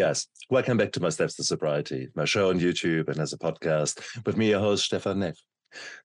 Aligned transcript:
guys. 0.00 0.28
Welcome 0.48 0.78
back 0.78 0.92
to 0.92 1.00
My 1.00 1.10
Steps 1.10 1.34
to 1.34 1.44
Sobriety, 1.44 2.08
my 2.14 2.24
show 2.24 2.48
on 2.48 2.58
YouTube 2.58 3.10
and 3.10 3.18
as 3.18 3.34
a 3.34 3.38
podcast 3.38 4.00
with 4.24 4.34
me, 4.34 4.48
your 4.48 4.58
host, 4.58 4.86
Stefan 4.86 5.18
Neff. 5.18 5.36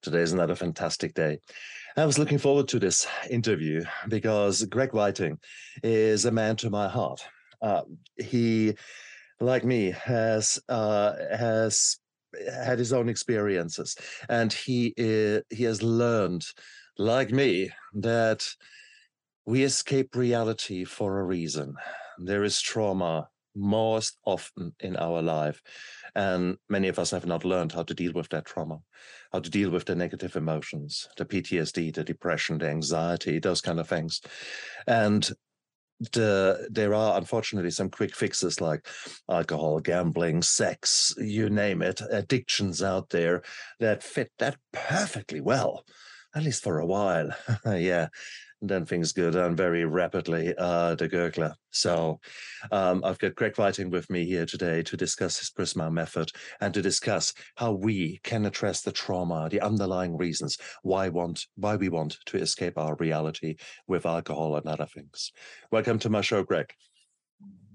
Today 0.01 0.19
is 0.19 0.33
another 0.33 0.53
fantastic 0.53 1.13
day. 1.13 1.39
I 1.95 2.05
was 2.05 2.19
looking 2.19 2.37
forward 2.37 2.67
to 2.67 2.79
this 2.79 3.07
interview 3.29 3.85
because 4.09 4.65
Greg 4.65 4.91
Whiting 4.91 5.39
is 5.81 6.25
a 6.25 6.31
man 6.31 6.57
to 6.57 6.69
my 6.69 6.89
heart. 6.89 7.25
Uh, 7.61 7.83
he, 8.17 8.75
like 9.39 9.63
me, 9.63 9.91
has 9.91 10.59
uh, 10.67 11.13
has 11.31 11.97
had 12.65 12.79
his 12.79 12.91
own 12.91 13.07
experiences, 13.07 13.95
and 14.27 14.51
he 14.51 14.93
is, 14.97 15.41
he 15.51 15.63
has 15.63 15.81
learned, 15.81 16.45
like 16.97 17.31
me, 17.31 17.69
that 17.93 18.45
we 19.45 19.63
escape 19.63 20.17
reality 20.17 20.83
for 20.83 21.21
a 21.21 21.23
reason. 21.23 21.75
There 22.17 22.43
is 22.43 22.59
trauma 22.59 23.29
most 23.55 24.17
often 24.25 24.73
in 24.79 24.95
our 24.97 25.21
life. 25.21 25.61
And 26.15 26.57
many 26.69 26.87
of 26.87 26.99
us 26.99 27.11
have 27.11 27.25
not 27.25 27.45
learned 27.45 27.71
how 27.71 27.83
to 27.83 27.93
deal 27.93 28.13
with 28.13 28.29
that 28.29 28.45
trauma, 28.45 28.79
how 29.31 29.39
to 29.39 29.49
deal 29.49 29.69
with 29.69 29.85
the 29.85 29.95
negative 29.95 30.35
emotions, 30.35 31.07
the 31.17 31.25
PTSD, 31.25 31.93
the 31.93 32.03
depression, 32.03 32.57
the 32.57 32.69
anxiety, 32.69 33.39
those 33.39 33.61
kind 33.61 33.79
of 33.79 33.87
things. 33.87 34.21
And 34.87 35.29
the, 36.11 36.67
there 36.69 36.93
are 36.93 37.17
unfortunately 37.17 37.71
some 37.71 37.89
quick 37.89 38.15
fixes 38.15 38.59
like 38.59 38.85
alcohol, 39.29 39.79
gambling, 39.79 40.41
sex, 40.41 41.13
you 41.17 41.49
name 41.49 41.81
it, 41.81 42.01
addictions 42.11 42.83
out 42.83 43.09
there 43.09 43.43
that 43.79 44.03
fit 44.03 44.31
that 44.39 44.57
perfectly 44.73 45.41
well, 45.41 45.85
at 46.35 46.43
least 46.43 46.63
for 46.63 46.79
a 46.79 46.85
while. 46.85 47.29
yeah 47.65 48.07
then 48.61 48.85
things 48.85 49.11
go 49.11 49.31
down 49.31 49.55
very 49.55 49.85
rapidly, 49.85 50.53
uh, 50.57 50.95
the 50.95 51.07
gurgler. 51.07 51.53
So 51.71 52.19
um, 52.71 53.03
I've 53.03 53.19
got 53.19 53.35
Greg 53.35 53.57
Whiting 53.57 53.89
with 53.89 54.09
me 54.09 54.25
here 54.25 54.45
today 54.45 54.81
to 54.83 54.97
discuss 54.97 55.37
his 55.39 55.49
Prisma 55.49 55.91
method 55.91 56.31
and 56.61 56.73
to 56.73 56.81
discuss 56.81 57.33
how 57.55 57.73
we 57.73 58.19
can 58.23 58.45
address 58.45 58.81
the 58.81 58.91
trauma, 58.91 59.49
the 59.49 59.61
underlying 59.61 60.17
reasons 60.17 60.57
why 60.83 61.09
want 61.09 61.45
why 61.55 61.75
we 61.75 61.89
want 61.89 62.17
to 62.25 62.37
escape 62.37 62.77
our 62.77 62.95
reality 62.95 63.55
with 63.87 64.05
alcohol 64.05 64.55
and 64.55 64.67
other 64.67 64.85
things. 64.85 65.31
Welcome 65.71 65.99
to 65.99 66.09
my 66.09 66.21
show, 66.21 66.43
Greg. 66.43 66.73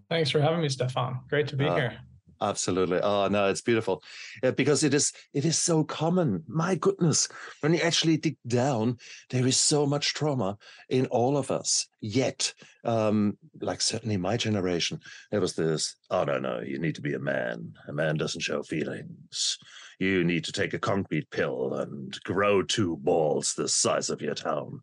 Thanks 0.08 0.30
for 0.30 0.40
having 0.40 0.60
me, 0.60 0.68
Stefan. 0.68 1.20
Great 1.28 1.46
to 1.48 1.56
be 1.56 1.66
uh, 1.66 1.74
here. 1.74 1.98
Absolutely. 2.42 3.00
Oh 3.00 3.28
no, 3.28 3.48
it's 3.48 3.60
beautiful 3.60 4.02
yeah, 4.42 4.52
because 4.52 4.82
it 4.82 4.94
is 4.94 5.12
it 5.34 5.44
is 5.44 5.58
so 5.58 5.84
common. 5.84 6.42
My 6.46 6.74
goodness, 6.74 7.28
when 7.60 7.74
you 7.74 7.80
actually 7.80 8.16
dig 8.16 8.36
down, 8.46 8.96
there 9.28 9.46
is 9.46 9.60
so 9.60 9.86
much 9.86 10.14
trauma 10.14 10.56
in 10.88 11.06
all 11.06 11.36
of 11.36 11.50
us. 11.50 11.86
Yet, 12.00 12.54
um, 12.84 13.36
like 13.60 13.82
certainly 13.82 14.16
my 14.16 14.38
generation, 14.38 15.00
there 15.30 15.40
was 15.40 15.54
this. 15.54 15.96
Oh 16.10 16.24
no, 16.24 16.38
no, 16.38 16.60
you 16.60 16.78
need 16.78 16.94
to 16.94 17.02
be 17.02 17.12
a 17.12 17.18
man. 17.18 17.74
A 17.88 17.92
man 17.92 18.16
doesn't 18.16 18.40
show 18.40 18.62
feelings. 18.62 19.58
You 19.98 20.24
need 20.24 20.44
to 20.44 20.52
take 20.52 20.72
a 20.72 20.78
concrete 20.78 21.30
pill 21.30 21.74
and 21.74 22.18
grow 22.24 22.62
two 22.62 22.96
balls 23.02 23.52
the 23.52 23.68
size 23.68 24.08
of 24.08 24.22
your 24.22 24.34
town. 24.34 24.80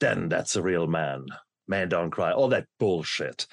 Then 0.00 0.28
that's 0.28 0.56
a 0.56 0.62
real 0.62 0.86
man 0.86 1.26
man 1.68 1.88
don't 1.88 2.10
cry 2.10 2.32
all 2.32 2.48
that 2.48 2.66
bullshit 2.80 3.46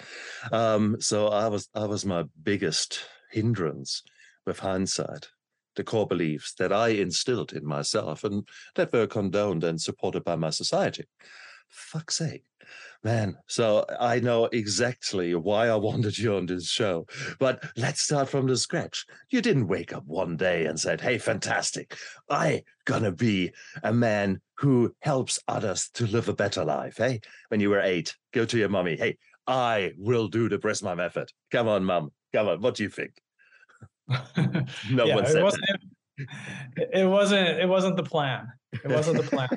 um, 0.51 0.97
so 0.99 1.27
i 1.27 1.47
was 1.47 1.69
i 1.75 1.85
was 1.85 2.03
my 2.03 2.23
biggest 2.41 3.01
hindrance 3.31 4.03
with 4.45 4.59
hindsight, 4.59 5.29
the 5.75 5.83
core 5.83 6.07
beliefs 6.07 6.53
that 6.59 6.71
I 6.71 6.89
instilled 6.89 7.53
in 7.53 7.65
myself 7.65 8.23
and 8.23 8.47
that 8.75 8.93
were 8.93 9.07
condoned 9.07 9.63
and 9.63 9.79
supported 9.79 10.23
by 10.23 10.35
my 10.35 10.49
society. 10.49 11.05
Fuck's 11.69 12.17
sake. 12.17 12.43
Man, 13.03 13.37
so 13.47 13.85
I 13.99 14.19
know 14.19 14.45
exactly 14.45 15.35
why 15.35 15.67
I 15.67 15.75
wanted 15.87 16.17
you 16.17 16.35
on 16.35 16.45
this 16.45 16.67
show. 16.67 17.05
But 17.39 17.63
let's 17.75 18.01
start 18.01 18.29
from 18.29 18.47
the 18.47 18.57
scratch. 18.57 19.05
You 19.29 19.41
didn't 19.41 19.67
wake 19.67 19.93
up 19.93 20.05
one 20.05 20.35
day 20.35 20.65
and 20.65 20.79
said, 20.79 20.99
Hey, 20.99 21.17
fantastic. 21.17 21.95
I 22.29 22.63
gonna 22.85 23.11
be 23.11 23.51
a 23.83 23.93
man 23.93 24.41
who 24.55 24.95
helps 25.01 25.39
others 25.47 25.89
to 25.93 26.07
live 26.07 26.29
a 26.29 26.33
better 26.33 26.65
life. 26.65 26.97
Hey, 26.97 27.21
when 27.49 27.59
you 27.59 27.69
were 27.69 27.81
eight, 27.81 28.15
go 28.33 28.45
to 28.45 28.57
your 28.57 28.69
mommy. 28.69 28.97
Hey, 28.97 29.17
I 29.47 29.93
will 29.97 30.27
do 30.27 30.49
the 30.49 30.57
Prisma 30.57 30.95
method. 30.95 31.31
Come 31.51 31.67
on, 31.67 31.83
mom. 31.83 32.11
Come 32.33 32.49
on. 32.49 32.61
What 32.61 32.75
do 32.75 32.83
you 32.83 32.89
think? 32.89 33.13
no 34.89 35.05
yeah, 35.05 35.15
one 35.15 35.25
said 35.25 35.37
it 35.37 35.43
wasn't, 35.43 35.63
it, 36.75 36.89
it 36.93 37.05
wasn't 37.05 37.47
it 37.59 37.67
wasn't 37.67 37.97
the 37.97 38.03
plan. 38.03 38.47
It 38.71 38.89
wasn't 38.89 39.17
the 39.17 39.23
plan. 39.23 39.49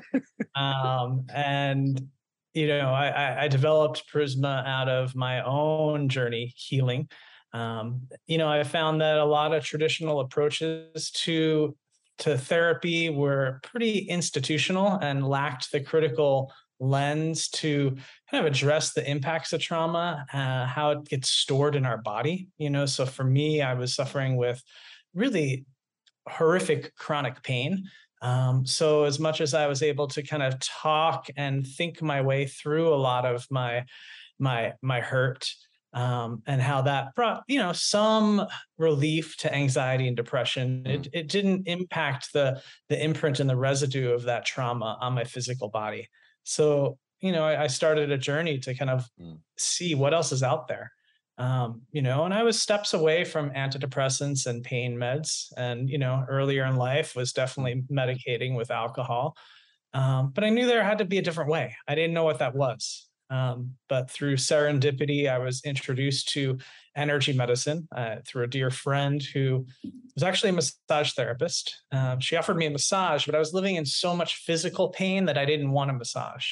um, 0.56 1.26
and 1.32 2.08
you 2.54 2.66
know, 2.66 2.92
I, 2.92 3.44
I 3.44 3.48
developed 3.48 4.04
Prisma 4.12 4.66
out 4.66 4.88
of 4.88 5.14
my 5.14 5.44
own 5.44 6.08
journey 6.08 6.52
healing. 6.56 7.08
Um, 7.52 8.08
you 8.26 8.38
know, 8.38 8.48
I 8.48 8.64
found 8.64 9.00
that 9.00 9.18
a 9.18 9.24
lot 9.24 9.54
of 9.54 9.64
traditional 9.64 10.20
approaches 10.20 11.10
to 11.12 11.76
to 12.18 12.36
therapy 12.36 13.08
were 13.08 13.60
pretty 13.62 14.00
institutional 14.00 14.98
and 15.00 15.26
lacked 15.26 15.72
the 15.72 15.80
critical 15.80 16.52
lens 16.80 17.48
to 17.48 17.96
kind 18.30 18.44
of 18.44 18.50
address 18.50 18.92
the 18.92 19.08
impacts 19.08 19.52
of 19.52 19.60
trauma, 19.60 20.26
uh, 20.32 20.66
how 20.66 20.90
it 20.92 21.04
gets 21.04 21.30
stored 21.30 21.76
in 21.76 21.86
our 21.86 21.98
body. 21.98 22.48
You 22.58 22.70
know, 22.70 22.86
so 22.86 23.06
for 23.06 23.24
me, 23.24 23.62
I 23.62 23.74
was 23.74 23.94
suffering 23.94 24.36
with 24.36 24.62
really 25.14 25.66
horrific 26.28 26.94
chronic 26.96 27.42
pain. 27.42 27.84
Um, 28.22 28.66
so 28.66 29.04
as 29.04 29.18
much 29.18 29.40
as 29.40 29.54
I 29.54 29.66
was 29.66 29.82
able 29.82 30.08
to 30.08 30.22
kind 30.22 30.42
of 30.42 30.58
talk 30.60 31.28
and 31.36 31.66
think 31.66 32.02
my 32.02 32.20
way 32.20 32.46
through 32.46 32.92
a 32.92 32.96
lot 32.96 33.24
of 33.24 33.46
my 33.50 33.84
my 34.38 34.72
my 34.82 35.00
hurt 35.00 35.50
um, 35.92 36.42
and 36.46 36.60
how 36.60 36.82
that 36.82 37.14
brought 37.14 37.42
you 37.48 37.58
know 37.58 37.72
some 37.72 38.46
relief 38.78 39.36
to 39.38 39.54
anxiety 39.54 40.06
and 40.06 40.16
depression. 40.16 40.84
Mm. 40.86 40.94
It 40.94 41.08
it 41.12 41.28
didn't 41.28 41.66
impact 41.66 42.32
the 42.32 42.62
the 42.88 43.02
imprint 43.02 43.40
and 43.40 43.48
the 43.48 43.56
residue 43.56 44.12
of 44.12 44.24
that 44.24 44.44
trauma 44.44 44.98
on 45.00 45.14
my 45.14 45.24
physical 45.24 45.68
body. 45.68 46.08
So, 46.50 46.98
you 47.20 47.30
know, 47.30 47.44
I, 47.44 47.64
I 47.64 47.66
started 47.68 48.10
a 48.10 48.18
journey 48.18 48.58
to 48.58 48.74
kind 48.74 48.90
of 48.90 49.08
mm. 49.20 49.38
see 49.56 49.94
what 49.94 50.12
else 50.12 50.32
is 50.32 50.42
out 50.42 50.66
there. 50.66 50.90
Um, 51.38 51.82
you 51.92 52.02
know, 52.02 52.24
and 52.24 52.34
I 52.34 52.42
was 52.42 52.60
steps 52.60 52.92
away 52.92 53.24
from 53.24 53.50
antidepressants 53.50 54.46
and 54.46 54.64
pain 54.64 54.96
meds. 54.96 55.46
And, 55.56 55.88
you 55.88 55.96
know, 55.96 56.24
earlier 56.28 56.66
in 56.66 56.74
life 56.74 57.14
was 57.14 57.32
definitely 57.32 57.84
medicating 57.90 58.56
with 58.56 58.72
alcohol. 58.72 59.36
Um, 59.94 60.32
but 60.34 60.42
I 60.42 60.50
knew 60.50 60.66
there 60.66 60.82
had 60.82 60.98
to 60.98 61.04
be 61.04 61.18
a 61.18 61.22
different 61.22 61.50
way. 61.50 61.76
I 61.86 61.94
didn't 61.94 62.14
know 62.14 62.24
what 62.24 62.40
that 62.40 62.56
was. 62.56 63.08
Um, 63.30 63.74
but 63.88 64.10
through 64.10 64.36
serendipity, 64.36 65.30
I 65.30 65.38
was 65.38 65.62
introduced 65.64 66.30
to 66.30 66.58
energy 66.96 67.32
medicine 67.32 67.88
uh, 67.94 68.16
through 68.26 68.44
a 68.44 68.48
dear 68.48 68.70
friend 68.70 69.22
who 69.22 69.66
was 70.14 70.24
actually 70.24 70.50
a 70.50 70.54
massage 70.54 71.12
therapist. 71.12 71.82
Um, 71.92 72.18
she 72.18 72.36
offered 72.36 72.56
me 72.56 72.66
a 72.66 72.70
massage, 72.70 73.26
but 73.26 73.36
I 73.36 73.38
was 73.38 73.54
living 73.54 73.76
in 73.76 73.86
so 73.86 74.16
much 74.16 74.36
physical 74.36 74.88
pain 74.88 75.26
that 75.26 75.38
I 75.38 75.44
didn't 75.44 75.70
want 75.70 75.90
a 75.90 75.94
massage. 75.94 76.46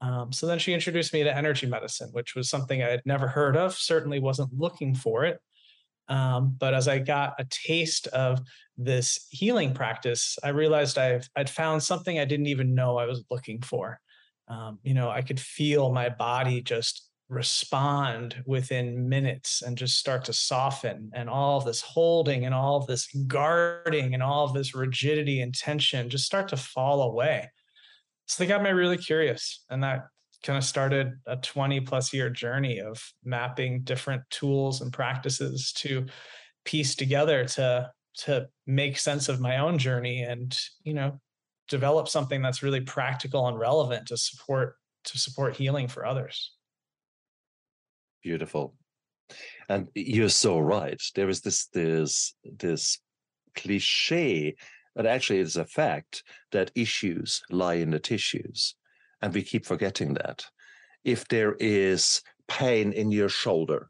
Um, 0.00 0.32
so 0.32 0.46
then 0.46 0.58
she 0.58 0.72
introduced 0.72 1.12
me 1.12 1.24
to 1.24 1.36
energy 1.36 1.66
medicine, 1.66 2.10
which 2.12 2.34
was 2.34 2.48
something 2.48 2.82
I 2.82 2.90
had 2.90 3.02
never 3.04 3.26
heard 3.28 3.56
of, 3.56 3.74
certainly 3.74 4.20
wasn't 4.20 4.56
looking 4.56 4.94
for 4.94 5.24
it. 5.24 5.40
Um, 6.08 6.56
but 6.58 6.74
as 6.74 6.88
I 6.88 6.98
got 6.98 7.34
a 7.38 7.46
taste 7.48 8.06
of 8.08 8.40
this 8.76 9.26
healing 9.30 9.74
practice, 9.74 10.38
I 10.42 10.48
realized 10.48 10.98
I've, 10.98 11.28
I'd 11.36 11.50
found 11.50 11.82
something 11.82 12.18
I 12.18 12.24
didn't 12.24 12.48
even 12.48 12.74
know 12.74 12.96
I 12.96 13.06
was 13.06 13.24
looking 13.30 13.60
for 13.62 14.00
um, 14.48 14.78
you 14.82 14.94
know, 14.94 15.10
I 15.10 15.22
could 15.22 15.40
feel 15.40 15.92
my 15.92 16.08
body 16.08 16.60
just 16.60 17.08
respond 17.28 18.42
within 18.46 19.08
minutes 19.08 19.62
and 19.62 19.78
just 19.78 19.98
start 19.98 20.24
to 20.26 20.32
soften 20.32 21.10
and 21.14 21.30
all 21.30 21.60
this 21.60 21.80
holding 21.80 22.44
and 22.44 22.54
all 22.54 22.84
this 22.84 23.08
guarding 23.26 24.12
and 24.12 24.22
all 24.22 24.52
this 24.52 24.74
rigidity 24.74 25.40
and 25.40 25.54
tension 25.54 26.10
just 26.10 26.26
start 26.26 26.48
to 26.48 26.56
fall 26.56 27.02
away. 27.02 27.50
So 28.26 28.42
they 28.42 28.48
got 28.48 28.62
me 28.62 28.70
really 28.70 28.98
curious. 28.98 29.64
And 29.70 29.82
that 29.82 30.02
kind 30.42 30.58
of 30.58 30.64
started 30.64 31.12
a 31.26 31.36
20 31.36 31.80
plus 31.80 32.12
year 32.12 32.28
journey 32.28 32.80
of 32.80 33.02
mapping 33.24 33.82
different 33.82 34.22
tools 34.30 34.80
and 34.80 34.92
practices 34.92 35.72
to 35.72 36.06
piece 36.64 36.94
together 36.94 37.44
to 37.44 37.90
to 38.14 38.46
make 38.66 38.98
sense 38.98 39.28
of 39.28 39.40
my 39.40 39.58
own 39.58 39.78
journey 39.78 40.22
and 40.22 40.56
you 40.84 40.94
know 40.94 41.20
develop 41.68 42.08
something 42.08 42.42
that's 42.42 42.62
really 42.62 42.80
practical 42.80 43.48
and 43.48 43.58
relevant 43.58 44.08
to 44.08 44.16
support 44.16 44.76
to 45.04 45.18
support 45.18 45.56
healing 45.56 45.88
for 45.88 46.06
others. 46.06 46.52
Beautiful. 48.22 48.74
And 49.68 49.88
you're 49.94 50.28
so 50.28 50.58
right. 50.58 51.00
There 51.14 51.28
is 51.28 51.40
this 51.40 51.66
this 51.66 52.34
this 52.44 52.98
cliche 53.54 54.54
but 54.94 55.06
actually 55.06 55.40
it's 55.40 55.56
a 55.56 55.64
fact 55.64 56.22
that 56.52 56.70
issues 56.74 57.42
lie 57.50 57.74
in 57.74 57.90
the 57.90 57.98
tissues 57.98 58.74
and 59.20 59.32
we 59.32 59.42
keep 59.42 59.64
forgetting 59.64 60.14
that. 60.14 60.44
If 61.04 61.26
there 61.28 61.56
is 61.58 62.22
pain 62.48 62.92
in 62.92 63.10
your 63.10 63.28
shoulder 63.28 63.88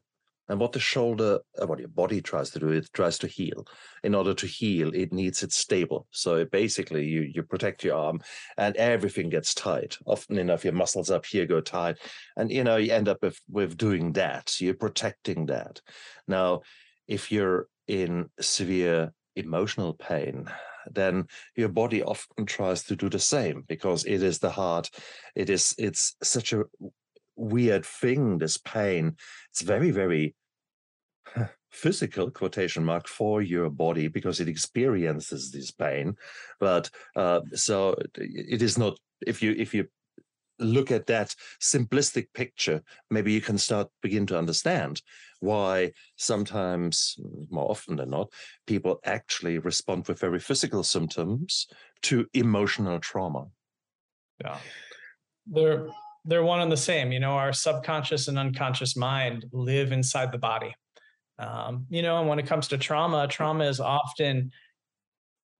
And 0.52 0.60
what 0.60 0.72
the 0.72 0.80
shoulder, 0.80 1.40
uh, 1.58 1.66
what 1.66 1.78
your 1.78 1.88
body 1.88 2.20
tries 2.20 2.50
to 2.50 2.58
do, 2.58 2.68
it 2.68 2.92
tries 2.92 3.16
to 3.20 3.26
heal. 3.26 3.66
In 4.04 4.14
order 4.14 4.34
to 4.34 4.46
heal, 4.46 4.94
it 4.94 5.10
needs 5.10 5.42
it 5.42 5.50
stable. 5.50 6.06
So 6.10 6.44
basically, 6.44 7.06
you 7.06 7.22
you 7.22 7.42
protect 7.42 7.82
your 7.82 7.96
arm, 7.96 8.20
and 8.58 8.76
everything 8.76 9.30
gets 9.30 9.54
tight. 9.54 9.96
Often 10.04 10.36
enough, 10.36 10.62
your 10.62 10.74
muscles 10.74 11.10
up 11.10 11.24
here 11.24 11.46
go 11.46 11.62
tight, 11.62 11.96
and 12.36 12.50
you 12.50 12.64
know 12.64 12.76
you 12.76 12.92
end 12.92 13.08
up 13.08 13.22
with 13.22 13.40
with 13.48 13.78
doing 13.78 14.12
that. 14.12 14.60
You're 14.60 14.74
protecting 14.74 15.46
that. 15.46 15.80
Now, 16.28 16.60
if 17.08 17.32
you're 17.32 17.68
in 17.88 18.28
severe 18.38 19.14
emotional 19.34 19.94
pain, 19.94 20.50
then 20.84 21.28
your 21.56 21.70
body 21.70 22.02
often 22.02 22.44
tries 22.44 22.82
to 22.84 22.94
do 22.94 23.08
the 23.08 23.18
same 23.18 23.64
because 23.68 24.04
it 24.04 24.22
is 24.22 24.38
the 24.38 24.50
heart. 24.50 24.90
It 25.34 25.48
is 25.48 25.74
it's 25.78 26.14
such 26.22 26.52
a 26.52 26.64
weird 27.36 27.86
thing, 27.86 28.36
this 28.36 28.58
pain. 28.58 29.16
It's 29.50 29.62
very, 29.62 29.90
very 29.90 30.34
physical 31.70 32.30
quotation 32.30 32.84
mark 32.84 33.08
for 33.08 33.42
your 33.42 33.70
body 33.70 34.08
because 34.08 34.40
it 34.40 34.48
experiences 34.48 35.50
this 35.50 35.70
pain 35.70 36.14
but 36.60 36.90
uh, 37.16 37.40
so 37.54 37.96
it 38.16 38.62
is 38.62 38.76
not 38.76 38.98
if 39.26 39.42
you 39.42 39.54
if 39.56 39.74
you 39.74 39.86
look 40.58 40.90
at 40.90 41.06
that 41.06 41.34
simplistic 41.60 42.26
picture 42.34 42.82
maybe 43.10 43.32
you 43.32 43.40
can 43.40 43.58
start 43.58 43.88
begin 44.02 44.26
to 44.26 44.38
understand 44.38 45.00
why 45.40 45.90
sometimes 46.16 47.16
more 47.50 47.70
often 47.70 47.96
than 47.96 48.10
not 48.10 48.30
people 48.66 49.00
actually 49.04 49.58
respond 49.58 50.06
with 50.06 50.20
very 50.20 50.38
physical 50.38 50.82
symptoms 50.82 51.66
to 52.02 52.26
emotional 52.34 53.00
trauma 53.00 53.46
yeah 54.44 54.58
they're 55.46 55.88
they're 56.24 56.44
one 56.44 56.60
and 56.60 56.70
the 56.70 56.76
same. 56.76 57.12
You 57.12 57.20
know, 57.20 57.32
our 57.32 57.52
subconscious 57.52 58.28
and 58.28 58.38
unconscious 58.38 58.96
mind 58.96 59.46
live 59.52 59.92
inside 59.92 60.32
the 60.32 60.38
body. 60.38 60.74
Um, 61.42 61.86
you 61.90 62.02
know, 62.02 62.18
and 62.20 62.28
when 62.28 62.38
it 62.38 62.46
comes 62.46 62.68
to 62.68 62.78
trauma, 62.78 63.26
trauma 63.26 63.64
is 63.64 63.80
often 63.80 64.52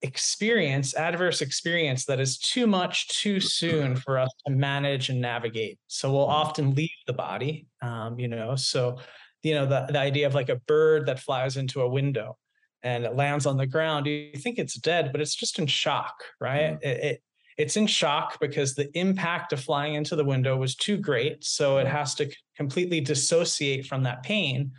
experience, 0.02 0.94
adverse 0.94 1.40
experience 1.40 2.04
that 2.06 2.20
is 2.20 2.38
too 2.38 2.66
much 2.66 3.08
too 3.08 3.40
soon 3.40 3.96
for 4.04 4.18
us 4.18 4.30
to 4.46 4.52
manage 4.52 5.08
and 5.08 5.20
navigate. 5.20 5.78
So 5.88 6.12
we'll 6.12 6.22
mm-hmm. 6.22 6.32
often 6.32 6.74
leave 6.74 6.90
the 7.06 7.12
body. 7.12 7.66
Um, 7.80 8.18
you 8.18 8.28
know, 8.28 8.56
so 8.56 8.98
you 9.42 9.54
know 9.54 9.66
the 9.66 9.86
the 9.90 9.98
idea 9.98 10.26
of 10.26 10.34
like 10.34 10.48
a 10.48 10.56
bird 10.56 11.06
that 11.06 11.20
flies 11.20 11.56
into 11.56 11.80
a 11.80 11.88
window 11.88 12.36
and 12.82 13.04
it 13.04 13.16
lands 13.16 13.46
on 13.46 13.56
the 13.56 13.66
ground. 13.66 14.06
You 14.06 14.32
think 14.36 14.58
it's 14.58 14.74
dead, 14.74 15.10
but 15.12 15.20
it's 15.20 15.34
just 15.34 15.58
in 15.58 15.66
shock, 15.66 16.14
right? 16.40 16.80
Mm. 16.80 16.82
It, 16.82 17.04
it 17.04 17.22
it's 17.58 17.76
in 17.76 17.86
shock 17.86 18.40
because 18.40 18.74
the 18.74 18.90
impact 18.98 19.52
of 19.52 19.60
flying 19.60 19.94
into 19.94 20.16
the 20.16 20.24
window 20.24 20.56
was 20.56 20.74
too 20.74 20.96
great. 20.96 21.44
So 21.44 21.78
it 21.78 21.86
has 21.86 22.14
to 22.16 22.32
completely 22.56 23.00
dissociate 23.00 23.86
from 23.86 24.04
that 24.04 24.22
pain. 24.22 24.72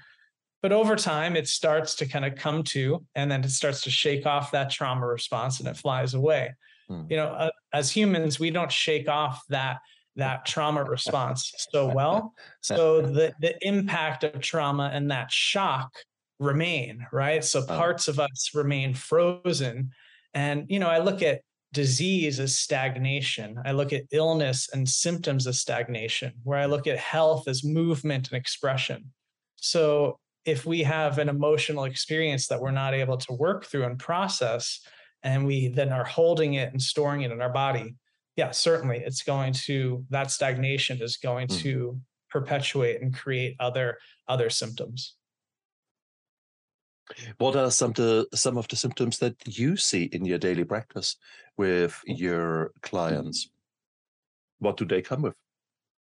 But 0.63 0.71
over 0.71 0.95
time, 0.95 1.35
it 1.35 1.49
starts 1.49 1.93
to 1.95 2.07
kind 2.07 2.23
of 2.23 2.35
come 2.35 2.63
to, 2.63 3.05
and 3.15 3.29
then 3.29 3.43
it 3.43 3.49
starts 3.49 3.81
to 3.81 3.91
shake 3.91 4.25
off 4.25 4.51
that 4.51 4.71
trauma 4.71 5.05
response 5.05 5.59
and 5.59 5.67
it 5.67 5.75
flies 5.75 6.13
away. 6.13 6.55
Hmm. 6.87 7.03
You 7.09 7.17
know, 7.17 7.27
uh, 7.27 7.49
as 7.73 7.91
humans, 7.91 8.39
we 8.39 8.49
don't 8.49 8.71
shake 8.71 9.09
off 9.09 9.43
that 9.49 9.79
that 10.15 10.45
trauma 10.45 10.83
response 10.83 11.51
so 11.71 11.87
well. 11.87 12.33
So 12.61 13.01
the 13.17 13.33
the 13.41 13.55
impact 13.67 14.23
of 14.23 14.39
trauma 14.39 14.89
and 14.93 15.11
that 15.11 15.29
shock 15.29 15.91
remain, 16.39 17.05
right? 17.11 17.43
So 17.43 17.65
parts 17.65 18.07
of 18.07 18.19
us 18.21 18.51
remain 18.53 18.93
frozen. 18.93 19.91
And 20.33 20.65
you 20.69 20.79
know, 20.79 20.89
I 20.89 20.99
look 20.99 21.21
at 21.21 21.41
disease 21.73 22.39
as 22.39 22.57
stagnation. 22.57 23.59
I 23.65 23.73
look 23.73 23.91
at 23.91 24.03
illness 24.13 24.69
and 24.71 24.87
symptoms 24.87 25.45
as 25.45 25.59
stagnation, 25.59 26.33
where 26.43 26.59
I 26.59 26.67
look 26.67 26.87
at 26.87 26.97
health 26.99 27.49
as 27.49 27.65
movement 27.65 28.31
and 28.31 28.39
expression. 28.39 29.11
So 29.57 30.19
if 30.45 30.65
we 30.65 30.83
have 30.83 31.19
an 31.19 31.29
emotional 31.29 31.85
experience 31.85 32.47
that 32.47 32.59
we're 32.59 32.71
not 32.71 32.93
able 32.93 33.17
to 33.17 33.33
work 33.33 33.65
through 33.65 33.85
and 33.85 33.97
process, 33.97 34.81
and 35.23 35.45
we 35.45 35.69
then 35.69 35.91
are 35.93 36.03
holding 36.03 36.55
it 36.55 36.71
and 36.71 36.81
storing 36.81 37.21
it 37.21 37.31
in 37.31 37.41
our 37.41 37.51
body, 37.53 37.95
yeah, 38.35 38.51
certainly 38.51 38.97
it's 38.97 39.23
going 39.23 39.53
to, 39.53 40.03
that 40.09 40.31
stagnation 40.31 41.01
is 41.01 41.17
going 41.17 41.47
mm. 41.47 41.59
to 41.59 41.99
perpetuate 42.29 43.01
and 43.01 43.13
create 43.13 43.55
other 43.59 43.97
other 44.27 44.49
symptoms. 44.49 45.15
What 47.37 47.55
are 47.55 47.69
some 47.69 47.93
the 47.93 48.27
some 48.33 48.57
of 48.57 48.67
the 48.67 48.75
symptoms 48.75 49.19
that 49.19 49.35
you 49.45 49.77
see 49.77 50.03
in 50.05 50.25
your 50.25 50.39
daily 50.39 50.63
practice 50.63 51.17
with 51.57 52.01
your 52.05 52.71
clients? 52.81 53.49
What 54.59 54.77
do 54.77 54.85
they 54.85 55.01
come 55.01 55.21
with? 55.21 55.35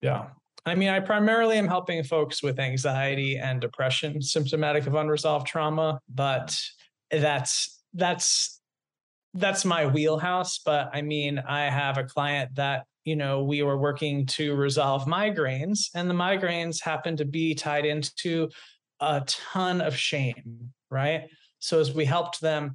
Yeah. 0.00 0.28
I 0.66 0.74
mean, 0.74 0.88
I 0.88 1.00
primarily 1.00 1.56
am 1.56 1.68
helping 1.68 2.02
folks 2.02 2.42
with 2.42 2.58
anxiety 2.58 3.38
and 3.38 3.60
depression, 3.60 4.20
symptomatic 4.20 4.86
of 4.86 4.94
unresolved 4.94 5.46
trauma, 5.46 6.00
but 6.08 6.58
that's 7.10 7.82
that's 7.94 8.60
that's 9.32 9.64
my 9.64 9.86
wheelhouse. 9.86 10.58
But 10.58 10.90
I 10.92 11.02
mean, 11.02 11.38
I 11.38 11.70
have 11.70 11.98
a 11.98 12.04
client 12.04 12.56
that 12.56 12.84
you 13.04 13.16
know 13.16 13.44
we 13.44 13.62
were 13.62 13.78
working 13.78 14.26
to 14.26 14.54
resolve 14.54 15.06
migraines, 15.06 15.88
and 15.94 16.10
the 16.10 16.14
migraines 16.14 16.82
happen 16.82 17.16
to 17.16 17.24
be 17.24 17.54
tied 17.54 17.86
into 17.86 18.50
a 19.00 19.22
ton 19.26 19.80
of 19.80 19.96
shame 19.96 20.72
right? 20.90 21.28
So 21.58 21.80
as 21.80 21.92
we 21.92 22.04
helped 22.04 22.40
them 22.40 22.74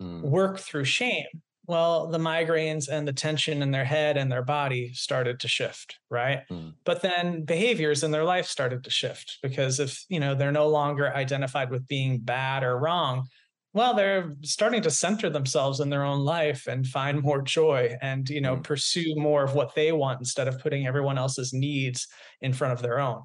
mm. 0.00 0.22
work 0.22 0.58
through 0.58 0.84
shame, 0.84 1.26
well, 1.66 2.08
the 2.08 2.18
migraines 2.18 2.88
and 2.88 3.06
the 3.06 3.12
tension 3.12 3.62
in 3.62 3.70
their 3.70 3.84
head 3.84 4.16
and 4.16 4.30
their 4.30 4.42
body 4.42 4.92
started 4.94 5.38
to 5.40 5.48
shift, 5.48 5.98
right? 6.10 6.42
Mm. 6.50 6.74
But 6.84 7.02
then 7.02 7.44
behaviors 7.44 8.02
in 8.02 8.10
their 8.10 8.24
life 8.24 8.46
started 8.46 8.82
to 8.84 8.90
shift 8.90 9.38
because 9.42 9.78
if, 9.78 10.04
you 10.08 10.18
know, 10.18 10.34
they're 10.34 10.50
no 10.50 10.68
longer 10.68 11.14
identified 11.14 11.70
with 11.70 11.86
being 11.86 12.18
bad 12.18 12.64
or 12.64 12.78
wrong, 12.78 13.28
well, 13.74 13.94
they're 13.94 14.34
starting 14.42 14.82
to 14.82 14.90
center 14.90 15.30
themselves 15.30 15.80
in 15.80 15.88
their 15.88 16.04
own 16.04 16.20
life 16.20 16.66
and 16.66 16.86
find 16.86 17.22
more 17.22 17.40
joy 17.40 17.94
and, 18.02 18.28
you 18.28 18.40
know, 18.40 18.56
mm. 18.56 18.64
pursue 18.64 19.14
more 19.16 19.44
of 19.44 19.54
what 19.54 19.74
they 19.74 19.92
want 19.92 20.18
instead 20.18 20.48
of 20.48 20.58
putting 20.58 20.86
everyone 20.86 21.16
else's 21.16 21.52
needs 21.52 22.08
in 22.40 22.52
front 22.52 22.72
of 22.72 22.82
their 22.82 22.98
own 22.98 23.22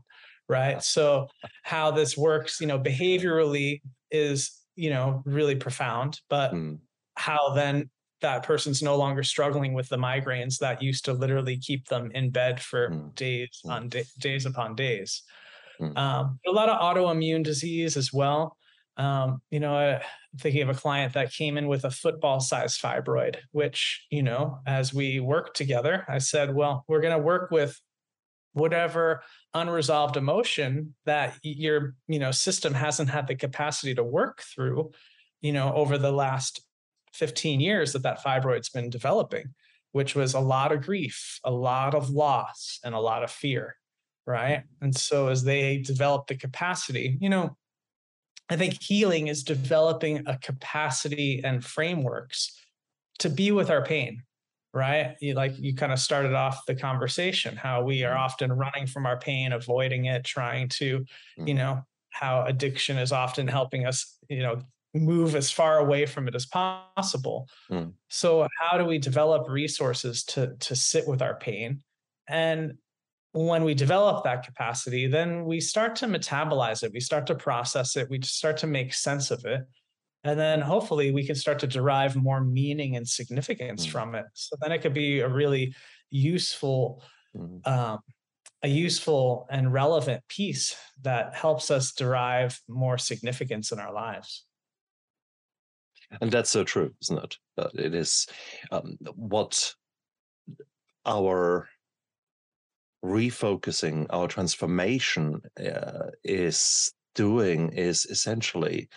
right 0.49 0.81
so 0.81 1.27
how 1.63 1.91
this 1.91 2.17
works 2.17 2.61
you 2.61 2.67
know 2.67 2.79
behaviorally 2.79 3.81
is 4.11 4.61
you 4.75 4.89
know 4.89 5.21
really 5.25 5.55
profound 5.55 6.19
but 6.29 6.53
mm. 6.53 6.77
how 7.15 7.53
then 7.53 7.89
that 8.21 8.43
person's 8.43 8.81
no 8.81 8.95
longer 8.95 9.23
struggling 9.23 9.73
with 9.73 9.89
the 9.89 9.97
migraines 9.97 10.57
that 10.59 10.81
used 10.81 11.05
to 11.05 11.13
literally 11.13 11.57
keep 11.57 11.87
them 11.87 12.11
in 12.13 12.29
bed 12.29 12.59
for 12.59 12.89
mm. 12.89 13.15
days 13.15 13.61
mm. 13.65 13.71
on 13.71 13.89
days 14.19 14.45
upon 14.45 14.75
days 14.75 15.23
mm. 15.79 15.95
um, 15.97 16.39
a 16.47 16.51
lot 16.51 16.69
of 16.69 16.79
autoimmune 16.79 17.43
disease 17.43 17.97
as 17.97 18.11
well 18.11 18.57
um, 18.97 19.41
you 19.51 19.59
know 19.59 19.75
i'm 19.75 19.99
thinking 20.39 20.61
of 20.61 20.69
a 20.69 20.79
client 20.79 21.13
that 21.13 21.31
came 21.31 21.57
in 21.57 21.67
with 21.67 21.85
a 21.85 21.91
football 21.91 22.39
size 22.39 22.77
fibroid 22.77 23.37
which 23.51 24.05
you 24.09 24.23
know 24.23 24.59
as 24.65 24.93
we 24.93 25.19
worked 25.19 25.55
together 25.55 26.05
i 26.07 26.17
said 26.17 26.53
well 26.53 26.83
we're 26.87 27.01
going 27.01 27.15
to 27.15 27.23
work 27.23 27.51
with 27.51 27.79
whatever 28.53 29.21
unresolved 29.53 30.17
emotion 30.17 30.95
that 31.05 31.35
your 31.43 31.93
you 32.07 32.19
know 32.19 32.31
system 32.31 32.73
hasn't 32.73 33.09
had 33.09 33.27
the 33.27 33.35
capacity 33.35 33.93
to 33.93 34.03
work 34.03 34.41
through 34.41 34.91
you 35.41 35.53
know 35.53 35.73
over 35.73 35.97
the 35.97 36.11
last 36.11 36.61
15 37.17 37.59
years 37.59 37.93
that 37.93 38.03
that 38.03 38.23
fibroid's 38.23 38.69
been 38.69 38.89
developing 38.89 39.53
which 39.91 40.15
was 40.15 40.33
a 40.33 40.39
lot 40.39 40.71
of 40.71 40.83
grief 40.83 41.39
a 41.43 41.51
lot 41.51 41.95
of 41.95 42.09
loss 42.09 42.79
and 42.83 42.93
a 42.93 42.99
lot 42.99 43.23
of 43.23 43.31
fear 43.31 43.75
right 44.25 44.63
and 44.81 44.95
so 44.95 45.27
as 45.27 45.43
they 45.43 45.77
develop 45.77 46.27
the 46.27 46.35
capacity 46.35 47.17
you 47.19 47.29
know 47.29 47.55
i 48.49 48.55
think 48.55 48.81
healing 48.81 49.27
is 49.27 49.43
developing 49.43 50.23
a 50.27 50.37
capacity 50.37 51.41
and 51.43 51.63
frameworks 51.63 52.55
to 53.19 53.29
be 53.29 53.51
with 53.51 53.69
our 53.69 53.83
pain 53.83 54.21
right? 54.77 55.15
You, 55.19 55.33
like 55.33 55.57
you 55.57 55.73
kind 55.73 55.91
of 55.91 55.99
started 55.99 56.33
off 56.33 56.65
the 56.67 56.75
conversation, 56.75 57.55
how 57.55 57.83
we 57.83 58.03
are 58.03 58.13
mm-hmm. 58.13 58.23
often 58.23 58.53
running 58.53 58.87
from 58.87 59.05
our 59.05 59.17
pain, 59.17 59.51
avoiding 59.51 60.05
it, 60.05 60.23
trying 60.23 60.69
to, 60.69 61.03
you 61.37 61.53
know, 61.53 61.81
how 62.09 62.43
addiction 62.45 62.97
is 62.97 63.11
often 63.11 63.47
helping 63.47 63.85
us, 63.85 64.17
you 64.29 64.43
know, 64.43 64.61
move 64.97 65.35
as 65.35 65.51
far 65.51 65.79
away 65.79 66.05
from 66.05 66.27
it 66.27 66.35
as 66.35 66.45
possible. 66.45 67.47
Mm. 67.71 67.93
So 68.09 68.47
how 68.59 68.77
do 68.77 68.85
we 68.85 68.97
develop 68.97 69.49
resources 69.49 70.23
to 70.25 70.55
to 70.59 70.75
sit 70.75 71.07
with 71.07 71.21
our 71.21 71.35
pain? 71.35 71.81
And 72.27 72.73
when 73.31 73.63
we 73.63 73.73
develop 73.73 74.23
that 74.23 74.45
capacity, 74.45 75.07
then 75.07 75.45
we 75.45 75.59
start 75.59 75.95
to 75.97 76.07
metabolize 76.07 76.83
it, 76.83 76.91
we 76.93 76.99
start 76.99 77.27
to 77.27 77.35
process 77.35 77.95
it, 77.95 78.09
we 78.09 78.19
start 78.23 78.57
to 78.57 78.67
make 78.67 78.93
sense 78.93 79.31
of 79.31 79.45
it 79.45 79.61
and 80.23 80.39
then 80.39 80.59
hopefully 80.61 81.11
we 81.11 81.25
can 81.25 81.35
start 81.35 81.59
to 81.59 81.67
derive 81.67 82.15
more 82.15 82.41
meaning 82.41 82.95
and 82.95 83.07
significance 83.07 83.85
mm. 83.85 83.91
from 83.91 84.15
it 84.15 84.25
so 84.33 84.55
then 84.61 84.71
it 84.71 84.81
could 84.81 84.93
be 84.93 85.19
a 85.19 85.29
really 85.29 85.73
useful 86.09 87.01
mm. 87.35 87.65
um, 87.67 87.99
a 88.63 88.67
useful 88.67 89.47
and 89.51 89.71
relevant 89.71 90.23
piece 90.27 90.75
that 91.03 91.35
helps 91.35 91.69
us 91.69 91.93
derive 91.93 92.59
more 92.67 92.97
significance 92.97 93.71
in 93.71 93.79
our 93.79 93.93
lives 93.93 94.45
and 96.21 96.31
that's 96.31 96.51
so 96.51 96.63
true 96.63 96.93
isn't 97.01 97.23
it 97.23 97.37
uh, 97.57 97.69
it 97.73 97.93
is 97.93 98.27
um, 98.71 98.97
what 99.15 99.73
our 101.05 101.67
refocusing 103.03 104.05
our 104.09 104.27
transformation 104.27 105.41
uh, 105.59 106.09
is 106.23 106.91
doing 107.15 107.71
is 107.73 108.05
essentially 108.05 108.89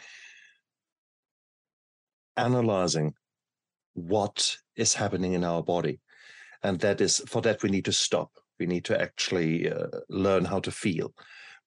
analyzing 2.37 3.15
what 3.95 4.57
is 4.77 4.95
happening 4.95 5.35
in 5.35 5.45
our 5.45 5.63
body. 5.63 6.01
And 6.63 6.79
that 6.81 7.01
is 7.01 7.23
for 7.27 7.43
that, 7.43 7.63
we 7.63 7.71
need 7.71 7.85
to 7.87 7.93
stop. 7.93 8.31
We 8.59 8.67
need 8.67 8.85
to 8.87 9.01
actually 9.01 9.71
uh, 9.71 9.89
learn 10.09 10.45
how 10.45 10.61
to 10.61 10.71
feel. 10.71 11.13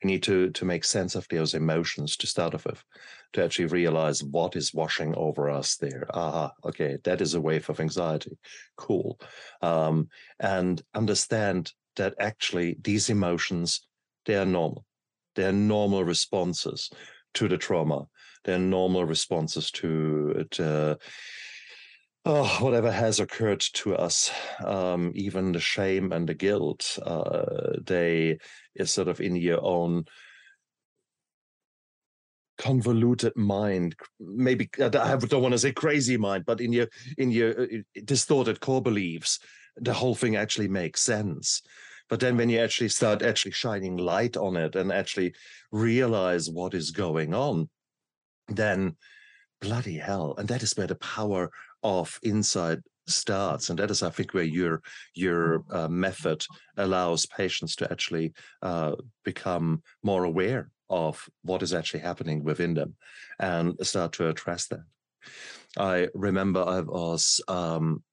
We 0.03 0.12
need 0.12 0.24
to, 0.24 0.50
to 0.50 0.65
make 0.65 0.83
sense 0.83 1.15
of 1.15 1.27
those 1.29 1.53
emotions 1.53 2.17
to 2.17 2.27
start 2.27 2.53
off 2.53 2.65
with, 2.65 2.83
to 3.33 3.43
actually 3.43 3.67
realize 3.67 4.24
what 4.24 4.55
is 4.55 4.74
washing 4.74 5.15
over 5.15 5.50
us 5.50 5.77
there. 5.77 6.07
Ah, 6.13 6.51
okay, 6.65 6.98
that 7.03 7.22
is 7.22 7.36
a 7.36 7.41
wave 7.41 7.69
of 7.69 7.79
anxiety. 7.79 8.38
Cool. 8.75 9.19
Um, 9.62 10.10
and 10.39 10.81
understand 10.93 11.72
that 11.95 12.15
actually 12.19 12.77
these 12.81 13.10
emotions, 13.10 13.88
they 14.25 14.36
are 14.36 14.45
normal. 14.45 14.86
They're 15.36 15.53
normal 15.53 16.03
responses 16.03 16.89
to 17.36 17.48
the 17.48 17.57
trauma. 17.57 18.07
They're 18.43 18.60
normal 18.60 19.05
responses 19.05 19.72
to, 19.72 20.45
to 20.51 20.98
oh, 22.25 22.57
whatever 22.61 22.91
has 22.91 23.19
occurred 23.19 23.59
to 23.59 23.95
us, 23.95 24.31
um, 24.63 25.11
even 25.15 25.51
the 25.51 25.59
shame 25.59 26.11
and 26.11 26.27
the 26.27 26.33
guilt, 26.33 26.97
uh, 27.05 27.77
they 27.85 28.39
is 28.75 28.91
sort 28.91 29.07
of 29.07 29.21
in 29.21 29.35
your 29.35 29.63
own 29.63 30.05
convoluted 32.59 33.35
mind 33.35 33.95
maybe 34.19 34.69
i 34.79 34.87
don't 34.87 35.41
want 35.41 35.51
to 35.51 35.57
say 35.57 35.71
crazy 35.71 36.17
mind 36.17 36.45
but 36.45 36.61
in 36.61 36.71
your 36.71 36.87
in 37.17 37.31
your 37.31 37.63
uh, 37.63 37.65
distorted 38.05 38.59
core 38.59 38.81
beliefs 38.81 39.39
the 39.77 39.93
whole 39.93 40.15
thing 40.15 40.35
actually 40.35 40.67
makes 40.67 41.01
sense. 41.01 41.61
But 42.09 42.19
then 42.19 42.37
when 42.37 42.49
you 42.49 42.59
actually 42.59 42.89
start 42.89 43.21
actually 43.21 43.51
shining 43.51 43.97
light 43.97 44.37
on 44.37 44.55
it 44.55 44.75
and 44.75 44.91
actually 44.91 45.33
realize 45.71 46.49
what 46.49 46.73
is 46.73 46.91
going 46.91 47.33
on 47.33 47.69
then 48.49 48.95
bloody 49.61 49.97
hell 49.97 50.35
and 50.37 50.47
that 50.49 50.61
is 50.61 50.75
where 50.75 50.87
the 50.87 50.95
power 50.95 51.49
of 51.83 52.19
insight 52.23 52.79
starts 53.05 53.69
and 53.69 53.79
that 53.79 53.91
is 53.91 54.01
i 54.01 54.09
think 54.09 54.33
where 54.33 54.43
your 54.43 54.81
your 55.13 55.63
uh, 55.71 55.89
method 55.89 56.43
allows 56.77 57.25
patients 57.25 57.75
to 57.75 57.91
actually 57.91 58.31
uh, 58.61 58.95
become 59.25 59.81
more 60.03 60.23
aware 60.23 60.69
of 60.89 61.27
what 61.41 61.63
is 61.63 61.73
actually 61.73 61.99
happening 61.99 62.43
within 62.43 62.73
them 62.73 62.95
and 63.39 63.75
start 63.81 64.11
to 64.13 64.27
address 64.27 64.67
that. 64.67 64.83
I 65.77 66.07
remember 66.13 66.63
i 66.63 66.81
was 66.81 67.41
um, 67.47 68.03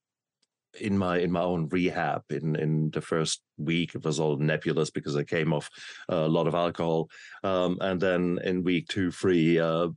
in 0.81 0.97
my 0.97 1.19
in 1.19 1.31
my 1.31 1.43
own 1.43 1.69
rehab 1.69 2.23
in 2.31 2.57
in 2.57 2.91
the 2.91 3.01
first 3.01 3.43
week 3.59 3.95
it 3.95 4.05
was 4.05 4.21
all 4.21 4.37
nebulous 4.37 4.91
because 4.91 5.17
i 5.17 5.25
came 5.25 5.53
off 5.53 5.69
a 6.09 6.29
lot 6.29 6.47
of 6.47 6.55
alcohol 6.55 7.11
um, 7.43 7.77
and 7.81 8.01
then 8.01 8.39
in 8.45 8.63
week 8.63 8.87
two 8.89 9.11
three 9.11 9.59
uh, 9.59 9.89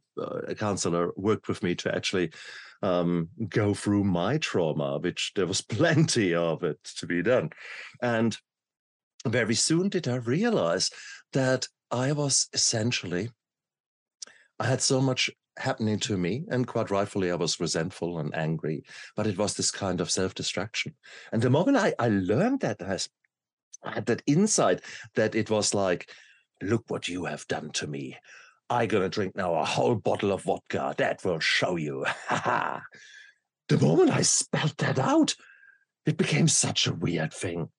a 0.47 0.55
counselor 0.55 1.11
worked 1.15 1.47
with 1.47 1.61
me 1.61 1.75
to 1.75 1.93
actually 1.95 2.31
um, 2.83 3.29
go 3.49 3.73
through 3.73 4.03
my 4.03 4.37
trauma, 4.37 4.99
which 4.99 5.31
there 5.35 5.47
was 5.47 5.61
plenty 5.77 6.35
of 6.35 6.63
it 6.63 6.83
to 6.97 7.07
be 7.07 7.23
done. 7.23 7.49
And 8.01 8.37
very 9.25 9.55
soon 9.55 9.89
did 9.89 10.07
I 10.07 10.15
realize 10.15 10.91
that 11.31 11.67
I 11.89 12.11
was 12.11 12.49
essentially, 12.53 13.31
I 14.59 14.65
had 14.65 14.81
so 14.81 14.99
much 14.99 15.31
happening 15.57 15.99
to 15.99 16.17
me, 16.17 16.43
and 16.49 16.67
quite 16.67 16.91
rightfully, 16.91 17.31
I 17.31 17.35
was 17.35 17.59
resentful 17.59 18.19
and 18.19 18.35
angry, 18.35 18.83
but 19.15 19.27
it 19.27 19.37
was 19.37 19.53
this 19.53 19.71
kind 19.71 20.01
of 20.01 20.11
self 20.11 20.35
destruction. 20.35 20.95
And 21.31 21.41
the 21.41 21.49
moment 21.49 21.77
I, 21.77 21.93
I 21.97 22.09
learned 22.09 22.59
that, 22.61 22.81
I 22.81 22.97
had 23.93 24.05
that 24.07 24.23
insight 24.25 24.81
that 25.15 25.35
it 25.35 25.49
was 25.49 25.73
like, 25.73 26.09
look 26.61 26.83
what 26.87 27.07
you 27.07 27.25
have 27.25 27.47
done 27.47 27.71
to 27.71 27.87
me. 27.87 28.17
I 28.73 28.87
gonna 28.87 29.09
drink 29.09 29.35
now 29.35 29.53
a 29.53 29.63
whole 29.63 29.95
bottle 29.95 30.31
of 30.31 30.43
vodka. 30.43 30.95
That 30.97 31.23
will 31.23 31.39
show 31.39 31.75
you. 31.75 32.05
Ha 32.27 32.81
the 33.69 33.77
moment 33.77 34.09
I 34.09 34.21
spelled 34.23 34.77
that 34.77 34.99
out, 34.99 35.35
it 36.05 36.17
became 36.17 36.47
such 36.47 36.87
a 36.87 36.93
weird 36.93 37.33
thing. 37.33 37.69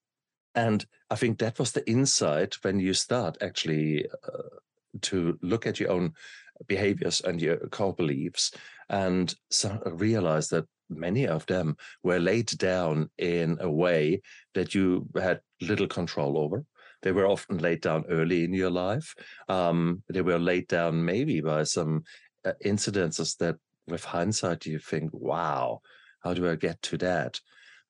And 0.54 0.84
I 1.10 1.16
think 1.16 1.38
that 1.38 1.58
was 1.58 1.72
the 1.72 1.88
insight 1.88 2.54
when 2.62 2.78
you 2.80 2.94
start 2.94 3.36
actually 3.40 4.06
uh, 4.06 4.58
to 5.02 5.38
look 5.42 5.66
at 5.66 5.80
your 5.80 5.90
own 5.90 6.14
behaviors 6.68 7.20
and 7.20 7.42
your 7.42 7.56
core 7.68 7.94
beliefs 7.94 8.52
and 8.88 9.34
so 9.50 9.80
realize 9.86 10.48
that 10.48 10.66
many 10.88 11.26
of 11.26 11.44
them 11.46 11.76
were 12.04 12.20
laid 12.20 12.46
down 12.58 13.10
in 13.18 13.58
a 13.60 13.70
way 13.70 14.22
that 14.54 14.74
you 14.74 15.08
had 15.16 15.40
little 15.60 15.88
control 15.88 16.38
over 16.38 16.64
they 17.04 17.12
were 17.12 17.26
often 17.26 17.58
laid 17.58 17.82
down 17.82 18.04
early 18.08 18.44
in 18.44 18.54
your 18.54 18.70
life. 18.70 19.14
Um, 19.48 20.02
they 20.08 20.22
were 20.22 20.38
laid 20.38 20.66
down 20.68 21.04
maybe 21.04 21.42
by 21.42 21.64
some 21.64 22.02
uh, 22.46 22.54
incidences 22.64 23.36
that, 23.36 23.56
with 23.86 24.04
hindsight, 24.04 24.64
you 24.64 24.78
think, 24.78 25.10
wow, 25.12 25.82
how 26.20 26.32
do 26.32 26.50
I 26.50 26.56
get 26.56 26.80
to 26.82 26.96
that? 26.98 27.40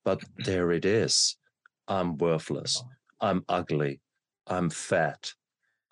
But 0.04 0.20
there 0.36 0.72
it 0.72 0.84
is. 0.84 1.36
I'm 1.86 2.18
worthless. 2.18 2.82
I'm 3.20 3.44
ugly. 3.48 4.00
I'm 4.48 4.68
fat. 4.68 5.32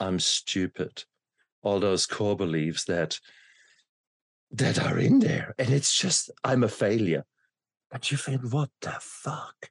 I'm 0.00 0.18
stupid. 0.18 1.04
All 1.62 1.78
those 1.78 2.06
core 2.06 2.36
beliefs 2.36 2.84
that 2.86 3.20
that 4.50 4.82
are 4.84 4.98
in 4.98 5.20
there. 5.20 5.54
And 5.58 5.70
it's 5.70 5.96
just, 5.96 6.30
I'm 6.42 6.64
a 6.64 6.68
failure. 6.68 7.24
But 7.90 8.10
you 8.10 8.18
think, 8.18 8.52
what 8.52 8.70
the 8.80 8.96
fuck? 9.00 9.70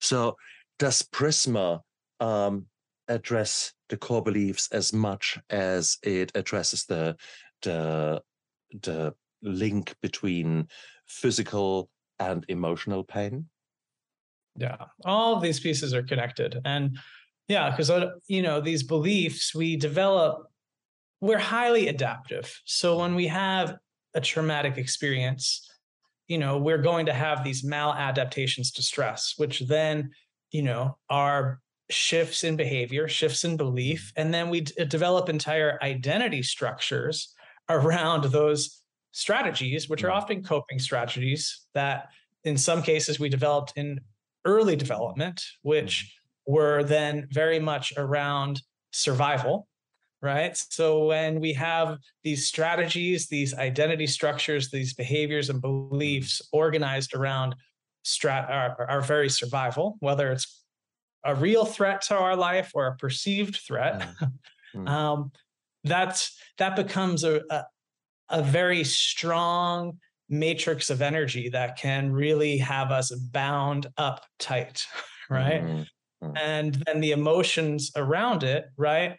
So 0.00 0.36
does 0.78 1.02
Prisma 1.02 1.80
um, 2.20 2.66
address 3.08 3.72
the 3.88 3.96
core 3.96 4.22
beliefs 4.22 4.68
as 4.72 4.92
much 4.92 5.38
as 5.50 5.98
it 6.02 6.32
addresses 6.34 6.84
the 6.84 7.16
the 7.62 8.20
the 8.82 9.14
link 9.42 9.94
between 10.02 10.68
physical 11.06 11.88
and 12.18 12.44
emotional 12.48 13.04
pain. 13.04 13.46
Yeah 14.56 14.76
all 15.04 15.38
these 15.38 15.60
pieces 15.60 15.94
are 15.94 16.02
connected. 16.02 16.60
And 16.64 16.98
yeah 17.48 17.70
because 17.70 17.90
uh, 17.90 18.10
you 18.26 18.42
know 18.42 18.60
these 18.60 18.82
beliefs 18.82 19.54
we 19.54 19.76
develop 19.76 20.46
we're 21.20 21.38
highly 21.38 21.88
adaptive. 21.88 22.60
So 22.64 22.98
when 22.98 23.14
we 23.14 23.26
have 23.28 23.76
a 24.14 24.20
traumatic 24.20 24.78
experience 24.78 25.68
you 26.26 26.38
know 26.38 26.58
we're 26.58 26.82
going 26.82 27.06
to 27.06 27.12
have 27.12 27.44
these 27.44 27.64
maladaptations 27.64 28.74
to 28.74 28.82
stress 28.82 29.34
which 29.36 29.60
then 29.60 30.10
you 30.50 30.62
know 30.62 30.96
are 31.08 31.60
shifts 31.90 32.44
in 32.44 32.56
behavior, 32.56 33.08
shifts 33.08 33.44
in 33.44 33.56
belief, 33.56 34.12
and 34.16 34.32
then 34.32 34.48
we 34.50 34.62
d- 34.62 34.84
develop 34.86 35.28
entire 35.28 35.78
identity 35.82 36.42
structures 36.42 37.32
around 37.68 38.24
those 38.24 38.82
strategies, 39.12 39.88
which 39.88 40.04
are 40.04 40.10
mm. 40.10 40.16
often 40.16 40.42
coping 40.42 40.78
strategies 40.78 41.66
that 41.74 42.08
in 42.44 42.56
some 42.56 42.82
cases 42.82 43.18
we 43.18 43.28
developed 43.28 43.72
in 43.76 44.00
early 44.44 44.76
development, 44.76 45.42
which 45.62 46.12
mm. 46.48 46.52
were 46.52 46.84
then 46.84 47.26
very 47.30 47.58
much 47.58 47.92
around 47.96 48.62
survival. 48.92 49.68
Right. 50.22 50.56
So 50.70 51.04
when 51.04 51.40
we 51.40 51.52
have 51.52 51.98
these 52.24 52.46
strategies, 52.46 53.28
these 53.28 53.54
identity 53.54 54.06
structures, 54.06 54.70
these 54.70 54.94
behaviors 54.94 55.50
and 55.50 55.60
beliefs 55.60 56.40
organized 56.52 57.14
around 57.14 57.54
strat 58.04 58.48
our, 58.48 58.86
our 58.88 59.02
very 59.02 59.28
survival, 59.28 59.96
whether 60.00 60.32
it's 60.32 60.64
a 61.24 61.34
real 61.34 61.64
threat 61.64 62.02
to 62.02 62.16
our 62.16 62.36
life 62.36 62.72
or 62.74 62.86
a 62.86 62.96
perceived 62.96 63.56
threat, 63.56 64.00
mm. 64.00 64.32
Mm. 64.76 64.88
um, 64.88 65.32
that's 65.84 66.36
that 66.58 66.76
becomes 66.76 67.24
a, 67.24 67.42
a, 67.50 67.64
a 68.28 68.42
very 68.42 68.84
strong 68.84 69.98
matrix 70.28 70.90
of 70.90 71.02
energy 71.02 71.48
that 71.50 71.78
can 71.78 72.12
really 72.12 72.58
have 72.58 72.90
us 72.90 73.10
bound 73.14 73.86
up 73.96 74.24
tight, 74.38 74.84
right? 75.30 75.62
Mm. 75.62 75.86
And 76.36 76.74
then 76.86 77.00
the 77.00 77.12
emotions 77.12 77.92
around 77.94 78.42
it, 78.42 78.66
right? 78.76 79.16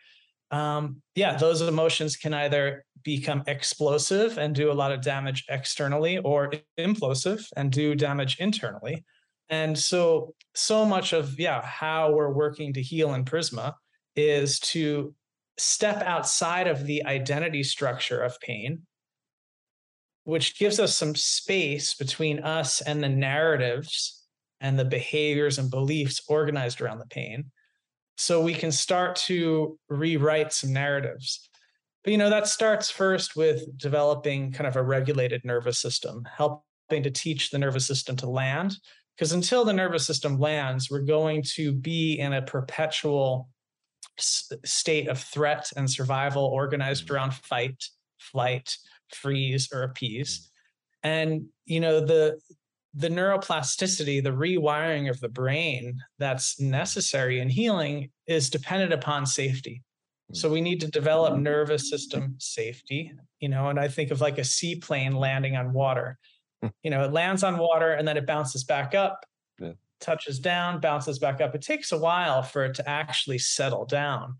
Um, 0.51 1.01
yeah, 1.15 1.37
those 1.37 1.61
emotions 1.61 2.17
can 2.17 2.33
either 2.33 2.83
become 3.03 3.43
explosive 3.47 4.37
and 4.37 4.53
do 4.53 4.71
a 4.71 4.73
lot 4.73 4.91
of 4.91 5.01
damage 5.01 5.45
externally 5.49 6.17
or 6.17 6.51
implosive 6.77 7.45
and 7.55 7.71
do 7.71 7.95
damage 7.95 8.37
internally. 8.39 9.05
And 9.49 9.77
so, 9.77 10.33
so 10.55 10.85
much 10.85 11.13
of 11.13 11.39
yeah, 11.39 11.61
how 11.61 12.11
we're 12.11 12.31
working 12.31 12.73
to 12.73 12.81
heal 12.81 13.13
in 13.13 13.25
Prisma 13.25 13.73
is 14.15 14.59
to 14.59 15.13
step 15.57 16.01
outside 16.03 16.67
of 16.67 16.85
the 16.85 17.05
identity 17.05 17.63
structure 17.63 18.21
of 18.21 18.39
pain, 18.41 18.83
which 20.23 20.57
gives 20.59 20.79
us 20.79 20.95
some 20.95 21.15
space 21.15 21.95
between 21.95 22.39
us 22.39 22.81
and 22.81 23.03
the 23.03 23.09
narratives 23.09 24.25
and 24.59 24.77
the 24.77 24.85
behaviors 24.85 25.57
and 25.59 25.69
beliefs 25.69 26.21
organized 26.27 26.81
around 26.81 26.99
the 26.99 27.07
pain. 27.07 27.51
So 28.17 28.41
we 28.41 28.53
can 28.53 28.71
start 28.71 29.15
to 29.27 29.77
rewrite 29.89 30.51
some 30.51 30.73
narratives. 30.73 31.47
But 32.03 32.11
you 32.11 32.17
know, 32.17 32.29
that 32.29 32.47
starts 32.47 32.89
first 32.89 33.35
with 33.35 33.77
developing 33.77 34.51
kind 34.51 34.67
of 34.67 34.75
a 34.75 34.83
regulated 34.83 35.41
nervous 35.43 35.79
system, 35.79 36.27
helping 36.35 37.03
to 37.03 37.11
teach 37.11 37.49
the 37.49 37.59
nervous 37.59 37.85
system 37.85 38.15
to 38.17 38.29
land 38.29 38.77
because 39.17 39.31
until 39.31 39.65
the 39.65 39.73
nervous 39.73 40.05
system 40.05 40.37
lands, 40.37 40.91
we're 40.91 40.99
going 40.99 41.41
to 41.55 41.71
be 41.73 42.19
in 42.19 42.33
a 42.33 42.41
perpetual 42.41 43.49
state 44.19 45.07
of 45.07 45.19
threat 45.19 45.69
and 45.75 45.89
survival 45.89 46.45
organized 46.45 47.07
mm. 47.07 47.15
around 47.15 47.33
fight, 47.33 47.83
flight, 48.19 48.77
freeze, 49.13 49.69
or 49.73 49.83
appease. 49.83 50.39
Mm. 50.39 51.09
And 51.09 51.45
you 51.65 51.79
know 51.79 51.99
the 51.99 52.39
the 52.93 53.09
neuroplasticity, 53.09 54.23
the 54.23 54.31
rewiring 54.31 55.07
of 55.09 55.19
the 55.19 55.29
brain 55.29 55.99
that's 56.17 56.59
necessary 56.59 57.39
in 57.39 57.49
healing 57.49 58.09
is 58.25 58.49
dependent 58.49 58.91
upon 58.91 59.25
safety. 59.25 59.83
Mm. 60.31 60.37
So 60.37 60.49
we 60.49 60.61
need 60.61 60.81
to 60.81 60.91
develop 60.91 61.37
nervous 61.37 61.89
system 61.89 62.35
safety, 62.39 63.13
you 63.39 63.49
know, 63.49 63.69
and 63.69 63.79
I 63.79 63.87
think 63.87 64.11
of 64.11 64.21
like 64.21 64.37
a 64.37 64.43
seaplane 64.43 65.15
landing 65.15 65.55
on 65.55 65.73
water. 65.73 66.17
Hmm. 66.61 66.69
You 66.83 66.91
know, 66.91 67.03
it 67.03 67.11
lands 67.11 67.43
on 67.43 67.57
water 67.57 67.91
and 67.91 68.07
then 68.07 68.17
it 68.17 68.25
bounces 68.25 68.63
back 68.63 68.95
up, 68.95 69.25
yeah. 69.59 69.73
touches 69.99 70.39
down, 70.39 70.79
bounces 70.79 71.19
back 71.19 71.41
up. 71.41 71.53
It 71.53 71.61
takes 71.61 71.91
a 71.91 71.97
while 71.97 72.41
for 72.41 72.65
it 72.65 72.75
to 72.75 72.89
actually 72.89 73.37
settle 73.37 73.85
down. 73.85 74.35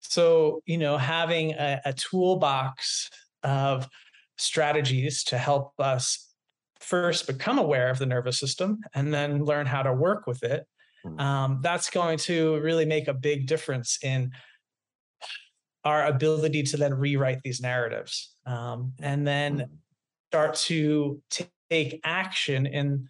So, 0.00 0.62
you 0.66 0.78
know, 0.78 0.96
having 0.96 1.52
a, 1.52 1.80
a 1.84 1.92
toolbox 1.92 3.10
of 3.42 3.88
strategies 4.36 5.24
to 5.24 5.38
help 5.38 5.72
us 5.78 6.30
first 6.80 7.26
become 7.26 7.58
aware 7.58 7.88
of 7.88 7.98
the 7.98 8.06
nervous 8.06 8.38
system 8.38 8.80
and 8.94 9.12
then 9.12 9.44
learn 9.44 9.66
how 9.66 9.82
to 9.82 9.92
work 9.92 10.26
with 10.26 10.42
it. 10.42 10.66
Hmm. 11.02 11.20
Um, 11.20 11.58
that's 11.62 11.90
going 11.90 12.18
to 12.18 12.60
really 12.60 12.84
make 12.84 13.08
a 13.08 13.14
big 13.14 13.46
difference 13.46 13.98
in 14.02 14.32
our 15.84 16.06
ability 16.06 16.62
to 16.62 16.76
then 16.76 16.94
rewrite 16.94 17.42
these 17.42 17.60
narratives 17.60 18.34
um, 18.46 18.92
and 19.00 19.26
then 19.26 19.58
mm. 19.58 19.68
Start 20.34 20.56
to 20.56 21.22
take 21.70 22.00
action 22.02 22.66
in 22.66 23.08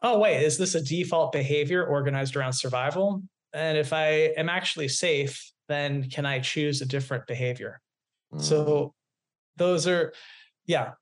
oh 0.00 0.18
wait 0.18 0.42
is 0.42 0.56
this 0.56 0.74
a 0.74 0.80
default 0.80 1.30
behavior 1.30 1.84
organized 1.84 2.34
around 2.34 2.54
survival 2.54 3.22
and 3.52 3.76
if 3.76 3.92
i 3.92 4.06
am 4.38 4.48
actually 4.48 4.88
safe 4.88 5.52
then 5.68 6.08
can 6.08 6.24
i 6.24 6.38
choose 6.38 6.80
a 6.80 6.86
different 6.86 7.26
behavior 7.26 7.78
mm. 8.32 8.40
so 8.40 8.94
those 9.58 9.86
are 9.86 10.14
yeah 10.64 10.92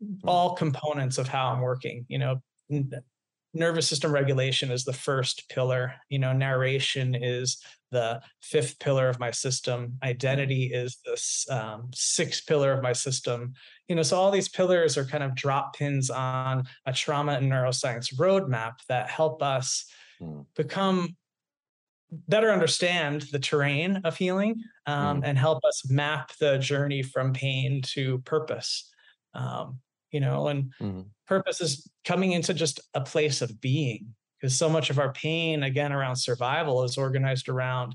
mm. 0.00 0.16
all 0.24 0.54
components 0.54 1.18
of 1.18 1.26
how 1.26 1.48
i'm 1.48 1.62
working 1.62 2.06
you 2.06 2.18
know 2.18 2.40
nervous 3.58 3.88
system 3.88 4.12
regulation 4.12 4.70
is 4.70 4.84
the 4.84 4.92
first 4.92 5.48
pillar 5.48 5.94
you 6.08 6.18
know 6.18 6.32
narration 6.32 7.14
is 7.14 7.62
the 7.90 8.20
fifth 8.42 8.78
pillar 8.78 9.08
of 9.08 9.18
my 9.18 9.30
system 9.30 9.98
identity 10.02 10.70
is 10.72 10.98
the 11.04 11.54
um, 11.54 11.88
sixth 11.94 12.46
pillar 12.46 12.72
of 12.72 12.82
my 12.82 12.92
system 12.92 13.52
you 13.88 13.96
know 13.96 14.02
so 14.02 14.16
all 14.16 14.30
these 14.30 14.48
pillars 14.48 14.96
are 14.96 15.04
kind 15.04 15.24
of 15.24 15.34
drop 15.34 15.76
pins 15.76 16.10
on 16.10 16.64
a 16.86 16.92
trauma 16.92 17.32
and 17.32 17.50
neuroscience 17.50 18.14
roadmap 18.16 18.74
that 18.88 19.10
help 19.10 19.42
us 19.42 19.86
mm. 20.20 20.44
become 20.56 21.16
better 22.10 22.50
understand 22.50 23.22
the 23.32 23.38
terrain 23.38 24.00
of 24.04 24.16
healing 24.16 24.62
um, 24.86 25.20
mm. 25.20 25.24
and 25.24 25.38
help 25.38 25.62
us 25.64 25.90
map 25.90 26.32
the 26.40 26.58
journey 26.58 27.02
from 27.02 27.32
pain 27.32 27.82
to 27.82 28.18
purpose 28.20 28.90
um, 29.34 29.78
you 30.10 30.20
know 30.20 30.48
and 30.48 30.72
mm-hmm. 30.80 31.00
purpose 31.26 31.60
is 31.60 31.88
coming 32.04 32.32
into 32.32 32.54
just 32.54 32.80
a 32.94 33.00
place 33.00 33.42
of 33.42 33.60
being 33.60 34.14
because 34.40 34.56
so 34.56 34.68
much 34.68 34.90
of 34.90 34.98
our 34.98 35.12
pain 35.12 35.62
again 35.62 35.92
around 35.92 36.16
survival 36.16 36.84
is 36.84 36.96
organized 36.96 37.48
around 37.48 37.94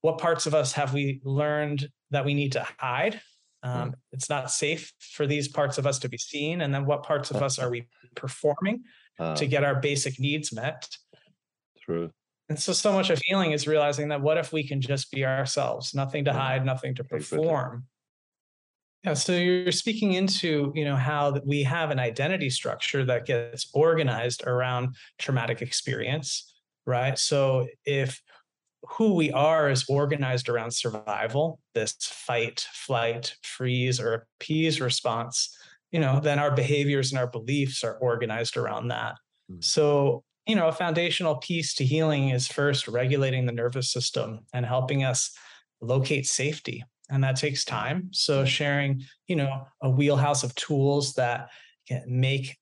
what 0.00 0.18
parts 0.18 0.46
of 0.46 0.54
us 0.54 0.72
have 0.72 0.92
we 0.92 1.20
learned 1.24 1.88
that 2.10 2.24
we 2.24 2.34
need 2.34 2.52
to 2.52 2.66
hide? 2.78 3.20
Um, 3.62 3.90
mm. 3.90 3.94
it's 4.10 4.28
not 4.28 4.50
safe 4.50 4.92
for 4.98 5.26
these 5.26 5.46
parts 5.46 5.78
of 5.78 5.86
us 5.86 6.00
to 6.00 6.08
be 6.08 6.18
seen 6.18 6.62
and 6.62 6.74
then 6.74 6.84
what 6.84 7.04
parts 7.04 7.30
of 7.30 7.40
us 7.40 7.60
are 7.60 7.70
we 7.70 7.86
performing 8.16 8.82
uh, 9.20 9.36
to 9.36 9.46
get 9.46 9.62
our 9.62 9.76
basic 9.76 10.18
needs 10.18 10.52
met? 10.52 10.88
True. 11.80 12.10
And 12.48 12.58
so 12.58 12.72
so 12.72 12.92
much 12.92 13.10
of 13.10 13.20
healing 13.24 13.52
is 13.52 13.68
realizing 13.68 14.08
that 14.08 14.20
what 14.20 14.36
if 14.36 14.52
we 14.52 14.66
can 14.66 14.80
just 14.80 15.12
be 15.12 15.24
ourselves? 15.24 15.94
Nothing 15.94 16.24
to 16.24 16.32
hide 16.32 16.66
nothing 16.66 16.96
to 16.96 17.04
perform 17.04 17.84
yeah, 19.04 19.14
so 19.14 19.32
you're 19.32 19.72
speaking 19.72 20.12
into, 20.12 20.72
you 20.76 20.84
know, 20.84 20.94
how 20.94 21.40
we 21.44 21.64
have 21.64 21.90
an 21.90 21.98
identity 21.98 22.50
structure 22.50 23.04
that 23.04 23.26
gets 23.26 23.68
organized 23.74 24.46
around 24.46 24.94
traumatic 25.18 25.60
experience, 25.60 26.54
right? 26.86 27.18
So 27.18 27.66
if 27.84 28.22
who 28.84 29.14
we 29.14 29.32
are 29.32 29.70
is 29.70 29.84
organized 29.88 30.48
around 30.48 30.72
survival, 30.72 31.58
this 31.74 31.94
fight, 32.00 32.66
flight, 32.72 33.34
freeze, 33.42 34.00
or 34.00 34.26
appease 34.40 34.80
response, 34.80 35.56
you 35.90 35.98
know, 35.98 36.20
then 36.20 36.38
our 36.38 36.52
behaviors 36.52 37.10
and 37.10 37.18
our 37.18 37.26
beliefs 37.26 37.82
are 37.82 37.96
organized 37.98 38.56
around 38.56 38.88
that. 38.88 39.14
Mm-hmm. 39.50 39.62
So, 39.62 40.22
you 40.46 40.54
know, 40.54 40.68
a 40.68 40.72
foundational 40.72 41.36
piece 41.36 41.74
to 41.74 41.84
healing 41.84 42.30
is 42.30 42.46
first 42.46 42.86
regulating 42.86 43.46
the 43.46 43.52
nervous 43.52 43.90
system 43.90 44.40
and 44.52 44.64
helping 44.64 45.02
us 45.02 45.32
locate 45.80 46.26
safety 46.26 46.84
and 47.10 47.22
that 47.22 47.36
takes 47.36 47.64
time 47.64 48.08
so 48.12 48.44
sharing 48.44 49.02
you 49.26 49.36
know 49.36 49.66
a 49.82 49.90
wheelhouse 49.90 50.42
of 50.42 50.54
tools 50.54 51.14
that 51.14 51.48
can 51.86 52.02
make 52.08 52.56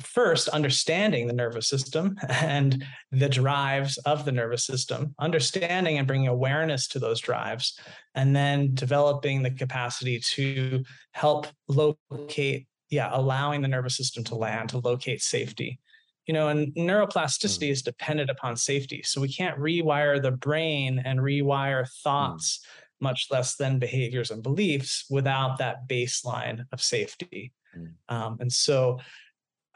first 0.00 0.48
understanding 0.48 1.26
the 1.26 1.32
nervous 1.32 1.68
system 1.68 2.16
and 2.28 2.84
the 3.12 3.28
drives 3.28 3.96
of 3.98 4.24
the 4.24 4.32
nervous 4.32 4.66
system 4.66 5.14
understanding 5.18 5.98
and 5.98 6.06
bringing 6.06 6.28
awareness 6.28 6.88
to 6.88 6.98
those 6.98 7.20
drives 7.20 7.78
and 8.14 8.34
then 8.34 8.74
developing 8.74 9.42
the 9.42 9.50
capacity 9.50 10.18
to 10.18 10.82
help 11.12 11.46
locate 11.68 12.66
yeah 12.90 13.10
allowing 13.12 13.62
the 13.62 13.68
nervous 13.68 13.96
system 13.96 14.24
to 14.24 14.34
land 14.34 14.68
to 14.68 14.78
locate 14.78 15.22
safety 15.22 15.78
you 16.26 16.34
know 16.34 16.48
and 16.48 16.74
neuroplasticity 16.74 17.68
mm. 17.68 17.70
is 17.70 17.82
dependent 17.82 18.30
upon 18.30 18.56
safety 18.56 19.00
so 19.04 19.20
we 19.20 19.32
can't 19.32 19.58
rewire 19.60 20.20
the 20.20 20.32
brain 20.32 21.00
and 21.04 21.20
rewire 21.20 21.82
mm. 21.82 22.02
thoughts 22.02 22.58
mm 22.58 22.68
much 23.00 23.28
less 23.30 23.56
than 23.56 23.78
behaviors 23.78 24.30
and 24.30 24.42
beliefs 24.42 25.04
without 25.10 25.58
that 25.58 25.88
baseline 25.88 26.64
of 26.72 26.80
safety. 26.80 27.52
Mm. 27.76 27.92
Um, 28.08 28.36
and 28.40 28.52
so 28.52 29.00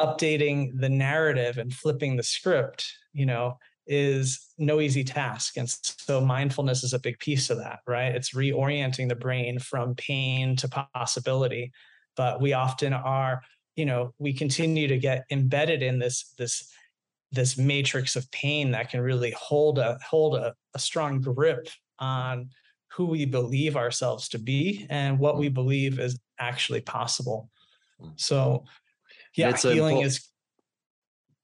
updating 0.01 0.71
the 0.79 0.89
narrative 0.89 1.59
and 1.59 1.73
flipping 1.73 2.17
the 2.17 2.23
script, 2.23 2.87
you 3.13 3.27
know, 3.27 3.59
is 3.87 4.53
no 4.59 4.81
easy 4.81 5.03
task. 5.03 5.57
And 5.57 5.69
so 5.69 6.21
mindfulness 6.21 6.85
is 6.85 6.93
a 6.93 6.99
big 7.01 7.19
piece 7.19 7.51
of 7.51 7.59
that, 7.59 7.81
right? 7.87 8.15
It's 8.15 8.35
reorienting 8.35 9.09
the 9.09 9.17
brain 9.17 9.59
from 9.59 9.95
pain 9.95 10.57
to 10.57 10.69
possibility. 10.95 11.73
But 12.17 12.41
we 12.41 12.53
often 12.53 12.93
are, 12.93 13.43
you 13.77 13.87
know, 13.87 14.13
we 14.19 14.33
continue 14.33 14.89
to 14.89 14.99
get 14.99 15.25
embedded 15.31 15.83
in 15.83 15.99
this, 15.99 16.35
this, 16.39 16.71
this 17.33 17.59
matrix 17.59 18.17
of 18.17 18.31
pain 18.31 18.71
that 18.73 18.91
can 18.91 19.01
really 19.01 19.35
hold 19.39 19.79
a 19.79 19.99
hold 20.09 20.35
a, 20.37 20.55
a 20.75 20.79
strong 20.79 21.21
grip 21.21 21.69
on 21.99 22.49
who 22.89 23.07
we 23.07 23.25
believe 23.25 23.77
ourselves 23.77 24.29
to 24.31 24.39
be 24.39 24.87
and 24.91 25.19
what 25.19 25.39
we 25.39 25.49
believe 25.49 25.99
is 25.99 26.19
actually 26.39 26.81
possible. 26.81 27.51
Mm. 28.01 28.13
So, 28.17 28.65
yeah, 29.37 29.51
it's 29.51 29.63
healing 29.63 29.99
is. 30.01 30.29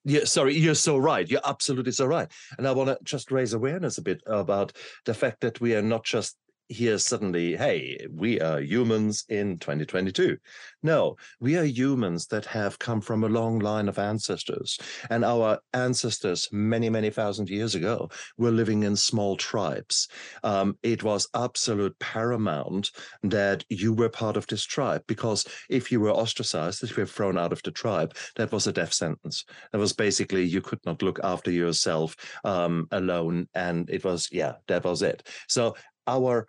Yeah, 0.06 0.24
sorry, 0.24 0.54
you're 0.54 0.74
so 0.74 0.98
right. 0.98 1.28
You're 1.28 1.40
absolutely 1.44 1.92
so 1.92 2.04
right. 2.04 2.30
And 2.58 2.68
I 2.68 2.72
want 2.72 2.90
to 2.90 2.98
just 3.04 3.32
raise 3.32 3.54
awareness 3.54 3.96
a 3.96 4.02
bit 4.02 4.22
about 4.26 4.72
the 5.06 5.14
fact 5.14 5.40
that 5.40 5.62
we 5.62 5.74
are 5.74 5.82
not 5.82 6.04
just 6.04 6.36
here 6.68 6.98
suddenly, 6.98 7.56
hey, 7.56 8.06
we 8.10 8.40
are 8.40 8.60
humans 8.60 9.24
in 9.28 9.58
2022. 9.58 10.36
No, 10.82 11.16
we 11.40 11.56
are 11.56 11.64
humans 11.64 12.26
that 12.28 12.46
have 12.46 12.78
come 12.78 13.00
from 13.00 13.24
a 13.24 13.28
long 13.28 13.58
line 13.58 13.88
of 13.88 13.98
ancestors. 13.98 14.78
And 15.10 15.24
our 15.24 15.58
ancestors, 15.72 16.48
many, 16.52 16.88
many 16.88 17.10
thousand 17.10 17.48
years 17.48 17.74
ago, 17.74 18.10
were 18.38 18.50
living 18.50 18.82
in 18.82 18.96
small 18.96 19.36
tribes. 19.36 20.08
Um, 20.42 20.76
it 20.82 21.02
was 21.02 21.28
absolute 21.34 21.98
paramount 21.98 22.90
that 23.22 23.64
you 23.68 23.92
were 23.92 24.08
part 24.08 24.36
of 24.36 24.46
this 24.46 24.64
tribe 24.64 25.02
because 25.06 25.46
if 25.68 25.92
you 25.92 26.00
were 26.00 26.12
ostracized, 26.12 26.82
if 26.82 26.96
you 26.96 27.02
were 27.02 27.06
thrown 27.06 27.38
out 27.38 27.52
of 27.52 27.62
the 27.62 27.70
tribe, 27.70 28.14
that 28.36 28.52
was 28.52 28.66
a 28.66 28.72
death 28.72 28.92
sentence. 28.92 29.44
That 29.72 29.78
was 29.78 29.92
basically 29.92 30.44
you 30.44 30.60
could 30.60 30.80
not 30.84 31.02
look 31.02 31.20
after 31.22 31.50
yourself 31.50 32.16
um, 32.44 32.88
alone. 32.90 33.48
And 33.54 33.88
it 33.90 34.04
was, 34.04 34.28
yeah, 34.32 34.54
that 34.68 34.84
was 34.84 35.02
it. 35.02 35.28
So 35.48 35.74
our 36.06 36.46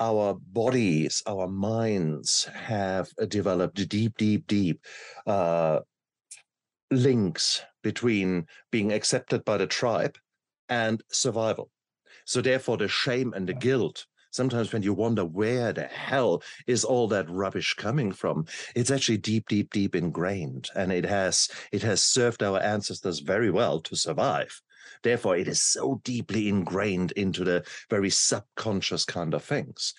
our 0.00 0.34
bodies, 0.34 1.22
our 1.26 1.46
minds 1.46 2.48
have 2.52 3.08
developed 3.28 3.88
deep, 3.88 4.16
deep, 4.16 4.46
deep 4.46 4.80
uh, 5.26 5.80
links 6.90 7.62
between 7.82 8.46
being 8.72 8.92
accepted 8.92 9.44
by 9.44 9.56
the 9.56 9.66
tribe 9.66 10.16
and 10.68 11.02
survival. 11.12 11.70
So, 12.24 12.40
therefore, 12.40 12.76
the 12.76 12.88
shame 12.88 13.32
and 13.34 13.48
the 13.48 13.54
guilt. 13.54 14.06
Sometimes, 14.30 14.72
when 14.72 14.82
you 14.82 14.94
wonder 14.94 15.24
where 15.24 15.72
the 15.72 15.84
hell 15.84 16.42
is 16.66 16.82
all 16.82 17.06
that 17.08 17.30
rubbish 17.30 17.74
coming 17.74 18.10
from, 18.10 18.46
it's 18.74 18.90
actually 18.90 19.18
deep, 19.18 19.48
deep, 19.48 19.70
deep 19.72 19.94
ingrained, 19.94 20.70
and 20.74 20.92
it 20.92 21.04
has 21.04 21.48
it 21.70 21.82
has 21.82 22.02
served 22.02 22.42
our 22.42 22.60
ancestors 22.60 23.20
very 23.20 23.50
well 23.50 23.80
to 23.82 23.94
survive. 23.94 24.60
Therefore, 25.02 25.36
it 25.36 25.48
is 25.48 25.62
so 25.62 26.00
deeply 26.04 26.48
ingrained 26.48 27.12
into 27.12 27.44
the 27.44 27.64
very 27.90 28.10
subconscious 28.10 29.04
kind 29.04 29.34
of 29.34 29.44
things. 29.44 29.94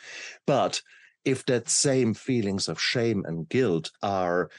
But 0.45 0.82
if 1.24 1.45
that 1.45 1.69
same 1.69 2.13
feelings 2.13 2.67
of 2.67 2.82
shame 2.82 3.24
and 3.26 3.50
guilt 3.50 3.91
are 4.02 4.50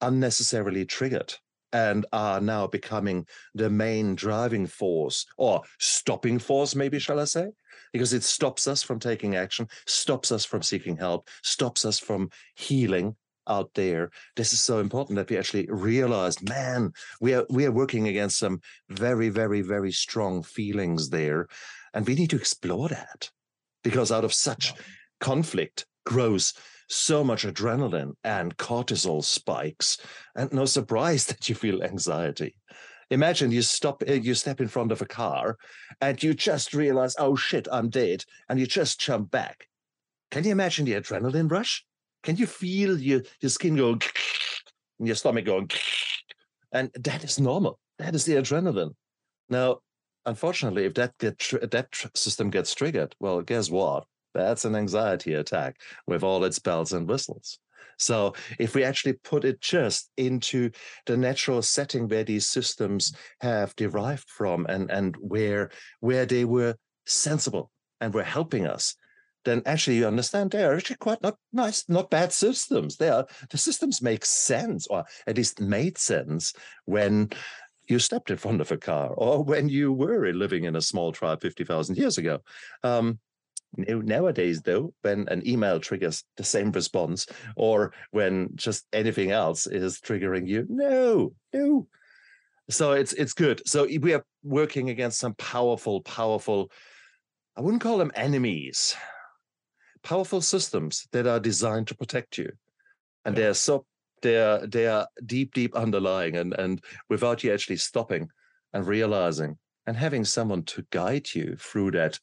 unnecessarily 0.00 0.84
triggered, 0.84 1.34
and 1.72 2.06
are 2.12 2.40
now 2.40 2.66
becoming 2.66 3.26
the 3.54 3.70
main 3.70 4.14
driving 4.14 4.66
force 4.66 5.26
or 5.36 5.62
stopping 5.78 6.38
force, 6.38 6.74
maybe, 6.74 6.98
shall 6.98 7.20
I 7.20 7.24
say? 7.24 7.48
Because 7.92 8.12
it 8.12 8.22
stops 8.22 8.66
us 8.66 8.82
from 8.82 8.98
taking 8.98 9.36
action, 9.36 9.68
stops 9.86 10.32
us 10.32 10.44
from 10.44 10.62
seeking 10.62 10.96
help, 10.96 11.28
stops 11.42 11.84
us 11.84 11.98
from 11.98 12.30
healing 12.54 13.16
out 13.46 13.70
there. 13.74 14.10
This 14.36 14.52
is 14.52 14.60
so 14.60 14.78
important 14.78 15.16
that 15.16 15.30
we 15.30 15.38
actually 15.38 15.66
realize, 15.70 16.42
man, 16.42 16.92
we 17.20 17.34
are 17.34 17.46
we 17.50 17.66
are 17.66 17.72
working 17.72 18.08
against 18.08 18.38
some 18.38 18.60
very, 18.88 19.28
very, 19.28 19.62
very 19.62 19.92
strong 19.92 20.42
feelings 20.42 21.10
there. 21.10 21.48
And 21.94 22.06
we 22.06 22.14
need 22.14 22.30
to 22.30 22.36
explore 22.36 22.88
that. 22.88 23.30
Because 23.82 24.12
out 24.12 24.24
of 24.24 24.34
such 24.34 24.74
conflict 25.20 25.86
grows 26.04 26.54
so 26.88 27.22
much 27.22 27.44
adrenaline 27.44 28.12
and 28.24 28.56
cortisol 28.56 29.24
spikes. 29.24 29.98
And 30.34 30.52
no 30.52 30.64
surprise 30.64 31.24
that 31.26 31.48
you 31.48 31.54
feel 31.54 31.82
anxiety. 31.82 32.56
Imagine 33.10 33.50
you 33.50 33.62
stop, 33.62 34.04
uh, 34.08 34.12
you 34.12 34.34
step 34.34 34.60
in 34.60 34.68
front 34.68 34.92
of 34.92 35.02
a 35.02 35.06
car 35.06 35.56
and 36.00 36.22
you 36.22 36.32
just 36.32 36.74
realize, 36.74 37.16
oh 37.18 37.34
shit, 37.34 37.66
I'm 37.72 37.88
dead. 37.88 38.24
And 38.48 38.60
you 38.60 38.66
just 38.66 39.00
jump 39.00 39.30
back. 39.30 39.66
Can 40.30 40.44
you 40.44 40.52
imagine 40.52 40.84
the 40.84 40.92
adrenaline 40.92 41.50
rush? 41.50 41.84
Can 42.22 42.36
you 42.36 42.46
feel 42.46 42.98
your, 42.98 43.22
your 43.40 43.50
skin 43.50 43.76
going 43.76 44.00
and 44.98 45.08
your 45.08 45.16
stomach 45.16 45.44
going? 45.44 45.70
And 46.72 46.92
that 47.00 47.24
is 47.24 47.40
normal. 47.40 47.80
That 47.98 48.14
is 48.14 48.24
the 48.24 48.34
adrenaline. 48.34 48.94
Now, 49.48 49.78
unfortunately, 50.24 50.84
if 50.84 50.94
that 50.94 51.18
get 51.18 51.36
that 51.72 51.88
system 52.14 52.48
gets 52.48 52.72
triggered, 52.74 53.16
well, 53.18 53.42
guess 53.42 53.68
what? 53.70 54.04
That's 54.34 54.64
an 54.64 54.76
anxiety 54.76 55.34
attack 55.34 55.80
with 56.06 56.22
all 56.22 56.44
its 56.44 56.60
bells 56.60 56.92
and 56.92 57.08
whistles. 57.08 57.58
So 57.98 58.34
if 58.58 58.74
we 58.74 58.84
actually 58.84 59.14
put 59.14 59.44
it 59.44 59.60
just 59.60 60.10
into 60.16 60.70
the 61.06 61.16
natural 61.16 61.60
setting 61.60 62.08
where 62.08 62.24
these 62.24 62.48
systems 62.48 63.12
have 63.40 63.76
derived 63.76 64.28
from 64.28 64.64
and, 64.66 64.90
and 64.90 65.14
where 65.18 65.70
where 66.00 66.24
they 66.24 66.46
were 66.46 66.76
sensible 67.04 67.70
and 68.00 68.14
were 68.14 68.22
helping 68.22 68.66
us, 68.66 68.96
then 69.44 69.62
actually 69.66 69.96
you 69.96 70.06
understand 70.06 70.50
they 70.50 70.64
are 70.64 70.74
actually 70.74 70.96
quite 70.96 71.22
not 71.22 71.36
nice, 71.52 71.88
not 71.88 72.10
bad 72.10 72.32
systems. 72.32 72.96
They 72.96 73.08
are 73.08 73.26
the 73.50 73.58
systems 73.58 74.02
make 74.02 74.24
sense, 74.24 74.86
or 74.86 75.04
at 75.26 75.36
least 75.36 75.60
made 75.60 75.98
sense 75.98 76.52
when 76.84 77.30
you 77.88 77.98
stepped 77.98 78.30
in 78.30 78.36
front 78.36 78.60
of 78.60 78.70
a 78.70 78.76
car 78.76 79.08
or 79.16 79.42
when 79.42 79.68
you 79.68 79.92
were 79.92 80.32
living 80.32 80.64
in 80.64 80.76
a 80.76 80.82
small 80.82 81.12
tribe 81.12 81.40
50,000 81.40 81.96
years 81.96 82.18
ago. 82.18 82.40
Um, 82.82 83.18
Nowadays, 83.76 84.62
though, 84.62 84.92
when 85.02 85.28
an 85.28 85.46
email 85.46 85.78
triggers 85.78 86.24
the 86.36 86.42
same 86.42 86.72
response 86.72 87.26
or 87.56 87.92
when 88.10 88.50
just 88.56 88.84
anything 88.92 89.30
else 89.30 89.68
is 89.68 90.00
triggering 90.00 90.48
you, 90.48 90.66
no, 90.68 91.34
no. 91.52 91.86
So 92.68 92.92
it's 92.92 93.12
it's 93.12 93.32
good. 93.32 93.62
So 93.66 93.86
we 94.00 94.14
are 94.14 94.24
working 94.42 94.90
against 94.90 95.20
some 95.20 95.34
powerful, 95.34 96.00
powerful, 96.00 96.70
I 97.56 97.60
wouldn't 97.60 97.82
call 97.82 97.98
them 97.98 98.12
enemies, 98.14 98.96
powerful 100.02 100.40
systems 100.40 101.06
that 101.12 101.26
are 101.26 101.40
designed 101.40 101.88
to 101.88 101.96
protect 101.96 102.38
you. 102.38 102.50
And 103.24 103.36
they're 103.36 103.54
so 103.54 103.84
they're 104.22 104.66
they 104.66 104.86
are 104.86 105.06
deep, 105.24 105.54
deep 105.54 105.74
underlying 105.74 106.36
and 106.36 106.54
and 106.54 106.82
without 107.08 107.44
you 107.44 107.52
actually 107.52 107.76
stopping 107.76 108.28
and 108.72 108.86
realizing 108.86 109.58
and 109.86 109.96
having 109.96 110.24
someone 110.24 110.62
to 110.62 110.86
guide 110.90 111.28
you 111.34 111.56
through 111.58 111.92
that 111.92 112.18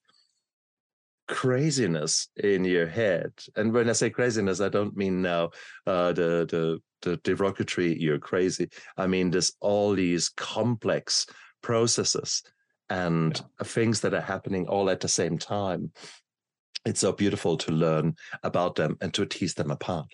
craziness 1.28 2.30
in 2.38 2.63
your 2.63 2.88
head. 2.88 3.32
And 3.56 3.74
when 3.74 3.90
I 3.90 3.94
say 3.94 4.10
craziness, 4.10 4.62
I 4.62 4.70
don't 4.70 4.96
mean 4.96 5.22
now 5.22 5.52
uh, 5.86 6.13
the 6.13 6.46
the 6.50 6.80
the 7.02 7.18
derogatory 7.18 8.00
you're 8.00 8.20
crazy. 8.20 8.70
I 8.98 9.08
mean 9.08 9.30
there's 9.32 9.54
all 9.60 9.94
these 9.94 10.30
complex 10.30 11.28
processes 11.62 12.44
and 12.90 13.38
yeah. 13.38 13.68
things 13.68 14.02
that 14.02 14.13
are 14.13 14.22
happening 14.22 14.68
all 14.68 14.90
at 14.90 15.02
the 15.02 15.10
same 15.10 15.38
time. 15.38 15.92
It's 16.86 17.02
so 17.02 17.12
beautiful 17.12 17.58
to 17.58 17.72
learn 17.72 18.16
about 18.44 18.76
them 18.76 18.98
and 19.02 19.13
to 19.13 19.26
tease 19.26 19.56
them 19.56 19.72
apart. 19.72 20.08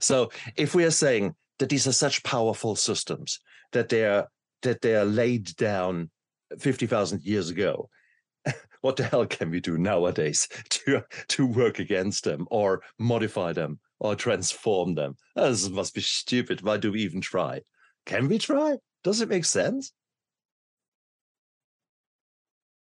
So 0.00 0.30
if 0.56 0.74
we 0.74 0.84
are 0.84 0.90
saying 0.90 1.34
that 1.58 1.68
these 1.68 1.86
are 1.86 1.92
such 1.92 2.22
powerful 2.22 2.76
systems 2.76 3.40
that 3.72 3.88
they 3.88 4.04
are 4.06 4.28
that 4.62 4.80
they 4.82 4.94
are 4.94 5.04
laid 5.04 5.56
down 5.56 6.10
50,000 6.58 7.22
years 7.22 7.48
ago 7.48 7.88
what 8.80 8.96
the 8.96 9.04
hell 9.04 9.26
can 9.26 9.50
we 9.50 9.60
do 9.60 9.78
nowadays 9.78 10.48
to 10.70 11.02
to 11.28 11.46
work 11.46 11.78
against 11.78 12.24
them 12.24 12.46
or 12.50 12.82
modify 12.98 13.52
them 13.52 13.78
or 13.98 14.14
transform 14.14 14.94
them? 14.94 15.16
Oh, 15.36 15.50
this 15.50 15.68
must 15.68 15.94
be 15.94 16.00
stupid. 16.00 16.62
Why 16.62 16.78
do 16.78 16.92
we 16.92 17.02
even 17.02 17.20
try? 17.20 17.60
Can 18.06 18.28
we 18.28 18.38
try? 18.38 18.76
Does 19.04 19.20
it 19.20 19.28
make 19.28 19.44
sense? 19.44 19.92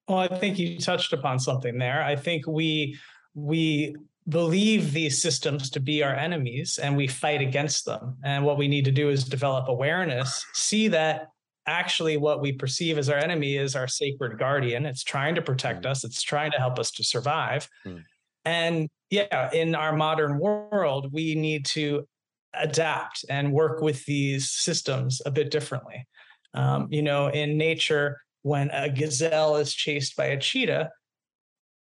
Well, 0.08 0.20
I 0.20 0.28
think 0.28 0.60
you 0.60 0.78
touched 0.80 1.14
upon 1.14 1.40
something 1.40 1.78
there. 1.78 2.04
I 2.04 2.16
think 2.16 2.46
we 2.48 2.98
we 3.34 3.96
believe 4.30 4.94
these 4.94 5.22
systems 5.22 5.70
to 5.72 5.80
be 5.80 6.04
our 6.04 6.14
enemies 6.14 6.80
and 6.82 6.96
we 6.96 7.08
fight 7.08 7.42
against 7.42 7.86
them. 7.86 8.18
And 8.24 8.46
what 8.46 8.58
we 8.58 8.68
need 8.68 8.86
to 8.86 8.92
do 8.92 9.10
is 9.10 9.24
develop 9.24 9.68
awareness, 9.68 10.46
see 10.54 10.88
that 10.90 11.28
actually 11.66 12.18
what 12.18 12.42
we 12.42 12.52
perceive 12.52 12.98
as 12.98 13.10
our 13.10 13.18
enemy 13.18 13.58
is 13.58 13.76
our 13.76 13.88
sacred 13.88 14.38
guardian. 14.38 14.86
It's 14.86 15.04
trying 15.04 15.36
to 15.36 15.42
protect 15.42 15.84
mm. 15.84 15.90
us, 15.90 16.04
it's 16.04 16.22
trying 16.22 16.52
to 16.52 16.58
help 16.58 16.80
us 16.80 16.92
to 16.92 17.04
survive. 17.04 17.68
Mm. 17.86 18.04
And 18.46 18.90
yeah, 19.10 19.50
in 19.54 19.76
our 19.76 19.96
modern 19.96 20.40
world, 20.40 21.12
we 21.14 21.36
need 21.36 21.66
to 21.68 22.08
adapt 22.54 23.26
and 23.30 23.52
work 23.52 23.82
with 23.82 24.06
these 24.06 24.52
systems 24.52 25.22
a 25.26 25.32
bit 25.32 25.50
differently. 25.52 26.06
Um, 26.54 26.88
you 26.92 27.02
know, 27.02 27.28
in 27.28 27.58
nature, 27.58 28.20
when 28.44 28.70
a 28.72 28.90
gazelle 28.90 29.56
is 29.56 29.74
chased 29.74 30.16
by 30.16 30.26
a 30.26 30.40
cheetah, 30.40 30.92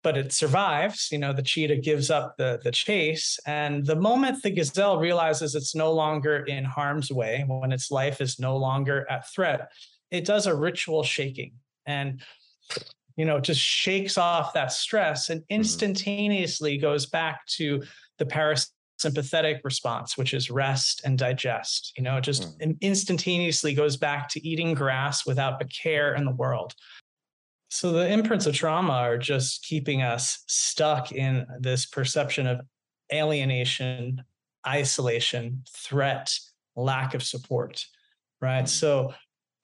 but 0.02 0.16
it 0.16 0.32
survives. 0.32 1.08
You 1.10 1.18
know, 1.18 1.32
the 1.32 1.42
cheetah 1.42 1.76
gives 1.76 2.10
up 2.10 2.36
the, 2.36 2.60
the 2.62 2.70
chase. 2.70 3.38
And 3.46 3.84
the 3.84 3.96
moment 3.96 4.42
the 4.42 4.50
gazelle 4.50 4.98
realizes 4.98 5.54
it's 5.54 5.74
no 5.74 5.92
longer 5.92 6.44
in 6.44 6.64
harm's 6.64 7.10
way, 7.10 7.44
when 7.46 7.72
its 7.72 7.90
life 7.90 8.20
is 8.20 8.38
no 8.38 8.56
longer 8.56 9.06
at 9.10 9.30
threat, 9.30 9.70
it 10.10 10.24
does 10.24 10.46
a 10.46 10.54
ritual 10.54 11.02
shaking 11.02 11.52
and, 11.86 12.22
you 13.16 13.24
know, 13.24 13.40
just 13.40 13.60
shakes 13.60 14.16
off 14.16 14.52
that 14.54 14.72
stress 14.72 15.30
and 15.30 15.40
mm-hmm. 15.42 15.54
instantaneously 15.56 16.78
goes 16.78 17.06
back 17.06 17.46
to 17.46 17.82
the 18.18 18.26
parasympathetic 19.00 19.60
response, 19.64 20.16
which 20.16 20.34
is 20.34 20.50
rest 20.50 21.02
and 21.04 21.18
digest. 21.18 21.92
You 21.96 22.02
know, 22.02 22.16
it 22.16 22.24
just 22.24 22.58
mm. 22.58 22.80
instantaneously 22.80 23.74
goes 23.74 23.96
back 23.96 24.28
to 24.30 24.46
eating 24.46 24.74
grass 24.74 25.26
without 25.26 25.60
a 25.62 25.66
care 25.66 26.14
in 26.14 26.24
the 26.24 26.30
world. 26.30 26.74
So 27.70 27.92
the 27.92 28.08
imprints 28.08 28.46
of 28.46 28.54
trauma 28.54 28.94
are 28.94 29.18
just 29.18 29.64
keeping 29.64 30.02
us 30.02 30.42
stuck 30.48 31.12
in 31.12 31.46
this 31.60 31.86
perception 31.86 32.46
of 32.46 32.60
alienation, 33.12 34.22
isolation, 34.66 35.62
threat, 35.72 36.36
lack 36.74 37.14
of 37.14 37.22
support, 37.22 37.84
right? 38.40 38.68
So 38.68 39.14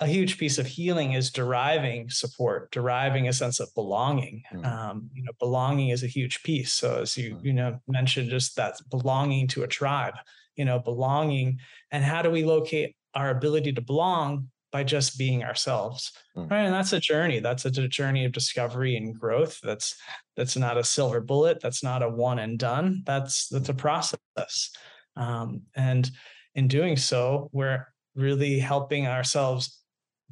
a 0.01 0.07
huge 0.07 0.37
piece 0.39 0.59
of 0.59 0.67
healing 0.67 1.13
is 1.13 1.31
deriving 1.31 2.11
support, 2.11 2.71
deriving 2.71 3.29
a 3.29 3.33
sense 3.33 3.61
of 3.61 3.73
belonging. 3.75 4.43
Mm. 4.53 4.67
Um, 4.67 5.11
you 5.15 5.23
know, 5.23 5.33
belonging 5.41 5.89
is 5.89 6.03
a 6.03 6.09
huge 6.09 6.43
piece. 6.43 6.73
So 6.73 7.01
as 7.01 7.17
you 7.17 7.37
mm. 7.37 7.45
you 7.45 7.53
know 7.53 7.79
mentioned, 7.89 8.31
just 8.31 8.57
that 8.57 8.75
belonging 8.91 9.49
to 9.49 9.63
a 9.63 9.69
tribe. 9.69 10.15
You 10.57 10.65
know, 10.65 10.79
belonging, 10.79 11.59
and 11.91 12.03
how 12.03 12.23
do 12.23 12.31
we 12.31 12.45
locate 12.45 12.97
our 13.15 13.31
ability 13.31 13.73
to 13.75 13.81
belong? 13.81 14.49
by 14.73 14.83
just 14.83 15.17
being 15.17 15.45
ourselves 15.45 16.13
mm. 16.37 16.51
right 16.51 16.65
and 16.65 16.75
that's 16.75 16.93
a 16.93 17.01
journey 17.01 17.39
that's 17.39 17.65
a 17.65 17.71
journey 17.71 18.25
of 18.25 18.33
discovery 18.33 18.97
and 18.97 19.19
growth 19.19 19.59
that's 19.63 19.97
that's 20.37 20.57
not 20.57 20.77
a 20.77 20.85
silver 20.85 21.21
bullet 21.21 21.59
that's 21.63 21.83
not 21.83 22.03
a 22.03 22.09
one 22.09 22.41
and 22.41 22.59
done 22.59 23.03
that's 23.07 23.49
that's 23.49 23.69
a 23.69 23.75
process 23.75 24.71
um, 25.17 25.63
and 25.77 26.11
in 26.57 26.69
doing 26.69 26.97
so 26.97 27.49
we're 27.53 27.87
really 28.17 28.59
helping 28.59 29.07
ourselves 29.07 29.83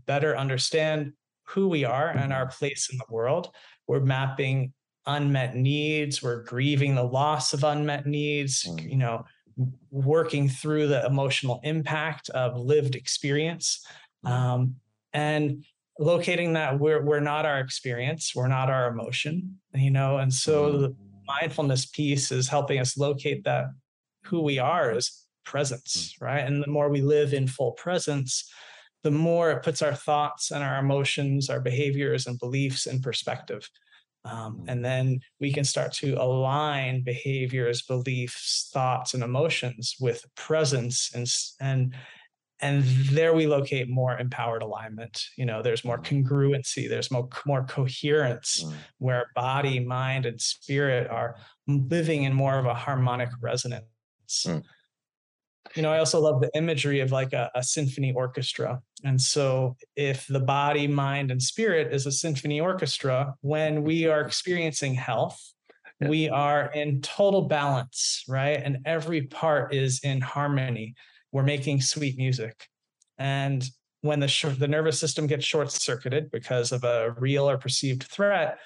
better 0.07 0.37
understand 0.37 1.13
who 1.45 1.69
we 1.69 1.85
are 1.85 2.09
and 2.09 2.33
our 2.33 2.47
mm-hmm. 2.47 2.59
place 2.59 2.89
in 2.91 2.99
the 2.99 3.15
world 3.15 3.51
we're 3.87 4.01
mapping 4.01 4.73
unmet 5.07 5.55
needs 5.55 6.23
we're 6.23 6.43
grieving 6.45 6.95
the 6.95 7.03
loss 7.03 7.53
of 7.53 7.65
unmet 7.65 8.07
needs 8.07 8.65
mm. 8.65 8.91
you 8.91 8.97
know 8.97 9.25
working 9.91 10.49
through 10.49 10.89
the 10.89 11.05
emotional 11.07 11.61
impact 11.63 12.29
of 12.31 12.59
lived 12.59 12.97
experience 12.97 13.87
um, 14.25 14.75
and 15.13 15.65
locating 15.99 16.55
that 16.55 16.79
we're 16.79 17.03
we're 17.03 17.21
not 17.21 17.47
our 17.47 17.61
experience, 17.61 18.33
we're 18.35 18.49
not 18.49 18.71
our 18.71 18.89
emotion, 18.89 19.59
you 19.75 19.91
know, 19.91 20.19
and 20.19 20.33
so 20.33 20.71
mm-hmm. 20.71 20.83
the 20.83 20.97
mindfulness 21.27 21.87
piece 21.87 22.33
is 22.33 22.49
helping 22.49 22.79
us 22.79 22.99
locate 22.99 23.45
that 23.45 23.67
who 24.25 24.43
we 24.43 24.59
are 24.59 24.97
is 24.97 25.27
presence, 25.45 26.15
mm. 26.15 26.27
right? 26.27 26.41
And 26.41 26.63
the 26.63 26.71
more 26.71 26.89
we 26.89 27.03
live 27.03 27.33
in 27.33 27.47
full 27.47 27.73
presence, 27.73 28.51
the 29.05 29.11
more 29.11 29.53
it 29.53 29.63
puts 29.63 29.83
our 29.83 29.95
thoughts 29.95 30.51
and 30.51 30.65
our 30.65 30.79
emotions, 30.79 31.49
our 31.49 31.61
behaviors 31.61 32.27
and 32.27 32.39
beliefs 32.39 32.87
in 32.87 33.01
perspective. 33.01 33.69
Um, 34.25 34.61
mm. 34.61 34.65
and 34.69 34.85
then 34.85 35.21
we 35.39 35.53
can 35.53 35.65
start 35.65 35.93
to 35.95 36.15
align 36.15 37.05
behaviors, 37.05 37.83
beliefs, 37.83 38.71
thoughts, 38.73 39.13
and 39.15 39.23
emotions 39.23 39.95
with 40.01 40.25
presence 40.35 41.13
and, 41.15 41.31
and 41.61 41.95
and 42.61 42.85
there 43.11 43.35
we 43.35 43.47
locate 43.47 43.91
more 43.91 44.17
empowered 44.17 44.63
alignment 44.63 45.25
you 45.37 45.45
know 45.45 45.61
there's 45.61 45.85
more 45.85 45.99
mm. 45.99 46.05
congruency 46.05 46.89
there's 46.89 47.11
more 47.11 47.29
more 47.45 47.65
coherence 47.65 48.65
mm. 48.65 48.73
where 48.99 49.27
body 49.35 49.81
mind 49.81 50.25
and 50.25 50.41
spirit 50.41 51.11
are 51.11 51.37
living 51.67 52.23
in 52.23 52.33
more 52.33 52.57
of 52.57 52.65
a 52.65 52.73
harmonic 52.73 53.29
resonance 53.43 53.85
mm. 54.47 54.63
You 55.75 55.83
know 55.83 55.93
i 55.93 55.99
also 55.99 56.21
love 56.21 56.41
the 56.41 56.51
imagery 56.55 57.01
of 57.01 57.13
like 57.13 57.33
a, 57.33 57.51
a, 57.55 57.63
symphony 57.63 58.13
orchestra 58.13 58.81
and 59.05 59.21
so 59.21 59.77
if 59.97 60.27
the 60.27 60.41
body 60.41 60.87
mind 60.87 61.31
and 61.31 61.43
spirit 61.43 61.93
is 61.93 62.07
a 62.07 62.13
symphony 62.13 62.61
orchestra 62.61 63.35
when 63.41 63.83
we 63.83 64.07
are 64.07 64.21
experiencing 64.21 64.95
health 64.95 65.41
yeah. 66.01 66.09
we 66.09 66.29
are 66.29 66.71
in 66.73 67.01
total 67.01 67.43
balance 67.43 68.25
right 68.29 68.61
and 68.63 68.79
every 68.85 69.23
part 69.23 69.73
is 69.75 70.01
in 70.05 70.21
harmony 70.21 70.95
we're 71.35 71.43
making 71.43 71.81
sweet 71.81 72.17
music. 72.17 72.69
And 73.19 73.69
when 74.03 74.21
the 74.21 74.29
sh- 74.29 74.57
the 74.57 74.69
nervous 74.69 75.01
system 75.01 75.27
gets 75.27 75.45
short 75.45 75.71
circuited 75.71 76.31
because 76.31 76.71
of 76.71 76.85
a 76.85 77.11
real 77.19 77.51
or 77.51 77.59
perceived 77.59 78.05
threat, 78.05 78.59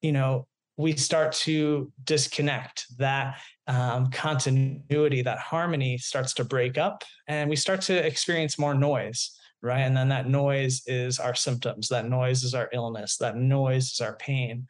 you 0.00 0.12
know, 0.12 0.46
we 0.78 0.96
start 0.96 1.32
to 1.32 1.92
disconnect 2.02 2.86
that 2.96 3.36
um, 3.68 4.10
continuity, 4.10 5.22
that 5.22 5.38
harmony 5.38 5.98
starts 5.98 6.32
to 6.34 6.44
break 6.44 6.78
up, 6.78 7.04
and 7.26 7.48
we 7.48 7.56
start 7.56 7.82
to 7.82 8.06
experience 8.06 8.58
more 8.58 8.74
noise, 8.74 9.30
right? 9.62 9.80
And 9.80 9.96
then 9.96 10.08
that 10.08 10.28
noise 10.28 10.82
is 10.86 11.18
our 11.18 11.34
symptoms, 11.34 11.88
that 11.88 12.08
noise 12.08 12.42
is 12.42 12.54
our 12.54 12.68
illness, 12.72 13.18
that 13.18 13.36
noise 13.36 13.92
is 13.92 14.00
our 14.00 14.16
pain. 14.16 14.66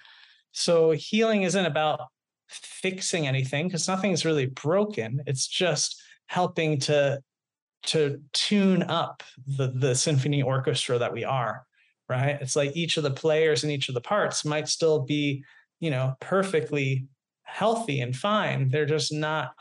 So 0.53 0.91
healing 0.91 1.45
isn't 1.45 1.67
about 1.67 2.01
fixing 2.49 3.27
anything 3.27 3.69
because 3.69 3.87
nothing's 3.87 4.25
really 4.25 4.47
broken. 4.47 5.23
It's 5.27 5.47
just 5.47 6.03
helping 6.27 6.79
to 6.79 7.21
to 7.85 8.21
tune 8.33 8.83
up 8.83 9.23
the 9.47 9.73
the 9.75 9.95
symphony 9.95 10.43
orchestra 10.43 10.99
that 10.99 11.13
we 11.13 11.25
are 11.25 11.65
right 12.09 12.39
it's 12.41 12.57
like 12.57 12.77
each 12.77 12.97
of 12.97 13.05
the 13.05 13.11
players 13.11 13.63
and 13.63 13.73
each 13.73 13.89
of 13.89 13.95
the 13.95 14.01
parts 14.01 14.45
might 14.45 14.69
still 14.69 15.01
be 15.01 15.45
you 15.79 15.89
know 15.89 16.15
perfectly 16.21 17.07
healthy 17.49 18.01
and 18.01 18.15
fine 18.15 18.69
they're 18.69 18.87
just 18.87 19.13
not 19.13 19.53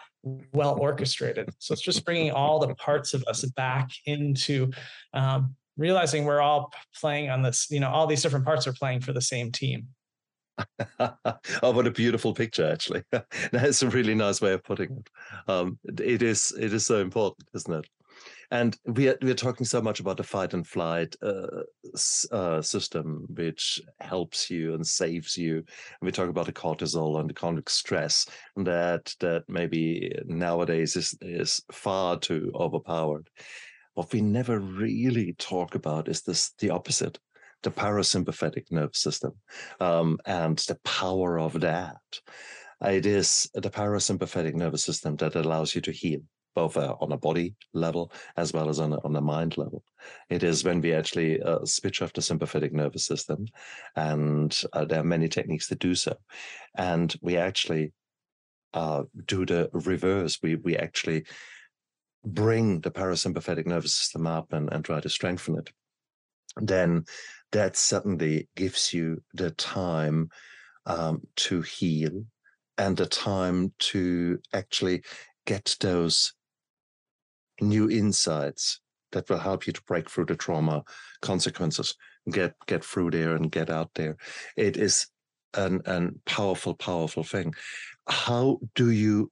well 0.54 0.78
orchestrated 0.80 1.50
so 1.60 1.72
it's 1.74 1.82
just 1.82 2.04
bringing 2.04 2.32
all 2.32 2.60
the 2.60 2.76
parts 2.76 3.14
of 3.14 3.24
us 3.28 3.46
back 3.56 3.90
into 4.06 4.70
um, 5.14 5.56
realizing 5.78 6.26
we're 6.26 6.42
all 6.42 6.72
playing 7.00 7.30
on 7.30 7.42
this 7.42 7.68
you 7.70 7.80
know 7.80 7.90
all 7.90 8.06
these 8.06 8.22
different 8.22 8.46
parts 8.46 8.68
are 8.68 8.74
playing 8.74 9.00
for 9.00 9.14
the 9.14 9.22
same 9.22 9.52
team 9.52 9.88
oh, 11.00 11.72
what 11.72 11.86
a 11.86 11.92
beautiful 11.92 12.34
picture! 12.34 12.68
Actually, 12.68 13.04
that's 13.52 13.84
a 13.84 13.90
really 13.90 14.16
nice 14.16 14.42
way 14.42 14.54
of 14.54 14.64
putting 14.64 14.92
it. 14.92 15.10
Um, 15.48 15.78
it 16.00 16.24
is. 16.24 16.52
It 16.60 16.74
is 16.74 16.86
so 16.86 17.00
important, 17.00 17.48
isn't 17.54 17.74
it? 17.74 17.88
And 18.50 18.78
we 18.86 19.10
are, 19.10 19.18
we 19.22 19.32
are 19.32 19.36
talking 19.36 19.66
so 19.66 19.82
much 19.82 20.00
about 20.00 20.16
the 20.16 20.24
fight 20.24 20.54
and 20.54 20.66
flight 20.66 21.16
uh, 21.22 21.64
uh, 22.32 22.62
system, 22.62 23.26
which 23.30 23.82
helps 24.00 24.50
you 24.50 24.74
and 24.74 24.88
saves 24.88 25.38
you. 25.38 25.58
And 25.58 25.66
we 26.02 26.12
talk 26.12 26.30
about 26.30 26.46
the 26.46 26.54
cortisol 26.54 27.20
and 27.20 27.30
the 27.30 27.34
chronic 27.34 27.70
stress 27.70 28.26
that 28.56 29.14
that 29.20 29.44
maybe 29.50 30.14
nowadays 30.26 30.96
is 30.96 31.18
is 31.22 31.62
far 31.72 32.18
too 32.20 32.52
overpowered. 32.56 33.30
What 33.96 34.14
we 34.14 34.22
never 34.22 34.60
really 34.60 35.34
talk 35.34 35.76
about 35.76 36.08
is 36.08 36.22
this 36.22 36.52
the 36.60 36.70
opposite 36.70 37.20
the 37.64 37.72
parasympathetic 37.72 38.72
nervous 38.72 39.00
system 39.00 39.34
um, 39.80 40.20
and 40.26 40.60
the 40.60 40.78
power 40.86 41.40
of 41.40 41.60
that. 41.60 41.98
It 42.82 43.08
is 43.08 43.50
the 43.56 43.72
parasympathetic 43.72 44.54
nervous 44.54 44.86
system 44.86 45.16
that 45.18 45.36
allows 45.36 45.74
you 45.74 45.82
to 45.82 45.92
heal 45.92 46.22
both 46.58 46.76
uh, 46.76 46.96
on 47.00 47.12
a 47.12 47.18
body 47.18 47.54
level 47.76 48.12
as 48.36 48.52
well 48.52 48.68
as 48.68 48.80
on 48.80 48.92
a, 48.92 49.00
on 49.06 49.16
a 49.16 49.22
mind 49.22 49.60
level. 49.60 49.84
It 50.28 50.42
is 50.42 50.64
when 50.64 50.82
we 50.82 50.92
actually 50.92 51.40
uh, 51.40 51.64
switch 51.66 52.02
off 52.02 52.14
the 52.14 52.22
sympathetic 52.24 52.74
nervous 52.74 53.06
system, 53.06 53.46
and 53.96 54.60
uh, 54.74 54.86
there 54.86 55.02
are 55.02 55.14
many 55.16 55.28
techniques 55.28 55.68
to 55.68 55.76
do 55.76 55.94
so. 55.94 56.16
And 56.76 57.16
we 57.22 57.38
actually 57.38 57.94
uh, 58.74 59.04
do 59.28 59.46
the 59.46 59.70
reverse. 59.72 60.40
We 60.42 60.56
we 60.56 60.76
actually 60.76 61.26
bring 62.26 62.82
the 62.82 62.92
parasympathetic 62.92 63.68
nervous 63.68 63.94
system 63.94 64.26
up 64.26 64.52
and, 64.52 64.74
and 64.74 64.84
try 64.84 65.00
to 65.00 65.10
strengthen 65.10 65.60
it. 65.60 65.70
Then 66.60 67.06
that 67.52 67.78
suddenly 67.78 68.50
gives 68.56 68.94
you 68.94 69.22
the 69.36 69.52
time 69.52 70.30
um, 70.88 71.22
to 71.46 71.62
heal 71.62 72.26
and 72.80 72.98
the 72.98 73.06
time 73.06 73.74
to 73.92 74.40
actually 74.54 75.04
get 75.46 75.76
those 75.80 76.34
new 77.62 77.90
insights 77.90 78.80
that 79.12 79.30
will 79.30 79.40
help 79.40 79.68
you 79.68 79.74
to 79.74 79.82
break 79.84 80.10
through 80.10 80.26
the 80.26 80.36
trauma 80.36 80.84
consequences, 81.22 81.96
get 82.30 82.54
get 82.68 82.84
through 82.84 83.12
there 83.12 83.36
and 83.36 83.52
get 83.52 83.70
out 83.70 83.92
there. 83.96 84.18
It 84.56 84.78
is 84.78 85.08
an 85.54 85.82
an 85.86 86.20
powerful, 86.26 86.74
powerful 86.74 87.24
thing. 87.24 87.54
How 88.08 88.60
do 88.76 88.92
you 88.92 89.32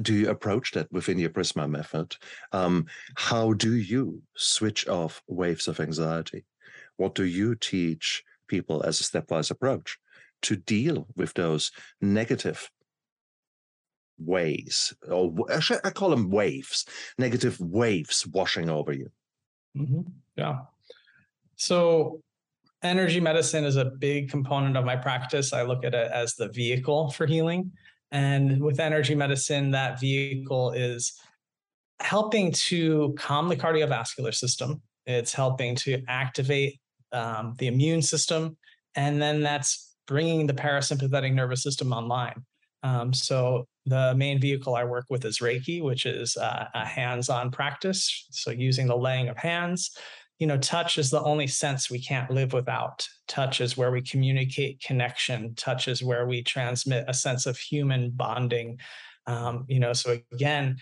do 0.00 0.14
you 0.14 0.30
approach 0.30 0.72
that 0.72 0.90
within 0.92 1.18
your 1.18 1.30
Prisma 1.30 1.68
method? 1.68 2.16
Um, 2.52 2.86
how 3.16 3.52
do 3.54 3.74
you 3.74 4.22
switch 4.36 4.86
off 4.88 5.22
waves 5.26 5.68
of 5.68 5.80
anxiety? 5.80 6.44
What 6.96 7.14
do 7.14 7.24
you 7.24 7.54
teach 7.54 8.22
people 8.46 8.82
as 8.82 9.00
a 9.00 9.04
stepwise 9.04 9.50
approach 9.50 9.98
to 10.42 10.56
deal 10.56 11.06
with 11.16 11.34
those 11.34 11.70
negative 12.00 12.70
waves, 14.24 14.94
or 15.08 15.34
I 15.84 15.90
call 15.90 16.10
them 16.10 16.30
waves, 16.30 16.84
negative 17.18 17.58
waves 17.60 18.26
washing 18.26 18.68
over 18.68 18.92
you. 18.92 19.10
Mm-hmm. 19.76 20.00
Yeah. 20.36 20.58
So, 21.56 22.22
energy 22.82 23.20
medicine 23.20 23.64
is 23.64 23.76
a 23.76 23.84
big 23.84 24.30
component 24.30 24.76
of 24.76 24.84
my 24.84 24.96
practice. 24.96 25.52
I 25.52 25.62
look 25.62 25.84
at 25.84 25.94
it 25.94 26.10
as 26.12 26.34
the 26.34 26.48
vehicle 26.48 27.10
for 27.10 27.26
healing. 27.26 27.72
And 28.10 28.60
with 28.60 28.80
energy 28.80 29.14
medicine, 29.14 29.70
that 29.72 30.00
vehicle 30.00 30.72
is 30.72 31.12
helping 32.00 32.50
to 32.52 33.14
calm 33.18 33.48
the 33.48 33.56
cardiovascular 33.56 34.34
system, 34.34 34.82
it's 35.06 35.32
helping 35.32 35.76
to 35.76 36.02
activate 36.08 36.80
um, 37.12 37.54
the 37.58 37.66
immune 37.66 38.02
system. 38.02 38.56
And 38.94 39.20
then 39.20 39.42
that's 39.42 39.94
bringing 40.06 40.46
the 40.46 40.54
parasympathetic 40.54 41.32
nervous 41.32 41.62
system 41.62 41.92
online. 41.92 42.44
Um, 42.82 43.12
so 43.12 43.66
the 43.86 44.14
main 44.16 44.40
vehicle 44.40 44.74
I 44.74 44.84
work 44.84 45.06
with 45.10 45.24
is 45.24 45.38
Reiki, 45.38 45.82
which 45.82 46.06
is 46.06 46.36
uh, 46.36 46.66
a 46.74 46.84
hands-on 46.84 47.50
practice. 47.50 48.26
So 48.30 48.50
using 48.50 48.86
the 48.86 48.96
laying 48.96 49.28
of 49.28 49.36
hands, 49.36 49.90
you 50.38 50.46
know, 50.46 50.56
touch 50.56 50.96
is 50.96 51.10
the 51.10 51.22
only 51.22 51.46
sense 51.46 51.90
we 51.90 52.00
can't 52.00 52.30
live 52.30 52.54
without. 52.54 53.06
Touch 53.28 53.60
is 53.60 53.76
where 53.76 53.90
we 53.90 54.00
communicate 54.00 54.80
connection. 54.80 55.54
Touch 55.54 55.86
is 55.86 56.02
where 56.02 56.26
we 56.26 56.42
transmit 56.42 57.04
a 57.06 57.14
sense 57.14 57.44
of 57.44 57.58
human 57.58 58.10
bonding. 58.10 58.78
Um, 59.26 59.66
you 59.68 59.78
know, 59.78 59.92
so 59.92 60.18
again, 60.32 60.78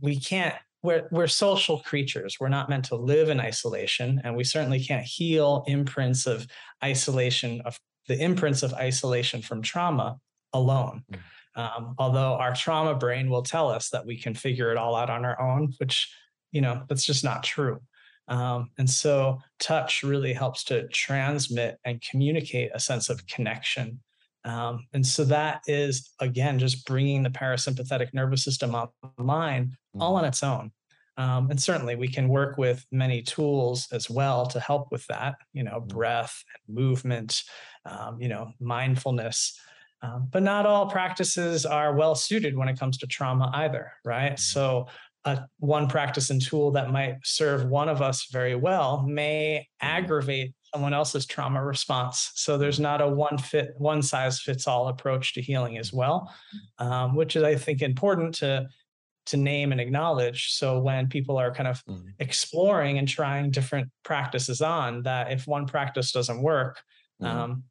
we 0.00 0.18
can't. 0.18 0.54
We're 0.82 1.08
we're 1.10 1.26
social 1.26 1.80
creatures. 1.80 2.36
We're 2.40 2.48
not 2.48 2.70
meant 2.70 2.86
to 2.86 2.94
live 2.94 3.28
in 3.28 3.40
isolation, 3.40 4.20
and 4.24 4.36
we 4.36 4.44
certainly 4.44 4.82
can't 4.82 5.04
heal 5.04 5.64
imprints 5.66 6.26
of 6.26 6.46
isolation 6.82 7.60
of 7.62 7.78
the 8.06 8.18
imprints 8.18 8.62
of 8.62 8.72
isolation 8.74 9.42
from 9.42 9.60
trauma 9.60 10.18
alone. 10.52 11.02
Mm. 11.12 11.18
Um, 11.60 11.94
although 11.98 12.34
our 12.34 12.54
trauma 12.54 12.94
brain 12.94 13.28
will 13.28 13.42
tell 13.42 13.68
us 13.68 13.90
that 13.90 14.06
we 14.06 14.16
can 14.16 14.34
figure 14.34 14.70
it 14.72 14.78
all 14.78 14.94
out 14.96 15.10
on 15.10 15.24
our 15.24 15.38
own, 15.40 15.72
which, 15.78 15.96
you 16.52 16.60
know, 16.60 16.82
that's 16.88 17.04
just 17.04 17.24
not 17.24 17.42
true. 17.42 17.80
Um, 18.28 18.70
and 18.78 18.88
so 18.88 19.38
touch 19.58 20.02
really 20.02 20.32
helps 20.32 20.64
to 20.64 20.88
transmit 20.88 21.78
and 21.84 22.00
communicate 22.08 22.70
a 22.72 22.80
sense 22.80 23.10
of 23.10 23.26
connection. 23.26 24.00
Um, 24.44 24.86
and 24.94 25.04
so 25.04 25.24
that 25.24 25.60
is, 25.66 26.10
again, 26.20 26.58
just 26.58 26.86
bringing 26.86 27.22
the 27.22 27.30
parasympathetic 27.42 28.14
nervous 28.14 28.42
system 28.44 28.74
online 29.18 29.76
all 29.98 30.16
on 30.16 30.24
its 30.24 30.42
own. 30.42 30.70
Um, 31.16 31.50
and 31.50 31.60
certainly 31.60 31.96
we 31.96 32.08
can 32.08 32.28
work 32.28 32.56
with 32.56 32.86
many 32.90 33.20
tools 33.20 33.88
as 33.92 34.08
well 34.08 34.46
to 34.46 34.60
help 34.60 34.90
with 34.90 35.06
that, 35.08 35.34
you 35.52 35.64
know, 35.64 35.80
mm. 35.80 35.88
breath, 35.88 36.42
movement, 36.68 37.42
um, 37.84 38.18
you 38.22 38.28
know, 38.28 38.52
mindfulness. 38.60 39.60
Um, 40.02 40.28
but 40.30 40.42
not 40.42 40.64
all 40.64 40.88
practices 40.88 41.66
are 41.66 41.94
well 41.94 42.14
suited 42.14 42.56
when 42.56 42.68
it 42.68 42.78
comes 42.78 42.96
to 42.98 43.06
trauma 43.06 43.50
either, 43.54 43.92
right? 44.04 44.32
Mm-hmm. 44.32 44.36
So, 44.36 44.86
uh, 45.26 45.36
one 45.58 45.86
practice 45.86 46.30
and 46.30 46.40
tool 46.40 46.70
that 46.70 46.90
might 46.90 47.16
serve 47.22 47.66
one 47.66 47.90
of 47.90 48.00
us 48.00 48.28
very 48.32 48.54
well 48.54 49.02
may 49.02 49.66
mm-hmm. 49.82 49.86
aggravate 49.86 50.54
someone 50.72 50.94
else's 50.94 51.26
trauma 51.26 51.62
response. 51.62 52.32
So 52.36 52.56
there's 52.56 52.76
mm-hmm. 52.76 52.84
not 52.84 53.00
a 53.02 53.08
one 53.08 53.36
fit, 53.36 53.74
one 53.76 54.02
size 54.02 54.40
fits 54.40 54.66
all 54.66 54.88
approach 54.88 55.34
to 55.34 55.42
healing 55.42 55.76
as 55.78 55.92
well, 55.92 56.32
um, 56.78 57.14
which 57.14 57.36
is 57.36 57.42
I 57.42 57.54
think 57.54 57.82
important 57.82 58.34
to 58.36 58.66
to 59.26 59.36
name 59.36 59.70
and 59.70 59.80
acknowledge. 59.80 60.52
So 60.52 60.80
when 60.80 61.08
people 61.08 61.36
are 61.36 61.52
kind 61.52 61.68
of 61.68 61.84
mm. 61.84 62.02
exploring 62.18 62.98
and 62.98 63.06
trying 63.06 63.50
different 63.50 63.90
practices 64.02 64.60
on, 64.60 65.02
that 65.02 65.30
if 65.30 65.46
one 65.46 65.66
practice 65.66 66.10
doesn't 66.10 66.42
work, 66.42 66.80
mm. 67.22 67.26
um, 67.26 67.64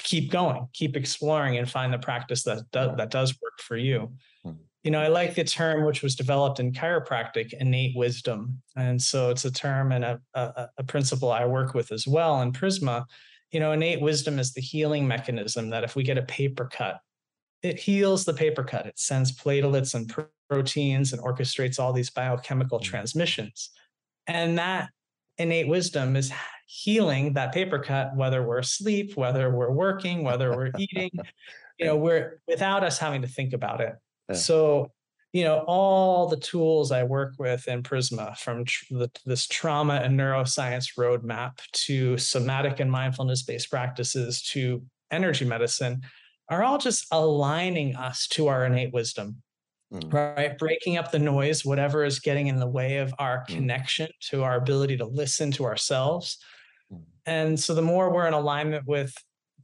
keep 0.00 0.30
going, 0.30 0.68
keep 0.72 0.96
exploring, 0.96 1.58
and 1.58 1.70
find 1.70 1.92
the 1.92 1.98
practice 1.98 2.42
that 2.44 2.70
does, 2.72 2.96
that 2.96 3.10
does 3.10 3.32
work 3.42 3.58
for 3.58 3.76
you. 3.76 4.12
Hmm. 4.42 4.52
you 4.82 4.90
know, 4.90 5.00
I 5.00 5.08
like 5.08 5.34
the 5.34 5.44
term 5.44 5.84
which 5.84 6.02
was 6.02 6.16
developed 6.16 6.60
in 6.60 6.72
chiropractic, 6.72 7.52
innate 7.52 7.96
wisdom. 7.96 8.62
And 8.76 9.00
so 9.00 9.30
it's 9.30 9.44
a 9.44 9.52
term 9.52 9.92
and 9.92 10.04
a, 10.04 10.20
a, 10.34 10.68
a, 10.78 10.84
principle 10.84 11.30
I 11.30 11.44
work 11.44 11.74
with 11.74 11.92
as 11.92 12.06
well 12.06 12.40
in 12.42 12.52
Prisma. 12.52 13.04
You 13.50 13.60
know, 13.60 13.72
innate 13.72 14.00
wisdom 14.00 14.38
is 14.38 14.54
the 14.54 14.62
healing 14.62 15.06
mechanism 15.06 15.70
that 15.70 15.84
if 15.84 15.94
we 15.94 16.02
get 16.02 16.18
a 16.18 16.22
paper 16.22 16.68
cut, 16.72 17.00
it 17.62 17.78
heals 17.78 18.24
the 18.24 18.34
paper 18.34 18.64
cut. 18.64 18.86
It 18.86 18.98
sends 18.98 19.30
platelets 19.30 19.94
and 19.94 20.12
proteins 20.48 21.12
and 21.12 21.22
orchestrates 21.22 21.78
all 21.78 21.92
these 21.92 22.10
biochemical 22.10 22.80
mm. 22.80 22.82
transmissions. 22.82 23.70
And 24.26 24.58
that 24.58 24.90
innate 25.38 25.68
wisdom 25.68 26.16
is 26.16 26.32
healing 26.66 27.34
that 27.34 27.52
paper 27.52 27.78
cut, 27.78 28.16
whether 28.16 28.42
we're 28.42 28.58
asleep, 28.58 29.16
whether 29.16 29.50
we're 29.50 29.70
working, 29.70 30.24
whether 30.24 30.56
we're 30.56 30.70
eating, 30.78 31.10
you 31.78 31.86
know, 31.86 31.96
we're 31.96 32.40
without 32.48 32.82
us 32.84 32.98
having 32.98 33.22
to 33.22 33.28
think 33.28 33.52
about 33.52 33.80
it. 33.80 33.94
Yeah. 34.28 34.36
So, 34.36 34.90
you 35.32 35.44
know, 35.44 35.64
all 35.66 36.28
the 36.28 36.36
tools 36.36 36.92
I 36.92 37.04
work 37.04 37.34
with 37.38 37.66
in 37.68 37.82
Prisma, 37.82 38.36
from 38.36 38.64
tr- 38.64 38.84
the, 38.90 39.10
this 39.24 39.46
trauma 39.46 39.94
and 39.94 40.18
neuroscience 40.18 40.96
roadmap 40.98 41.58
to 41.86 42.18
somatic 42.18 42.80
and 42.80 42.90
mindfulness 42.90 43.42
based 43.42 43.70
practices 43.70 44.42
to 44.52 44.82
energy 45.10 45.44
medicine, 45.44 46.02
are 46.48 46.62
all 46.62 46.78
just 46.78 47.06
aligning 47.10 47.96
us 47.96 48.26
to 48.28 48.48
our 48.48 48.66
innate 48.66 48.92
wisdom. 48.92 49.42
Mm. 49.92 50.12
Right, 50.12 50.56
breaking 50.56 50.96
up 50.96 51.10
the 51.10 51.18
noise, 51.18 51.64
whatever 51.64 52.04
is 52.04 52.18
getting 52.18 52.46
in 52.46 52.58
the 52.58 52.66
way 52.66 52.96
of 52.96 53.12
our 53.18 53.44
mm. 53.44 53.54
connection 53.54 54.08
to 54.30 54.42
our 54.42 54.56
ability 54.56 54.96
to 54.96 55.04
listen 55.04 55.50
to 55.52 55.64
ourselves. 55.64 56.38
Mm. 56.92 57.02
And 57.26 57.60
so, 57.60 57.74
the 57.74 57.82
more 57.82 58.12
we're 58.12 58.26
in 58.26 58.32
alignment 58.32 58.86
with 58.86 59.14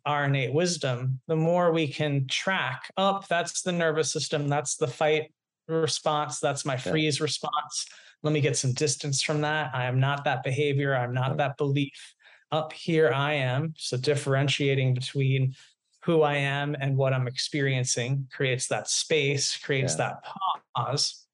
our 0.04 0.24
innate 0.24 0.52
wisdom, 0.52 1.20
the 1.28 1.36
more 1.36 1.72
we 1.72 1.88
can 1.88 2.26
track 2.28 2.90
up. 2.96 3.22
Oh, 3.22 3.26
that's 3.28 3.62
the 3.62 3.72
nervous 3.72 4.12
system. 4.12 4.48
That's 4.48 4.76
the 4.76 4.86
fight 4.86 5.32
response. 5.66 6.40
That's 6.40 6.64
my 6.64 6.76
freeze 6.76 7.20
yeah. 7.20 7.24
response. 7.24 7.86
Let 8.22 8.32
me 8.32 8.40
get 8.40 8.56
some 8.56 8.72
distance 8.72 9.22
from 9.22 9.42
that. 9.42 9.70
I 9.74 9.84
am 9.84 10.00
not 10.00 10.24
that 10.24 10.42
behavior. 10.42 10.94
I'm 10.94 11.14
not 11.14 11.36
that 11.36 11.56
belief. 11.56 12.14
Up 12.50 12.72
here, 12.72 13.12
I 13.12 13.34
am. 13.34 13.74
So 13.76 13.96
differentiating 13.96 14.94
between 14.94 15.54
who 16.08 16.22
I 16.22 16.36
am 16.36 16.74
and 16.80 16.96
what 16.96 17.12
I'm 17.12 17.28
experiencing 17.28 18.26
creates 18.32 18.66
that 18.68 18.88
space, 18.88 19.58
creates 19.58 19.92
yeah. 19.98 20.14
that 20.14 20.24
pause. 20.74 21.26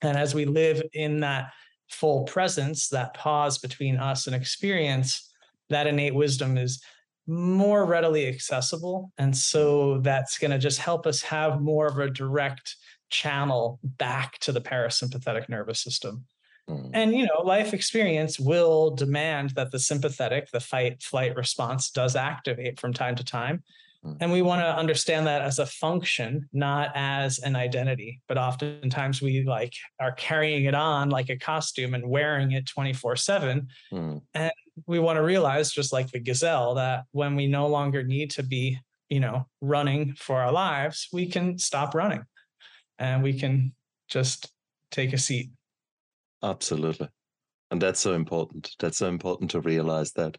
And 0.00 0.16
as 0.16 0.34
we 0.34 0.46
live 0.46 0.82
in 0.94 1.20
that 1.20 1.52
full 1.90 2.24
presence, 2.24 2.88
that 2.88 3.12
pause 3.12 3.58
between 3.58 3.98
us 3.98 4.26
and 4.26 4.34
experience, 4.34 5.30
that 5.68 5.86
innate 5.86 6.14
wisdom 6.14 6.56
is 6.56 6.82
more 7.26 7.84
readily 7.84 8.26
accessible. 8.26 9.12
And 9.18 9.36
so 9.36 9.98
that's 9.98 10.38
going 10.38 10.50
to 10.50 10.58
just 10.58 10.78
help 10.78 11.06
us 11.06 11.20
have 11.20 11.60
more 11.60 11.86
of 11.86 11.98
a 11.98 12.08
direct 12.08 12.76
channel 13.10 13.78
back 13.82 14.38
to 14.38 14.50
the 14.50 14.62
parasympathetic 14.62 15.50
nervous 15.50 15.80
system. 15.80 16.24
Mm. 16.70 16.90
And 16.94 17.14
you 17.14 17.26
know, 17.26 17.42
life 17.44 17.74
experience 17.74 18.40
will 18.40 18.92
demand 18.92 19.50
that 19.50 19.72
the 19.72 19.78
sympathetic, 19.78 20.50
the 20.52 20.60
fight 20.60 21.02
flight 21.02 21.36
response 21.36 21.90
does 21.90 22.16
activate 22.16 22.80
from 22.80 22.94
time 22.94 23.14
to 23.16 23.24
time. 23.24 23.62
Mm. 24.06 24.16
And 24.20 24.32
we 24.32 24.42
want 24.42 24.62
to 24.62 24.76
understand 24.76 25.26
that 25.26 25.42
as 25.42 25.58
a 25.58 25.66
function, 25.66 26.48
not 26.52 26.92
as 26.94 27.38
an 27.40 27.56
identity. 27.56 28.20
But 28.28 28.38
oftentimes 28.38 29.20
we 29.20 29.44
like 29.44 29.74
are 30.00 30.12
carrying 30.12 30.64
it 30.64 30.74
on 30.74 31.10
like 31.10 31.28
a 31.30 31.36
costume 31.36 31.94
and 31.94 32.08
wearing 32.08 32.52
it 32.52 32.66
24 32.66 33.16
7. 33.16 33.68
Mm. 33.92 34.22
And 34.34 34.52
we 34.86 34.98
want 34.98 35.16
to 35.16 35.22
realize, 35.22 35.72
just 35.72 35.92
like 35.92 36.10
the 36.10 36.20
gazelle, 36.20 36.74
that 36.74 37.04
when 37.12 37.34
we 37.34 37.46
no 37.46 37.66
longer 37.66 38.02
need 38.02 38.30
to 38.32 38.42
be, 38.42 38.78
you 39.08 39.20
know, 39.20 39.46
running 39.60 40.14
for 40.14 40.40
our 40.40 40.52
lives, 40.52 41.08
we 41.12 41.26
can 41.26 41.58
stop 41.58 41.94
running 41.94 42.24
and 42.98 43.22
we 43.22 43.32
can 43.32 43.74
just 44.08 44.52
take 44.90 45.12
a 45.12 45.18
seat. 45.18 45.50
Absolutely. 46.42 47.08
And 47.72 47.82
that's 47.82 47.98
so 47.98 48.12
important. 48.12 48.76
That's 48.78 48.98
so 48.98 49.08
important 49.08 49.50
to 49.50 49.60
realize 49.60 50.12
that. 50.12 50.38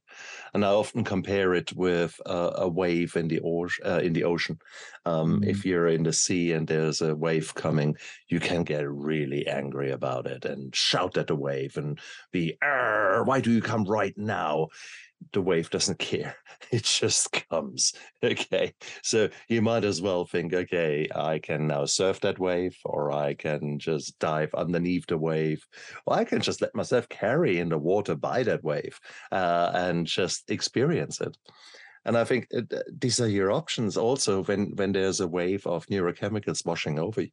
And 0.53 0.63
I 0.63 0.69
often 0.69 1.03
compare 1.03 1.53
it 1.53 1.73
with 1.73 2.19
uh, 2.25 2.51
a 2.55 2.69
wave 2.69 3.17
in 3.17 3.27
the, 3.27 3.41
ocean. 3.41 3.85
Uh, 3.85 3.99
in 3.99 4.13
the 4.13 4.23
ocean. 4.23 4.59
Um, 5.05 5.41
mm-hmm. 5.41 5.49
If 5.49 5.65
you're 5.65 5.87
in 5.87 6.03
the 6.03 6.13
sea 6.13 6.53
and 6.53 6.65
there's 6.65 7.01
a 7.01 7.13
wave 7.13 7.53
coming, 7.53 7.97
you 8.29 8.39
can 8.39 8.63
get 8.63 8.89
really 8.89 9.45
angry 9.45 9.91
about 9.91 10.25
it 10.25 10.45
and 10.45 10.73
shout 10.73 11.17
at 11.17 11.27
the 11.27 11.35
wave 11.35 11.75
and 11.75 11.99
be, 12.31 12.57
why 12.61 13.41
do 13.41 13.51
you 13.51 13.61
come 13.61 13.83
right 13.83 14.17
now? 14.17 14.67
The 15.33 15.41
wave 15.41 15.69
doesn't 15.69 15.99
care. 16.11 16.35
It 16.71 16.83
just 16.83 17.31
comes. 17.49 17.93
Okay. 18.23 18.73
So 19.03 19.29
you 19.47 19.61
might 19.61 19.85
as 19.85 20.01
well 20.01 20.25
think, 20.25 20.53
okay, 20.53 21.07
I 21.15 21.39
can 21.39 21.67
now 21.67 21.85
surf 21.85 22.19
that 22.21 22.39
wave, 22.39 22.75
or 22.83 23.11
I 23.11 23.33
can 23.35 23.79
just 23.79 24.17
dive 24.19 24.53
underneath 24.53 25.05
the 25.07 25.17
wave, 25.17 25.65
or 26.05 26.15
I 26.15 26.23
can 26.23 26.41
just 26.41 26.61
let 26.61 26.75
myself 26.75 27.07
carry 27.09 27.59
in 27.59 27.69
the 27.69 27.77
water 27.77 28.15
by 28.15 28.43
that 28.43 28.63
wave 28.63 28.99
uh, 29.31 29.71
and 29.73 30.05
just 30.05 30.49
experience 30.49 31.21
it. 31.21 31.37
And 32.05 32.17
I 32.17 32.23
think 32.23 32.47
uh, 32.55 32.61
these 32.99 33.19
are 33.19 33.27
your 33.27 33.51
options 33.51 33.97
also 33.97 34.43
when, 34.43 34.75
when 34.75 34.93
there's 34.93 35.19
a 35.19 35.27
wave 35.27 35.67
of 35.67 35.85
neurochemicals 35.87 36.65
washing 36.65 36.99
over 36.99 37.21
you. 37.21 37.29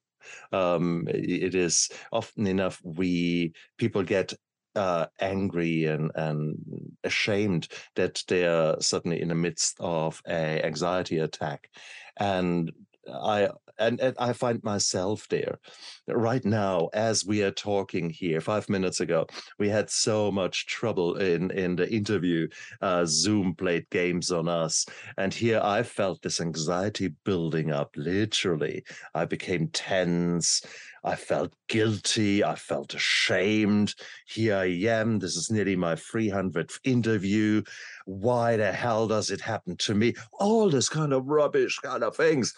Um, 0.53 1.07
it 1.09 1.55
is 1.55 1.91
often 2.11 2.47
enough 2.47 2.81
we 2.83 3.53
people 3.79 4.03
get 4.03 4.33
uh, 4.77 5.07
angry 5.21 5.85
and, 5.87 6.11
and 6.15 6.57
ashamed 7.05 7.69
that 7.95 8.23
they're 8.29 8.81
suddenly 8.81 9.21
in 9.21 9.29
the 9.29 9.35
midst 9.35 9.77
of 9.81 10.23
a 10.27 10.65
anxiety 10.65 11.19
attack 11.19 11.71
and 12.19 12.73
I 13.13 13.49
and, 13.79 14.01
and, 14.01 14.15
I 14.19 14.33
find 14.33 14.63
myself 14.63 15.27
there 15.29 15.59
right 16.07 16.45
now 16.45 16.91
as 16.95 17.27
we 17.27 17.43
are 17.43 17.51
talking 17.51 18.09
here. 18.09 18.41
Five 18.41 18.69
minutes 18.69 19.01
ago, 19.01 19.27
we 19.59 19.69
had 19.69 19.91
so 19.91 20.31
much 20.31 20.67
trouble 20.67 21.17
in 21.17 21.51
in 21.51 21.77
the 21.77 21.91
interview. 21.91 22.49
Uh, 22.81 23.05
Zoom 23.07 23.55
played 23.55 23.91
games 23.91 24.31
on 24.31 24.49
us, 24.49 24.87
and 25.19 25.35
here 25.35 25.61
I 25.63 25.83
felt 25.83 26.23
this 26.23 26.41
anxiety 26.41 27.09
building 27.25 27.73
up. 27.73 27.91
Literally, 27.97 28.85
I 29.15 29.25
became 29.25 29.69
tense. 29.69 30.63
I 31.05 31.17
felt 31.17 31.53
guilty. 31.69 32.43
I 32.43 32.55
felt 32.55 32.95
ashamed. 32.95 33.95
Here 34.27 34.57
I 34.57 34.65
am. 34.89 35.19
This 35.19 35.37
is 35.37 35.51
nearly 35.51 35.77
my 35.77 35.95
300th 35.95 36.81
interview. 36.85 37.63
Why 38.07 38.57
the 38.57 38.73
hell 38.73 39.07
does 39.07 39.31
it 39.31 39.43
happen 39.43 39.77
to 39.79 39.95
me? 39.95 40.15
All 40.33 40.71
this 40.71 40.89
kind 40.89 41.13
of 41.13 41.27
rubbish 41.27 41.79
kind 41.79 42.03
of 42.03 42.17
things. 42.17 42.55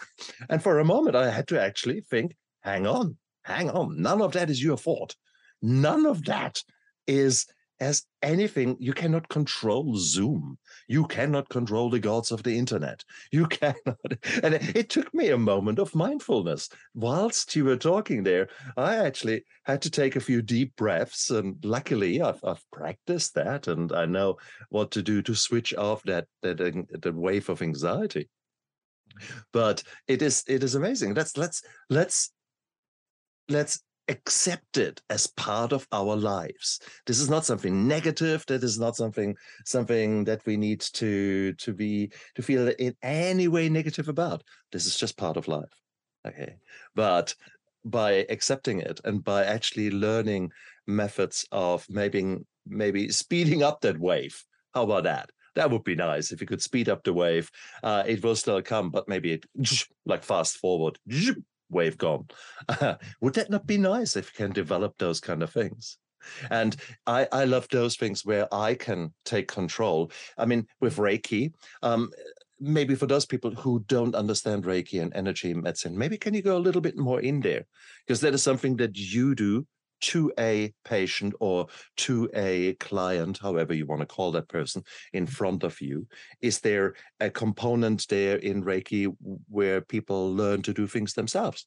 And 0.49 0.63
for 0.63 0.79
a 0.79 0.85
moment, 0.85 1.17
I 1.17 1.29
had 1.31 1.49
to 1.49 1.61
actually 1.61 2.03
think 2.03 2.37
hang 2.61 2.87
on, 2.87 3.17
hang 3.43 3.71
on. 3.71 4.01
None 4.01 4.23
of 4.23 4.33
that 4.33 4.51
is 4.51 4.63
your 4.63 4.77
fault. 4.77 5.17
None 5.63 6.07
of 6.07 6.25
that 6.25 6.63
is 7.07 7.47
as 7.81 8.05
anything, 8.23 8.77
you 8.81 8.93
cannot 8.93 9.29
control 9.29 9.97
Zoom. 9.97 10.59
You 10.89 11.07
cannot 11.07 11.49
control 11.49 11.91
the 11.91 11.99
gods 11.99 12.33
of 12.33 12.43
the 12.43 12.57
internet. 12.57 13.05
You 13.31 13.47
cannot. 13.61 13.99
And 14.43 14.55
it 14.55 14.89
took 14.89 15.13
me 15.13 15.31
a 15.31 15.39
moment 15.39 15.79
of 15.79 15.95
mindfulness. 15.95 16.69
Whilst 16.95 17.55
you 17.55 17.65
were 17.65 17.77
talking 17.77 18.23
there, 18.23 18.49
I 18.77 18.97
actually 18.97 19.45
had 19.65 19.83
to 19.83 19.91
take 19.91 20.17
a 20.17 20.21
few 20.21 20.43
deep 20.43 20.75
breaths. 20.77 21.31
And 21.31 21.57
luckily, 21.65 22.23
I've, 22.23 22.41
I've 22.43 22.65
practiced 22.71 23.35
that 23.35 23.69
and 23.69 23.93
I 23.93 24.07
know 24.07 24.39
what 24.71 24.91
to 24.93 25.03
do 25.03 25.23
to 25.23 25.35
switch 25.35 25.75
off 25.75 26.03
that, 26.05 26.27
that, 26.43 26.59
that 26.59 27.15
wave 27.15 27.49
of 27.49 27.63
anxiety. 27.63 28.29
But 29.53 29.83
it 30.09 30.23
is 30.23 30.45
it 30.47 30.63
is 30.63 30.75
amazing. 30.75 31.15
Let's 31.15 31.37
let's 31.37 31.63
let's 31.89 32.33
let's 33.49 33.81
accept 34.09 34.79
it 34.79 35.01
as 35.11 35.27
part 35.27 35.73
of 35.73 35.87
our 35.93 36.17
lives. 36.17 36.81
This 37.07 37.19
is 37.19 37.29
not 37.29 37.45
something 37.45 37.89
negative 37.89 38.45
that 38.47 38.63
is 38.63 38.79
not 38.79 38.97
something 38.97 39.37
something 39.65 40.25
that 40.25 40.45
we 40.47 40.57
need 40.57 40.81
to 40.95 41.53
to 41.55 41.73
be 41.73 42.11
to 42.35 42.43
feel 42.43 42.69
in 42.69 42.95
any 43.03 43.49
way 43.49 43.69
negative 43.69 44.09
about. 44.09 44.43
This 44.73 44.87
is 44.87 44.97
just 44.97 45.17
part 45.17 45.37
of 45.37 45.49
life 45.49 45.83
okay? 46.27 46.57
But 46.95 47.35
by 47.85 48.27
accepting 48.29 48.81
it 48.81 49.01
and 49.05 49.23
by 49.23 49.45
actually 49.45 49.91
learning 49.91 50.51
methods 50.87 51.47
of 51.53 51.87
maybe 51.89 52.39
maybe 52.67 53.09
speeding 53.11 53.63
up 53.63 53.81
that 53.81 53.99
wave 53.99 54.45
how 54.75 54.83
about 54.83 55.05
that? 55.05 55.31
That 55.55 55.71
would 55.71 55.85
be 55.85 55.95
nice 55.95 56.33
if 56.33 56.43
you 56.43 56.47
could 56.47 56.61
speed 56.61 56.91
up 56.91 57.03
the 57.03 57.15
wave. 57.15 57.51
Uh, 57.83 58.03
it 58.07 58.23
will 58.23 58.37
still 58.37 58.61
come 58.61 58.91
but 58.91 59.09
maybe 59.09 59.33
it 59.33 59.47
like 60.05 60.23
fast 60.23 60.59
forward 60.59 60.99
wave 61.69 61.99
gone. 61.99 62.27
would 63.21 63.35
that 63.35 63.51
not 63.51 63.67
be 63.67 63.79
nice 63.79 64.17
if 64.17 64.33
you 64.33 64.45
can 64.45 64.53
develop 64.53 64.97
those 64.99 65.21
kind 65.21 65.43
of 65.43 65.51
things? 65.51 65.99
And 66.51 66.77
I, 67.07 67.29
I 67.33 67.45
love 67.45 67.69
those 67.71 67.97
things 67.97 68.25
where 68.25 68.53
I 68.53 68.75
can 68.75 69.13
take 69.25 69.49
control. 69.49 70.11
I 70.37 70.45
mean, 70.45 70.67
with 70.81 70.97
Reiki, 70.97 71.53
um, 71.83 72.11
maybe 72.59 72.95
for 72.95 73.07
those 73.07 73.27
people 73.27 73.51
who 73.53 73.85
don't 73.87 74.15
understand 74.15 74.65
Reiki 74.65 75.01
and 75.01 75.15
energy 75.15 75.55
medicine, 75.55 75.97
maybe 75.97 76.17
can 76.17 76.35
you 76.35 76.43
go 76.43 76.57
a 76.57 76.59
little 76.59 76.81
bit 76.81 76.97
more 76.97 77.21
in 77.21 77.41
there? 77.41 77.65
Because 78.07 78.21
that 78.23 78.35
is 78.35 78.43
something 78.43 78.77
that 78.77 78.97
you 78.97 79.35
do 79.35 79.67
to 80.01 80.33
a 80.39 80.73
patient 80.85 81.35
or 81.41 81.67
to 81.99 82.29
a 82.35 82.75
client, 82.75 83.39
however 83.39 83.75
you 83.75 83.87
want 83.87 84.01
to 84.01 84.07
call 84.07 84.33
that 84.33 84.49
person 84.49 84.83
in 85.13 85.27
front 85.27 85.65
of 85.65 85.81
you? 85.81 86.07
Is 86.41 86.61
there 86.61 86.95
a 87.21 87.31
component 87.31 88.07
there 88.09 88.37
in 88.37 88.65
Reiki 88.65 89.15
where 89.49 89.81
people 89.81 90.35
learn 90.35 90.63
to 90.63 90.73
do 90.73 90.87
things 90.87 91.15
themselves? 91.15 91.67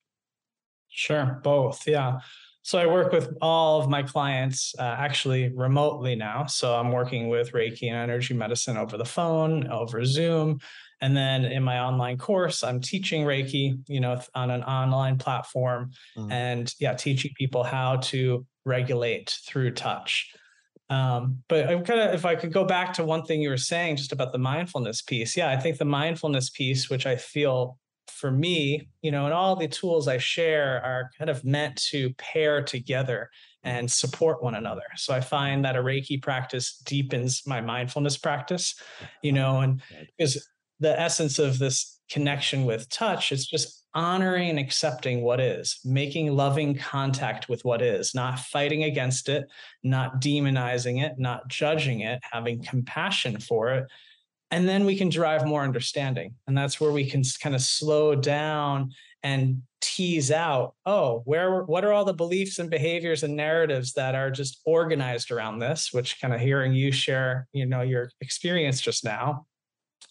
Sure, 0.90 1.40
both. 1.44 1.88
Yeah. 1.88 2.20
So 2.62 2.78
I 2.78 2.86
work 2.86 3.12
with 3.12 3.36
all 3.42 3.82
of 3.82 3.90
my 3.90 4.04
clients 4.04 4.76
uh, 4.78 4.84
actually 4.84 5.50
remotely 5.56 6.16
now. 6.16 6.46
So 6.46 6.76
I'm 6.76 6.92
working 6.92 7.30
with 7.30 7.54
Reiki 7.54 7.88
and 7.88 7.96
energy 7.96 8.34
medicine 8.34 8.78
over 8.78 8.98
the 8.98 9.06
phone, 9.06 9.68
over 9.68 10.04
Zoom. 10.04 10.60
And 11.02 11.16
then 11.16 11.46
in 11.46 11.64
my 11.64 11.80
online 11.80 12.18
course, 12.18 12.64
I'm 12.64 12.82
teaching 12.82 13.24
Reiki, 13.24 13.80
you 13.88 14.00
know, 14.00 14.22
on 14.36 14.52
an 14.52 14.64
online 14.64 15.18
platform 15.18 15.92
mm. 16.18 16.32
and 16.32 16.74
yeah, 16.80 16.94
teaching 16.94 17.32
people 17.38 17.64
how 17.64 17.98
to 17.98 18.46
regulate 18.66 19.38
through 19.46 19.72
touch. 19.72 20.32
Um, 20.90 21.44
but 21.48 21.70
I'm 21.70 21.84
kind 21.84 22.00
of, 22.00 22.14
if 22.16 22.26
I 22.26 22.36
could 22.36 22.52
go 22.52 22.66
back 22.66 22.94
to 22.94 23.04
one 23.04 23.24
thing 23.24 23.42
you 23.42 23.50
were 23.50 23.58
saying 23.58 23.98
just 23.98 24.12
about 24.12 24.32
the 24.32 24.40
mindfulness 24.40 25.02
piece. 25.02 25.38
Yeah, 25.38 25.50
I 25.50 25.58
think 25.58 25.78
the 25.78 25.86
mindfulness 25.86 26.50
piece, 26.50 26.90
which 26.90 27.06
I 27.06 27.16
feel 27.16 27.78
for 28.08 28.32
me, 28.32 28.90
you 29.02 29.12
know, 29.12 29.26
and 29.26 29.34
all 29.34 29.56
the 29.56 29.68
tools 29.68 30.08
I 30.08 30.18
share 30.18 30.84
are 30.84 31.10
kind 31.18 31.30
of 31.30 31.46
meant 31.46 31.78
to 31.92 32.14
pair 32.16 32.62
together 32.62 33.30
and 33.64 33.90
support 33.90 34.44
one 34.44 34.56
another. 34.56 34.84
So 34.96 35.14
I 35.14 35.22
find 35.22 35.64
that 35.64 35.76
a 35.76 35.80
Reiki 35.80 36.22
practice 36.22 36.82
deepens 36.86 37.44
my 37.46 37.62
mindfulness 37.62 38.18
practice, 38.18 38.76
you 39.22 39.32
know, 39.32 39.60
and 39.62 39.82
because 40.18 40.48
the 40.80 41.00
essence 41.00 41.40
of 41.40 41.60
this 41.60 42.00
connection 42.10 42.66
with 42.66 42.90
touch 42.90 43.32
it's 43.32 43.46
just 43.46 43.80
honoring 43.94 44.50
and 44.50 44.60
accepting 44.60 45.22
what 45.22 45.40
is, 45.40 45.80
making 45.84 46.36
loving 46.36 46.76
contact 46.76 47.50
with 47.50 47.66
what 47.66 47.82
is, 47.82 48.14
not 48.14 48.40
fighting 48.40 48.84
against 48.84 49.30
it, 49.30 49.48
not 49.84 50.22
demonizing 50.22 51.04
it, 51.04 51.14
not 51.18 51.48
judging 51.48 52.02
it, 52.02 52.20
having 52.32 52.62
compassion 52.64 53.40
for 53.40 53.74
it. 53.74 53.88
And 54.52 54.68
then 54.68 54.86
we 54.86 54.96
can 54.96 55.10
drive 55.10 55.46
more 55.46 55.64
understanding. 55.64 56.36
And 56.48 56.58
that's 56.58 56.80
where 56.80 56.92
we 56.92 57.10
can 57.10 57.24
kind 57.42 57.56
of 57.56 57.62
slow 57.62 58.16
down 58.16 58.92
and 59.24 59.62
tease 59.82 60.30
out 60.30 60.76
oh 60.86 61.22
where 61.24 61.64
what 61.64 61.86
are 61.86 61.94
all 61.94 62.04
the 62.04 62.14
beliefs 62.14 62.60
and 62.60 62.70
behaviors 62.70 63.24
and 63.24 63.36
narratives 63.36 63.94
that 63.94 64.14
are 64.14 64.30
just 64.30 64.60
organized 64.66 65.32
around 65.32 65.60
this 65.60 65.94
which 65.94 66.20
kind 66.20 66.34
of 66.34 66.40
hearing 66.42 66.74
you 66.74 66.92
share 66.92 67.48
you 67.54 67.66
know 67.66 67.82
your 67.82 68.10
experience 68.20 68.82
just 68.82 69.06
now 69.06 69.46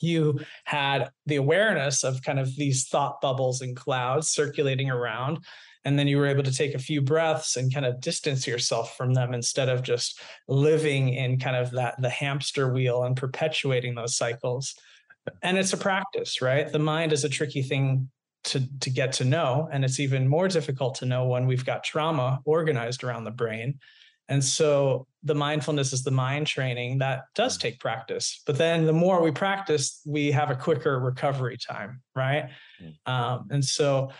you 0.01 0.41
had 0.65 1.11
the 1.27 1.37
awareness 1.37 2.05
of 2.05 2.23
kind 2.23 2.39
of 2.39 2.55
these 2.57 2.87
thought 2.87 3.21
bubbles 3.21 3.61
and 3.61 3.77
clouds 3.77 4.29
circulating 4.29 4.91
around 4.91 5.45
and 5.85 5.99
then 5.99 6.07
you 6.07 6.19
were 6.19 6.27
able 6.27 6.43
to 6.43 6.53
take 6.53 6.75
a 6.75 6.79
few 6.79 7.01
breaths 7.01 7.57
and 7.57 7.73
kind 7.73 7.87
of 7.87 8.01
distance 8.01 8.47
yourself 8.47 8.97
from 8.97 9.15
them 9.15 9.33
instead 9.33 9.69
of 9.69 9.83
just 9.83 10.21
living 10.47 11.15
in 11.15 11.39
kind 11.39 11.57
of 11.57 11.71
that 11.71 12.01
the 12.01 12.11
hamster 12.11 12.73
wheel 12.73 13.05
and 13.05 13.17
perpetuating 13.17 13.95
those 13.95 14.17
cycles. 14.17 14.75
And 15.43 15.57
it's 15.57 15.73
a 15.73 15.79
practice 15.79 16.43
right? 16.43 16.71
The 16.71 16.79
mind 16.79 17.13
is 17.13 17.25
a 17.25 17.29
tricky 17.29 17.63
thing 17.63 18.11
to 18.45 18.63
to 18.81 18.91
get 18.91 19.13
to 19.15 19.25
know 19.25 19.69
and 19.73 19.85
it's 19.85 19.99
even 19.99 20.29
more 20.29 20.49
difficult 20.49 20.95
to 20.97 21.07
know 21.07 21.27
when 21.27 21.47
we've 21.47 21.65
got 21.65 21.85
trauma 21.85 22.41
organized 22.45 23.03
around 23.03 23.25
the 23.25 23.31
brain 23.31 23.79
and 24.29 24.45
so 24.45 25.07
the 25.23 25.35
mindfulness 25.35 25.93
is 25.93 26.03
the 26.03 26.11
mind 26.11 26.47
training 26.47 26.99
that 26.99 27.25
does 27.35 27.57
mm. 27.57 27.63
take 27.63 27.81
practice. 27.81 28.43
But 28.47 28.59
then 28.59 28.87
the 28.87 28.93
more 28.93 29.23
we 29.23 29.31
practice, 29.31 30.01
we 30.07 30.31
have 30.31 30.51
a 30.51 30.57
quicker 30.57 31.01
recovery 31.01 31.57
time, 31.57 32.03
right? 32.15 32.51
Mm. 32.83 33.13
Um, 33.13 33.49
and 33.51 33.65
so, 33.65 34.11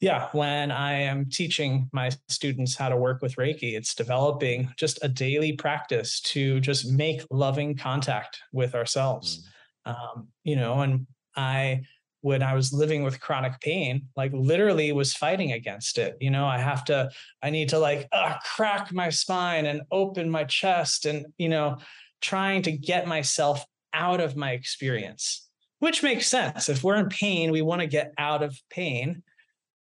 yeah, 0.00 0.28
when 0.32 0.70
I 0.70 0.92
am 0.92 1.28
teaching 1.30 1.88
my 1.92 2.10
students 2.28 2.76
how 2.76 2.88
to 2.88 2.96
work 2.96 3.22
with 3.22 3.36
Reiki, 3.36 3.76
it's 3.76 3.94
developing 3.94 4.72
just 4.76 4.98
a 5.02 5.08
daily 5.08 5.52
practice 5.52 6.20
to 6.22 6.60
just 6.60 6.90
make 6.90 7.22
loving 7.30 7.76
contact 7.76 8.38
with 8.52 8.74
ourselves. 8.74 9.48
Mm. 9.86 9.90
Um, 9.90 10.28
you 10.42 10.56
know, 10.56 10.80
and 10.80 11.06
I 11.36 11.82
when 12.26 12.42
I 12.42 12.54
was 12.54 12.72
living 12.72 13.04
with 13.04 13.20
chronic 13.20 13.60
pain, 13.60 14.08
like 14.16 14.32
literally 14.34 14.90
was 14.90 15.14
fighting 15.14 15.52
against 15.52 15.96
it. 15.96 16.16
You 16.20 16.30
know, 16.30 16.44
I 16.44 16.58
have 16.58 16.84
to, 16.86 17.08
I 17.40 17.50
need 17.50 17.68
to 17.68 17.78
like 17.78 18.08
uh, 18.10 18.34
crack 18.56 18.92
my 18.92 19.10
spine 19.10 19.66
and 19.66 19.82
open 19.92 20.28
my 20.28 20.42
chest 20.42 21.06
and, 21.06 21.26
you 21.38 21.48
know, 21.48 21.76
trying 22.20 22.62
to 22.62 22.72
get 22.72 23.06
myself 23.06 23.64
out 23.94 24.20
of 24.20 24.34
my 24.34 24.50
experience, 24.50 25.48
which 25.78 26.02
makes 26.02 26.26
sense. 26.26 26.68
If 26.68 26.82
we're 26.82 26.96
in 26.96 27.10
pain, 27.10 27.52
we 27.52 27.62
want 27.62 27.82
to 27.82 27.86
get 27.86 28.12
out 28.18 28.42
of 28.42 28.60
pain. 28.70 29.22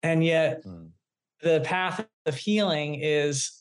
And 0.02 0.26
yet 0.26 0.66
mm. 0.66 0.90
the 1.44 1.62
path 1.64 2.04
of 2.26 2.36
healing 2.36 2.96
is 2.96 3.52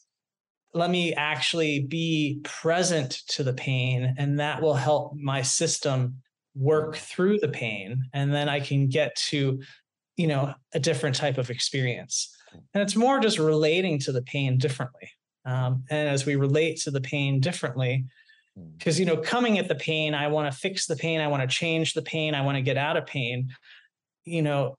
let 0.72 0.88
me 0.88 1.12
actually 1.12 1.80
be 1.80 2.40
present 2.42 3.10
to 3.28 3.42
the 3.42 3.52
pain, 3.52 4.14
and 4.16 4.40
that 4.40 4.62
will 4.62 4.72
help 4.72 5.14
my 5.14 5.42
system 5.42 6.22
work 6.54 6.96
through 6.96 7.38
the 7.38 7.48
pain 7.48 8.04
and 8.12 8.32
then 8.32 8.48
i 8.48 8.60
can 8.60 8.88
get 8.88 9.14
to 9.16 9.60
you 10.16 10.26
know 10.26 10.52
a 10.74 10.80
different 10.80 11.16
type 11.16 11.38
of 11.38 11.50
experience 11.50 12.34
and 12.74 12.82
it's 12.82 12.96
more 12.96 13.18
just 13.20 13.38
relating 13.38 13.98
to 13.98 14.12
the 14.12 14.22
pain 14.22 14.58
differently 14.58 15.10
um, 15.44 15.84
and 15.90 16.08
as 16.08 16.26
we 16.26 16.36
relate 16.36 16.78
to 16.78 16.90
the 16.90 17.00
pain 17.00 17.40
differently 17.40 18.04
because 18.76 18.96
hmm. 18.96 19.00
you 19.00 19.06
know 19.06 19.16
coming 19.16 19.58
at 19.58 19.68
the 19.68 19.74
pain 19.74 20.14
i 20.14 20.28
want 20.28 20.52
to 20.52 20.58
fix 20.58 20.86
the 20.86 20.96
pain 20.96 21.20
i 21.20 21.28
want 21.28 21.42
to 21.42 21.48
change 21.48 21.94
the 21.94 22.02
pain 22.02 22.34
i 22.34 22.42
want 22.42 22.56
to 22.56 22.62
get 22.62 22.76
out 22.76 22.96
of 22.96 23.06
pain 23.06 23.48
you 24.24 24.42
know 24.42 24.76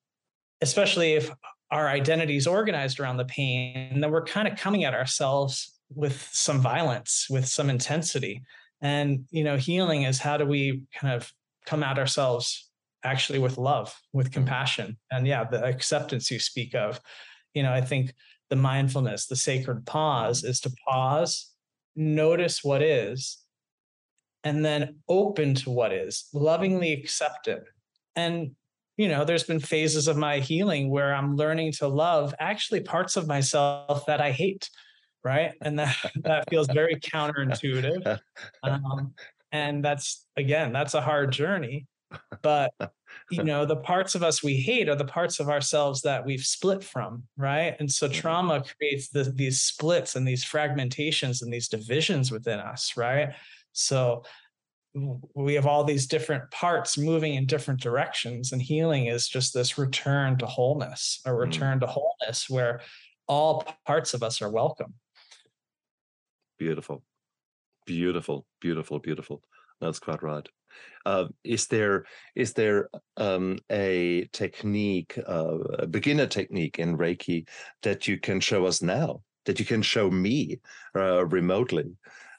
especially 0.61 1.13
if 1.13 1.32
our 1.71 1.88
identity 1.88 2.38
is 2.38 2.45
organized 2.45 2.99
around 2.99 3.17
the 3.17 3.26
pain 3.26 3.99
then 3.99 4.11
we're 4.11 4.24
kind 4.24 4.47
of 4.47 4.57
coming 4.57 4.84
at 4.84 4.93
ourselves 4.93 5.74
with 5.89 6.30
some 6.32 6.61
violence 6.61 7.26
with 7.32 7.47
some 7.47 7.69
intensity 7.69 8.43
and 8.82 9.26
you 9.32 9.43
know 9.43 9.57
healing 9.57 10.03
is 10.03 10.19
how 10.19 10.38
do 10.38 10.45
we 10.45 10.84
kind 10.95 11.13
of 11.13 11.32
come 11.66 11.84
at 11.84 11.99
ourselves 11.99 12.70
actually 13.03 13.39
with 13.39 13.57
love, 13.57 13.93
with 14.14 14.28
mm-hmm. 14.28 14.34
compassion. 14.34 14.97
And 15.11 15.28
yeah, 15.28 15.43
the 15.43 15.64
acceptance 15.64 16.32
you 16.32 16.39
speak 16.39 16.74
of, 16.76 16.99
you 17.53 17.64
know, 17.64 17.74
I 17.74 17.82
think 17.82 18.14
the 18.49 18.55
mindfulness, 18.55 19.28
the 19.28 19.36
sacred 19.36 19.86
pause 19.86 20.41
mm-hmm. 20.41 20.51
is 20.51 20.59
to 20.61 20.72
pause, 20.88 21.51
notice 21.95 22.64
what 22.64 22.82
is, 22.82 23.38
and 24.43 24.64
then 24.64 24.97
open 25.07 25.55
to 25.55 25.70
what 25.70 25.93
is, 25.93 26.28
lovingly 26.34 26.93
accept 26.93 27.47
it. 27.47 27.64
And, 28.16 28.51
you 28.97 29.07
know, 29.07 29.26
there's 29.26 29.43
been 29.43 29.59
phases 29.59 30.07
of 30.07 30.18
my 30.18 30.39
healing 30.39 30.89
where 30.89 31.16
I'm 31.16 31.36
learning 31.36 31.72
to 31.74 31.88
love 31.88 32.36
actually 32.39 32.82
parts 32.82 33.16
of 33.16 33.28
myself 33.28 34.05
that 34.05 34.22
I 34.22 34.32
hate. 34.32 34.70
Right. 35.24 35.53
And 35.61 35.80
that, 35.80 35.95
that 36.24 36.49
feels 36.49 36.68
very 36.68 36.95
counterintuitive. 36.99 38.20
Um, 38.64 39.14
and 39.54 39.86
that's 39.86 40.26
again 40.36 40.74
that's 40.74 40.95
a 40.95 41.01
hard 41.01 41.32
journey 41.32 41.86
but 42.41 42.74
you 43.32 43.43
know 43.43 43.66
the 43.66 43.78
parts 43.78 44.16
of 44.16 44.24
us 44.24 44.43
we 44.43 44.56
hate 44.56 44.89
are 44.89 44.95
the 44.95 45.06
parts 45.06 45.39
of 45.39 45.47
ourselves 45.47 46.01
that 46.01 46.26
we've 46.26 46.43
split 46.43 46.84
from 46.84 47.24
right 47.38 47.78
and 47.80 47.89
so 47.89 48.08
mm-hmm. 48.08 48.20
trauma 48.20 48.64
creates 48.78 49.10
the, 49.10 49.24
these 49.24 49.62
splits 49.62 50.18
and 50.18 50.28
these 50.28 50.43
fragmentations 50.43 51.41
and 51.41 51.54
these 51.54 51.70
divisions 51.70 52.32
within 52.32 52.60
us 52.60 52.97
right 52.97 53.30
so 53.72 54.24
we 55.34 55.56
have 55.56 55.66
all 55.66 55.84
these 55.84 56.06
different 56.06 56.49
parts 56.51 56.99
moving 56.99 57.34
in 57.34 57.47
different 57.47 57.80
directions 57.80 58.51
and 58.51 58.62
healing 58.62 59.08
is 59.08 59.28
just 59.28 59.54
this 59.54 59.78
return 59.78 60.38
to 60.38 60.45
wholeness 60.45 61.22
a 61.26 61.30
mm. 61.30 61.39
return 61.39 61.80
to 61.80 61.88
wholeness 61.88 62.49
where 62.49 62.82
all 63.28 63.66
parts 63.86 64.14
of 64.14 64.22
us 64.22 64.41
are 64.41 64.51
welcome 64.51 64.93
beautiful 66.60 67.04
Beautiful, 67.86 68.46
beautiful, 68.62 69.00
beautiful. 69.00 69.42
That's 69.82 70.00
quite 70.00 70.24
right. 70.24 70.48
Uh, 71.06 71.26
is 71.44 71.68
there 71.68 72.06
is 72.36 72.54
there 72.54 72.90
um, 73.18 73.60
a 73.70 74.28
technique, 74.32 75.18
uh, 75.28 75.58
a 75.80 75.88
beginner 75.88 76.26
technique 76.28 76.80
in 76.80 76.98
Reiki 76.98 77.48
that 77.84 78.08
you 78.08 78.18
can 78.20 78.40
show 78.40 78.66
us 78.66 78.82
now? 78.82 79.22
That 79.46 79.60
you 79.60 79.66
can 79.66 79.82
show 79.82 80.10
me 80.10 80.60
uh, 80.96 81.26
remotely? 81.26 81.96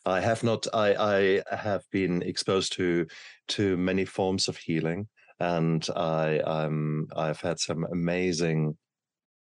I 0.07 0.21
have 0.21 0.43
not. 0.43 0.67
I 0.73 1.43
I 1.51 1.57
have 1.57 1.85
been 1.91 2.23
exposed 2.23 2.73
to 2.75 3.07
to 3.49 3.77
many 3.77 4.05
forms 4.05 4.49
of 4.49 4.57
healing, 4.57 5.09
and 5.41 5.87
I 5.95 6.39
um 6.41 7.07
I've 7.17 7.41
had 7.41 7.59
some 7.59 7.85
amazing 7.85 8.77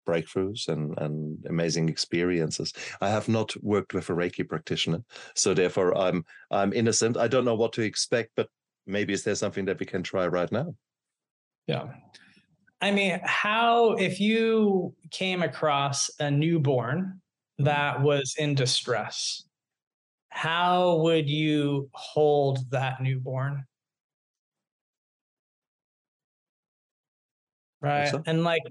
breakthroughs 0.07 0.69
and, 0.69 0.97
and 0.99 1.45
amazing 1.49 1.89
experiences. 1.89 2.73
I 3.01 3.09
have 3.09 3.29
not 3.29 3.55
worked 3.63 3.95
with 3.95 4.09
a 4.11 4.13
Reiki 4.13 4.49
practitioner, 4.49 5.03
so 5.35 5.55
therefore 5.55 5.97
I'm 5.97 6.25
I'm 6.51 6.73
innocent. 6.73 7.17
I 7.17 7.29
don't 7.29 7.45
know 7.45 7.55
what 7.55 7.73
to 7.75 7.83
expect, 7.83 8.33
but 8.37 8.49
maybe 8.87 9.13
is 9.13 9.25
there 9.25 9.35
something 9.35 9.65
that 9.67 9.79
we 9.79 9.87
can 9.87 10.03
try 10.03 10.27
right 10.27 10.51
now? 10.51 10.75
Yeah. 11.67 11.89
I 12.81 12.91
mean, 12.91 13.21
how 13.23 13.93
if 13.93 14.21
you 14.21 14.95
came 15.11 15.43
across 15.43 16.11
a 16.19 16.31
newborn 16.31 17.21
mm-hmm. 17.61 17.65
that 17.65 18.01
was 18.01 18.35
in 18.39 18.55
distress, 18.55 19.45
how 20.31 20.97
would 20.97 21.29
you 21.29 21.91
hold 21.93 22.71
that 22.71 23.03
newborn? 23.03 23.65
Right. 27.83 28.13
And 28.27 28.45
like 28.45 28.63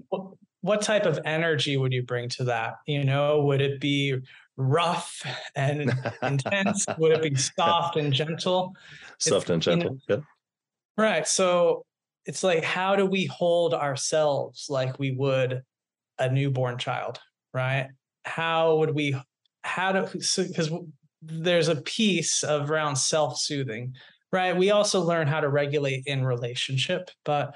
what 0.62 0.82
type 0.82 1.06
of 1.06 1.18
energy 1.24 1.76
would 1.76 1.92
you 1.92 2.02
bring 2.02 2.28
to 2.30 2.44
that? 2.44 2.74
You 2.86 3.04
know, 3.04 3.42
would 3.42 3.60
it 3.60 3.80
be 3.80 4.18
rough 4.56 5.22
and 5.56 5.92
intense? 6.22 6.86
would 6.98 7.12
it 7.12 7.22
be 7.22 7.34
soft 7.34 7.96
and 7.96 8.12
gentle? 8.12 8.74
Soft 9.18 9.44
it's, 9.44 9.50
and 9.50 9.62
gentle. 9.62 9.98
You 10.08 10.16
know, 10.16 10.16
yeah. 10.16 11.02
Right. 11.02 11.26
So 11.26 11.84
it's 12.26 12.44
like, 12.44 12.62
how 12.62 12.96
do 12.96 13.06
we 13.06 13.24
hold 13.26 13.72
ourselves 13.72 14.66
like 14.68 14.98
we 14.98 15.12
would 15.12 15.62
a 16.18 16.30
newborn 16.30 16.76
child, 16.78 17.18
right? 17.54 17.88
How 18.24 18.76
would 18.76 18.94
we, 18.94 19.16
how 19.62 19.92
do, 19.92 20.02
because 20.02 20.68
so, 20.68 20.86
there's 21.22 21.68
a 21.68 21.76
piece 21.76 22.42
of 22.42 22.70
around 22.70 22.96
self-soothing, 22.96 23.94
right? 24.32 24.56
We 24.56 24.70
also 24.70 25.00
learn 25.00 25.26
how 25.26 25.40
to 25.40 25.48
regulate 25.48 26.04
in 26.06 26.24
relationship, 26.24 27.10
but 27.24 27.54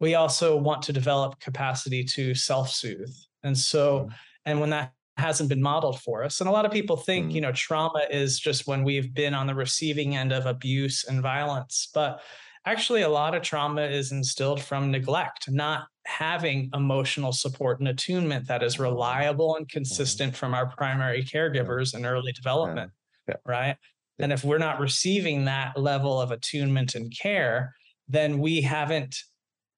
we 0.00 0.14
also 0.14 0.56
want 0.56 0.82
to 0.82 0.92
develop 0.92 1.40
capacity 1.40 2.04
to 2.04 2.34
self-soothe. 2.34 3.14
And 3.42 3.56
so, 3.56 4.00
mm-hmm. 4.00 4.10
and 4.46 4.60
when 4.60 4.70
that 4.70 4.92
hasn't 5.18 5.48
been 5.48 5.62
modeled 5.62 6.00
for 6.00 6.22
us. 6.22 6.40
And 6.40 6.48
a 6.48 6.52
lot 6.52 6.64
of 6.64 6.70
people 6.70 6.96
think, 6.96 7.30
mm. 7.30 7.34
you 7.34 7.40
know, 7.40 7.52
trauma 7.52 8.06
is 8.08 8.38
just 8.38 8.66
when 8.66 8.84
we've 8.84 9.12
been 9.12 9.34
on 9.34 9.46
the 9.46 9.54
receiving 9.54 10.16
end 10.16 10.32
of 10.32 10.46
abuse 10.46 11.04
and 11.04 11.20
violence. 11.20 11.88
But 11.92 12.20
actually, 12.64 13.02
a 13.02 13.08
lot 13.08 13.34
of 13.34 13.42
trauma 13.42 13.82
is 13.82 14.12
instilled 14.12 14.62
from 14.62 14.90
neglect, 14.90 15.50
not 15.50 15.86
having 16.06 16.70
emotional 16.72 17.32
support 17.32 17.80
and 17.80 17.88
attunement 17.88 18.46
that 18.46 18.62
is 18.62 18.78
reliable 18.78 19.56
and 19.56 19.66
mm-hmm. 19.66 19.76
consistent 19.76 20.36
from 20.36 20.54
our 20.54 20.66
primary 20.66 21.24
caregivers 21.24 21.96
in 21.96 22.06
early 22.06 22.32
development. 22.32 22.92
Yeah. 23.26 23.34
Yeah. 23.34 23.40
Right. 23.44 23.76
Yeah. 24.18 24.24
And 24.24 24.32
if 24.32 24.44
we're 24.44 24.58
not 24.58 24.80
receiving 24.80 25.44
that 25.44 25.78
level 25.78 26.20
of 26.20 26.30
attunement 26.30 26.94
and 26.94 27.12
care, 27.16 27.74
then 28.08 28.38
we 28.38 28.62
haven't 28.62 29.16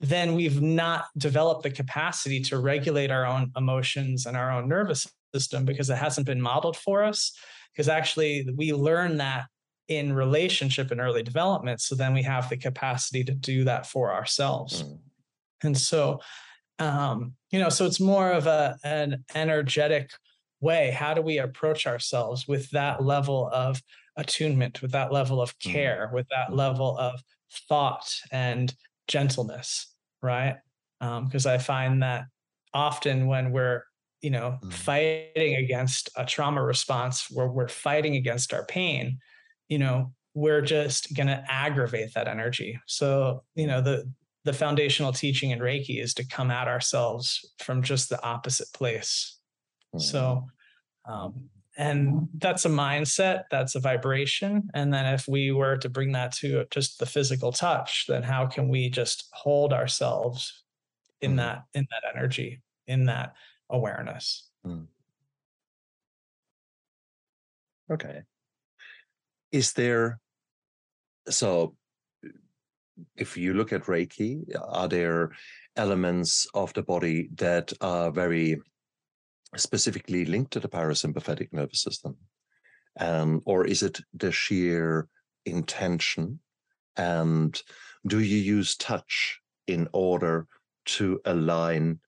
then 0.01 0.35
we've 0.35 0.63
not 0.63 1.07
developed 1.19 1.63
the 1.63 1.71
capacity 1.71 2.41
to 2.41 2.59
regulate 2.59 3.11
our 3.11 3.27
own 3.27 3.53
emotions 3.57 4.27
and 4.27 4.37
our 4.37 4.51
own 4.51 4.69
nervous 4.69 5.07
system 5.35 5.65
because 5.65 5.91
it 5.91 5.99
hasn't 5.99 6.27
been 6.27 6.41
modeled 6.41 6.77
for 6.77 7.05
us. 7.05 7.33
Because 7.73 7.89
actually, 7.89 8.49
we 8.57 8.73
learn 8.73 9.19
that 9.19 9.47
in 9.89 10.13
relationship 10.13 10.91
and 10.91 11.01
early 11.01 11.23
development. 11.23 11.81
So 11.81 11.95
then 11.95 12.15
we 12.15 12.23
have 12.23 12.49
the 12.49 12.57
capacity 12.57 13.25
to 13.25 13.33
do 13.33 13.65
that 13.65 13.87
for 13.87 14.13
ourselves. 14.13 14.83
Mm. 14.85 14.99
And 15.63 15.77
so, 15.77 16.21
um, 16.79 17.35
you 17.51 17.59
know, 17.59 17.69
so 17.69 17.85
it's 17.85 18.01
more 18.01 18.33
of 18.33 18.47
a 18.47 18.79
an 18.83 19.25
energetic 19.35 20.11
way. 20.61 20.91
How 20.91 21.13
do 21.13 21.23
we 21.23 21.39
approach 21.39 21.87
ourselves 21.87 22.49
with 22.49 22.71
that 22.71 23.05
level 23.05 23.51
of 23.53 23.83
attunement, 24.17 24.81
with 24.81 24.93
that 24.93 25.13
level 25.13 25.43
of 25.43 25.59
mm. 25.59 25.73
care, 25.73 26.09
mm. 26.11 26.15
with 26.15 26.27
that 26.31 26.51
mm. 26.51 26.57
level 26.57 26.97
of 26.97 27.21
thought 27.69 28.15
and 28.31 28.73
gentleness, 29.09 29.90
right? 30.23 30.57
Because 31.01 31.47
um, 31.47 31.53
I 31.53 31.59
find 31.59 32.03
that 32.03 32.25
often 32.75 33.27
when 33.27 33.53
we're 33.53 33.85
you 34.21 34.31
know 34.31 34.59
mm. 34.63 34.73
fighting 34.73 35.57
against 35.57 36.11
a 36.17 36.25
trauma 36.25 36.63
response 36.63 37.31
where 37.31 37.49
we're 37.49 37.69
fighting 37.69 38.17
against 38.17 38.53
our 38.53 38.65
pain 38.67 39.19
you 39.69 39.79
know 39.79 40.13
we're 40.35 40.61
just 40.61 41.15
going 41.17 41.27
to 41.27 41.45
aggravate 41.49 42.15
that 42.15 42.29
energy 42.29 42.79
so 42.87 43.43
you 43.55 43.67
know 43.67 43.81
the 43.81 44.11
the 44.45 44.53
foundational 44.53 45.13
teaching 45.13 45.51
in 45.51 45.59
reiki 45.59 46.03
is 46.03 46.15
to 46.15 46.27
come 46.27 46.51
at 46.51 46.69
ourselves 46.69 47.53
from 47.59 47.83
just 47.83 48.09
the 48.09 48.23
opposite 48.23 48.71
place 48.73 49.39
mm. 49.95 50.01
so 50.01 50.47
um, 51.09 51.49
and 51.81 52.29
that's 52.39 52.65
a 52.65 52.69
mindset 52.69 53.45
that's 53.51 53.75
a 53.75 53.81
vibration 53.81 54.69
and 54.75 54.93
then 54.93 55.07
if 55.15 55.27
we 55.27 55.51
were 55.51 55.77
to 55.77 55.89
bring 55.89 56.13
that 56.13 56.33
to 56.33 56.65
just 56.71 56.99
the 56.99 57.07
physical 57.07 57.53
touch 57.53 58.05
then 58.09 58.23
how 58.23 58.47
can 58.47 58.69
we 58.69 58.89
just 58.89 59.29
hold 59.33 59.73
ourselves 59.73 60.65
in 61.21 61.33
mm. 61.33 61.37
that 61.39 61.65
in 61.75 61.87
that 61.91 62.17
energy 62.17 62.61
in 62.87 63.07
that 63.07 63.35
awareness. 63.71 64.49
Mm. 64.67 64.87
Okay. 67.91 68.23
Is 69.53 69.73
there, 69.73 70.21
so 71.29 71.75
if 73.17 73.37
you 73.37 73.55
look 73.55 73.73
at 73.73 73.85
Reiki, 73.85 74.45
are 74.61 74.89
there 74.89 75.31
elements 75.77 76.47
of 76.55 76.73
the 76.75 76.83
body 76.83 77.31
that 77.37 77.73
are 77.81 78.11
very 78.11 78.61
specifically 79.57 80.25
linked 80.25 80.53
to 80.53 80.61
the 80.61 80.69
parasympathetic 80.69 81.53
nervous 81.53 81.83
system? 81.83 82.17
Um, 82.99 83.43
or 83.45 83.67
is 83.67 83.83
it 83.83 84.01
the 84.15 84.33
sheer 84.33 85.09
intention? 85.45 86.41
And 86.97 87.61
do 88.07 88.21
you 88.21 88.37
use 88.37 88.77
touch 88.77 89.41
in 89.67 89.89
order 89.93 90.47
to 90.87 91.21
align 91.25 92.01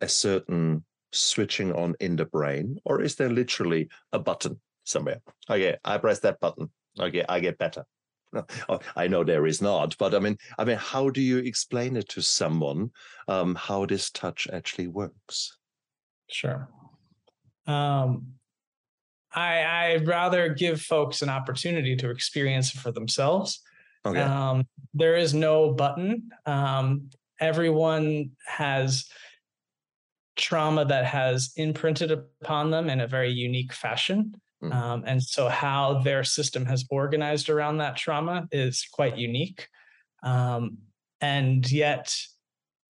a 0.00 0.08
certain 0.08 0.84
switching 1.12 1.72
on 1.72 1.94
in 2.00 2.16
the 2.16 2.24
brain, 2.24 2.78
or 2.84 3.00
is 3.00 3.14
there 3.14 3.30
literally 3.30 3.88
a 4.12 4.18
button 4.18 4.60
somewhere? 4.84 5.20
Okay, 5.48 5.76
I 5.84 5.98
press 5.98 6.20
that 6.20 6.40
button. 6.40 6.70
Okay, 6.98 7.24
I 7.28 7.40
get 7.40 7.58
better. 7.58 7.84
Oh, 8.68 8.80
I 8.96 9.06
know 9.06 9.22
there 9.22 9.46
is 9.46 9.62
not, 9.62 9.96
but 9.96 10.12
I 10.12 10.18
mean, 10.18 10.36
I 10.58 10.64
mean, 10.64 10.76
how 10.76 11.08
do 11.08 11.20
you 11.20 11.38
explain 11.38 11.96
it 11.96 12.08
to 12.08 12.20
someone 12.20 12.90
um, 13.28 13.54
how 13.54 13.86
this 13.86 14.10
touch 14.10 14.48
actually 14.52 14.88
works? 14.88 15.56
Sure. 16.30 16.68
Um, 17.66 18.34
I 19.34 19.64
I'd 19.64 20.06
rather 20.06 20.48
give 20.48 20.80
folks 20.80 21.22
an 21.22 21.28
opportunity 21.28 21.96
to 21.96 22.10
experience 22.10 22.74
it 22.74 22.78
for 22.78 22.92
themselves. 22.92 23.60
Okay. 24.06 24.20
Um, 24.20 24.66
there 24.92 25.16
is 25.16 25.34
no 25.34 25.72
button. 25.72 26.30
Um, 26.46 27.10
everyone 27.40 28.32
has 28.46 29.06
trauma 30.36 30.84
that 30.84 31.06
has 31.06 31.52
imprinted 31.56 32.10
upon 32.10 32.70
them 32.70 32.90
in 32.90 33.00
a 33.00 33.06
very 33.06 33.30
unique 33.30 33.72
fashion. 33.72 34.34
Mm. 34.62 34.74
Um, 34.74 35.04
and 35.06 35.22
so, 35.22 35.48
how 35.48 36.00
their 36.00 36.24
system 36.24 36.64
has 36.66 36.84
organized 36.90 37.50
around 37.50 37.78
that 37.78 37.96
trauma 37.96 38.48
is 38.52 38.86
quite 38.92 39.16
unique. 39.16 39.68
Um, 40.22 40.78
and 41.20 41.70
yet, 41.70 42.14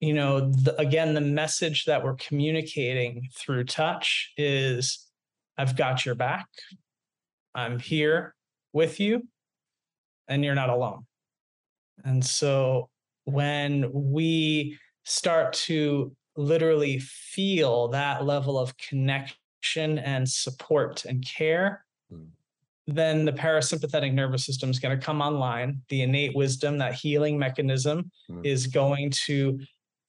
you 0.04 0.12
know, 0.12 0.50
the, 0.50 0.78
again, 0.78 1.14
the 1.14 1.20
message 1.20 1.86
that 1.86 2.04
we're 2.04 2.16
communicating 2.16 3.28
through 3.34 3.64
touch 3.64 4.32
is 4.36 5.06
I've 5.56 5.76
got 5.76 6.04
your 6.04 6.14
back. 6.14 6.46
I'm 7.54 7.78
here 7.78 8.34
with 8.72 9.00
you, 9.00 9.26
and 10.28 10.44
you're 10.44 10.54
not 10.54 10.68
alone. 10.68 11.06
And 12.04 12.24
so, 12.24 12.90
when 13.24 13.90
we 13.92 14.78
start 15.04 15.54
to 15.54 16.14
literally 16.36 16.98
feel 16.98 17.88
that 17.88 18.24
level 18.24 18.58
of 18.58 18.76
connection 18.76 19.98
and 19.98 20.28
support 20.28 21.04
and 21.06 21.24
care, 21.24 21.84
mm. 22.12 22.26
then 22.86 23.24
the 23.24 23.32
parasympathetic 23.32 24.12
nervous 24.12 24.44
system 24.44 24.68
is 24.68 24.78
going 24.78 24.98
to 24.98 25.02
come 25.02 25.22
online. 25.22 25.80
The 25.88 26.02
innate 26.02 26.34
wisdom, 26.34 26.76
that 26.78 26.94
healing 26.94 27.38
mechanism, 27.38 28.10
mm. 28.30 28.44
is 28.44 28.66
going 28.66 29.10
to 29.26 29.60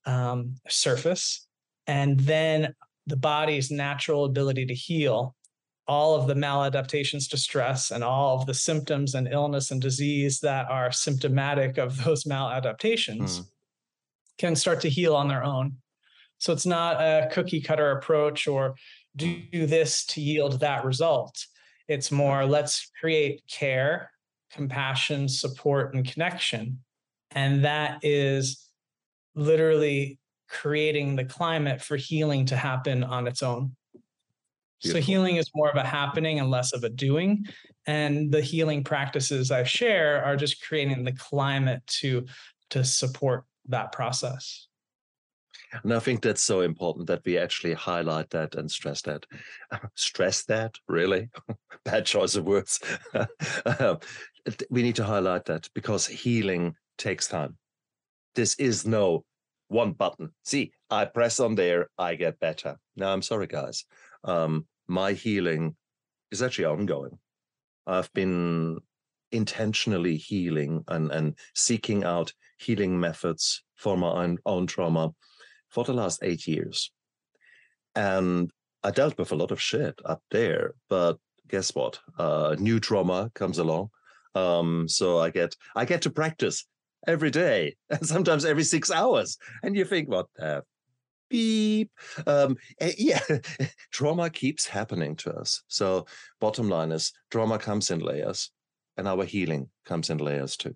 um, 0.06 0.56
surface. 0.68 1.46
And 1.86 2.18
then 2.20 2.74
the 3.06 3.16
body's 3.16 3.70
natural 3.70 4.24
ability 4.24 4.66
to 4.66 4.74
heal 4.74 5.36
all 5.88 6.16
of 6.16 6.26
the 6.26 6.34
maladaptations 6.34 7.28
to 7.30 7.36
stress 7.36 7.92
and 7.92 8.02
all 8.02 8.40
of 8.40 8.46
the 8.46 8.54
symptoms 8.54 9.14
and 9.14 9.28
illness 9.28 9.70
and 9.70 9.80
disease 9.80 10.40
that 10.40 10.68
are 10.68 10.90
symptomatic 10.90 11.78
of 11.78 12.02
those 12.04 12.24
maladaptations 12.24 13.40
mm. 13.40 13.44
can 14.38 14.56
start 14.56 14.80
to 14.80 14.88
heal 14.88 15.14
on 15.14 15.28
their 15.28 15.44
own. 15.44 15.76
So 16.38 16.52
it's 16.52 16.66
not 16.66 17.00
a 17.00 17.28
cookie 17.32 17.60
cutter 17.60 17.92
approach 17.92 18.46
or 18.48 18.74
do 19.14 19.40
this 19.52 20.04
to 20.06 20.20
yield 20.20 20.60
that 20.60 20.84
result. 20.84 21.46
It's 21.88 22.10
more 22.10 22.44
let's 22.44 22.90
create 23.00 23.42
care, 23.48 24.10
compassion, 24.50 25.28
support, 25.28 25.94
and 25.94 26.06
connection. 26.06 26.80
And 27.30 27.64
that 27.64 28.00
is 28.02 28.65
literally 29.36 30.18
creating 30.48 31.16
the 31.16 31.24
climate 31.24 31.80
for 31.80 31.96
healing 31.96 32.46
to 32.46 32.56
happen 32.56 33.04
on 33.04 33.26
its 33.26 33.42
own. 33.42 33.76
Beautiful. 34.82 35.00
So 35.00 35.06
healing 35.06 35.36
is 35.36 35.50
more 35.54 35.70
of 35.70 35.76
a 35.76 35.84
happening 35.84 36.40
and 36.40 36.50
less 36.50 36.72
of 36.72 36.84
a 36.84 36.88
doing. 36.88 37.46
And 37.86 38.32
the 38.32 38.40
healing 38.40 38.84
practices 38.84 39.50
I 39.50 39.62
share 39.62 40.24
are 40.24 40.36
just 40.36 40.62
creating 40.62 41.04
the 41.04 41.12
climate 41.12 41.82
to 42.00 42.26
to 42.70 42.84
support 42.84 43.44
that 43.68 43.92
process. 43.92 44.66
And 45.82 45.94
I 45.94 45.98
think 45.98 46.22
that's 46.22 46.42
so 46.42 46.60
important 46.60 47.06
that 47.06 47.22
we 47.24 47.38
actually 47.38 47.74
highlight 47.74 48.30
that 48.30 48.54
and 48.54 48.70
stress 48.70 49.02
that. 49.02 49.24
stress 49.94 50.44
that, 50.44 50.76
really? 50.88 51.28
Bad 51.84 52.06
choice 52.06 52.34
of 52.36 52.44
words. 52.44 52.80
Um, 53.80 53.98
we 54.70 54.82
need 54.82 54.94
to 54.96 55.04
highlight 55.04 55.46
that 55.46 55.68
because 55.74 56.06
healing 56.06 56.76
takes 56.98 57.26
time. 57.26 57.56
This 58.36 58.54
is 58.56 58.86
no 58.86 59.24
one 59.68 59.92
button. 59.92 60.30
See, 60.44 60.72
I 60.90 61.06
press 61.06 61.40
on 61.40 61.54
there, 61.54 61.88
I 61.98 62.14
get 62.14 62.38
better. 62.38 62.76
Now, 62.94 63.12
I'm 63.12 63.22
sorry, 63.22 63.46
guys. 63.46 63.84
Um, 64.24 64.66
my 64.86 65.14
healing 65.14 65.74
is 66.30 66.42
actually 66.42 66.66
ongoing. 66.66 67.18
I've 67.86 68.12
been 68.12 68.78
intentionally 69.32 70.16
healing 70.16 70.84
and, 70.88 71.10
and 71.10 71.34
seeking 71.54 72.04
out 72.04 72.32
healing 72.58 73.00
methods 73.00 73.64
for 73.74 73.96
my 73.96 74.08
own, 74.08 74.38
own 74.44 74.66
trauma 74.66 75.12
for 75.70 75.84
the 75.84 75.94
last 75.94 76.20
eight 76.22 76.46
years. 76.46 76.92
And 77.94 78.50
I 78.82 78.90
dealt 78.90 79.18
with 79.18 79.32
a 79.32 79.36
lot 79.36 79.50
of 79.50 79.60
shit 79.60 79.98
up 80.04 80.22
there, 80.30 80.74
but 80.90 81.16
guess 81.48 81.74
what? 81.74 81.98
Uh, 82.18 82.54
new 82.58 82.80
trauma 82.80 83.30
comes 83.34 83.58
along. 83.58 83.88
Um, 84.34 84.86
so 84.88 85.18
I 85.18 85.30
get 85.30 85.56
I 85.74 85.86
get 85.86 86.02
to 86.02 86.10
practice 86.10 86.66
every 87.06 87.30
day 87.30 87.76
and 87.90 88.06
sometimes 88.14 88.44
every 88.44 88.64
six 88.64 88.90
hours. 88.90 89.38
And 89.62 89.76
you 89.76 89.84
think, 89.84 90.08
what 90.08 90.26
the 90.36 90.62
beep. 91.28 91.90
Um, 92.26 92.56
eh, 92.80 92.92
yeah, 92.98 93.20
trauma 93.92 94.30
keeps 94.30 94.66
happening 94.66 95.16
to 95.16 95.34
us. 95.34 95.62
So, 95.68 96.06
bottom 96.40 96.68
line 96.68 96.92
is 96.92 97.12
trauma 97.30 97.58
comes 97.58 97.90
in 97.90 98.00
layers, 98.00 98.50
and 98.96 99.08
our 99.08 99.24
healing 99.24 99.68
comes 99.84 100.10
in 100.10 100.18
layers 100.18 100.56
too. 100.56 100.74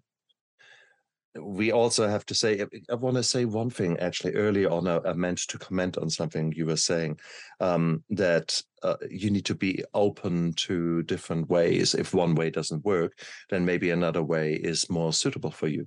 We 1.41 1.71
also 1.71 2.09
have 2.09 2.27
to 2.27 2.35
say, 2.35 2.67
I 2.91 2.95
want 2.97 3.17
to 3.17 3.23
say 3.23 3.45
one 3.45 3.71
thing 3.71 3.97
actually 4.01 4.35
earlier 4.35 4.69
on. 4.69 4.89
I, 4.89 4.99
I 5.05 5.13
meant 5.13 5.39
to 5.39 5.59
comment 5.59 5.97
on 5.97 6.11
something 6.11 6.53
you 6.57 6.67
were 6.67 6.77
saying 6.77 7.21
um, 7.61 8.03
that 8.11 8.61
uh, 8.83 8.97
you 9.09 9.31
need 9.31 9.45
to 9.45 9.55
be 9.55 9.85
open 9.95 10.55
to 10.55 11.05
different 11.05 11.49
ways. 11.49 11.95
If 11.95 12.15
one 12.15 12.35
way 12.35 12.51
doesn't 12.51 12.85
work, 12.85 13.17
then 13.49 13.65
maybe 13.65 13.91
another 13.91 14.25
way 14.25 14.55
is 14.55 14.91
more 14.91 15.13
suitable 15.13 15.53
for 15.53 15.69
you. 15.69 15.87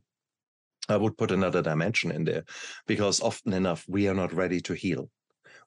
I 0.90 0.98
would 0.98 1.18
put 1.18 1.32
another 1.32 1.62
dimension 1.62 2.12
in 2.12 2.24
there 2.26 2.44
because 2.88 3.22
often 3.22 3.54
enough, 3.54 3.86
we 3.88 4.08
are 4.08 4.14
not 4.14 4.34
ready 4.34 4.60
to 4.62 4.74
heal. 4.74 5.10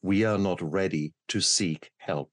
We 0.03 0.25
are 0.25 0.39
not 0.39 0.61
ready 0.61 1.14
to 1.29 1.41
seek 1.41 1.91
help. 1.97 2.31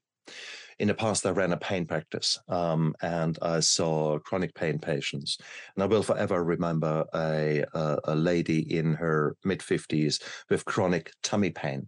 In 0.80 0.88
the 0.88 0.94
past, 0.94 1.26
I 1.26 1.30
ran 1.30 1.54
a 1.54 1.58
pain 1.58 1.86
practice 1.86 2.40
um, 2.50 2.94
and 3.02 3.38
I 3.42 3.60
saw 3.62 4.20
chronic 4.20 4.54
pain 4.54 4.80
patients. 4.80 5.38
And 5.76 5.84
I 5.84 5.86
will 5.86 6.04
forever 6.04 6.44
remember 6.44 7.06
a, 7.14 7.64
a, 7.74 8.00
a 8.06 8.16
lady 8.16 8.76
in 8.76 8.94
her 8.96 9.36
mid 9.46 9.60
50s 9.60 10.22
with 10.50 10.66
chronic 10.66 11.12
tummy 11.22 11.52
pain 11.52 11.88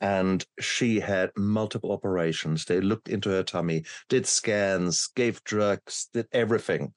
and 0.00 0.44
she 0.60 1.00
had 1.00 1.30
multiple 1.36 1.92
operations. 1.92 2.64
They 2.64 2.80
looked 2.80 3.08
into 3.08 3.30
her 3.30 3.42
tummy, 3.42 3.84
did 4.08 4.26
scans, 4.26 5.08
gave 5.08 5.42
drugs, 5.44 6.08
did 6.12 6.26
everything, 6.32 6.94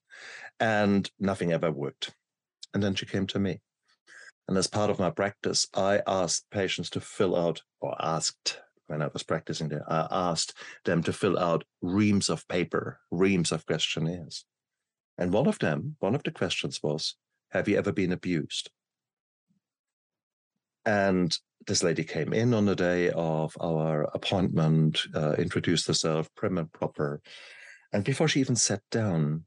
and 0.60 1.10
nothing 1.20 1.52
ever 1.52 1.72
worked. 1.72 2.12
And 2.74 2.82
then 2.82 2.96
she 2.96 3.06
came 3.06 3.28
to 3.28 3.40
me. 3.40 3.62
And 4.48 4.58
as 4.58 4.68
part 4.68 4.90
of 4.90 5.00
my 5.00 5.10
practice, 5.10 5.68
I 5.74 6.02
asked 6.08 6.46
patients 6.52 6.90
to 6.92 7.02
fill 7.02 7.36
out, 7.36 7.62
or 7.80 7.96
asked 8.00 8.60
when 8.88 9.02
I 9.02 9.08
was 9.08 9.24
practicing 9.24 9.70
there, 9.70 9.86
I 9.88 10.08
asked 10.12 10.54
them 10.84 11.02
to 11.04 11.14
fill 11.14 11.40
out 11.40 11.64
reams 11.82 12.30
of 12.30 12.48
paper, 12.50 13.00
reams 13.10 13.52
of 13.52 13.66
questionnaires. 13.66 14.46
And 15.18 15.32
one 15.32 15.48
of 15.48 15.60
them, 15.60 15.96
one 16.00 16.16
of 16.16 16.24
the 16.24 16.32
questions 16.32 16.82
was, 16.84 17.16
Have 17.52 17.70
you 17.70 17.78
ever 17.78 17.94
been 17.94 18.12
abused? 18.12 18.70
And 20.86 21.38
this 21.68 21.84
lady 21.84 22.04
came 22.04 22.34
in 22.34 22.54
on 22.54 22.66
the 22.66 22.76
day 22.76 23.12
of 23.12 23.56
our 23.62 24.04
appointment, 24.14 25.00
uh, 25.16 25.34
introduced 25.34 25.88
herself 25.88 26.30
prim 26.36 26.58
and 26.58 26.72
proper. 26.72 27.22
And 27.94 28.04
before 28.04 28.28
she 28.28 28.40
even 28.40 28.56
sat 28.56 28.82
down, 28.90 29.46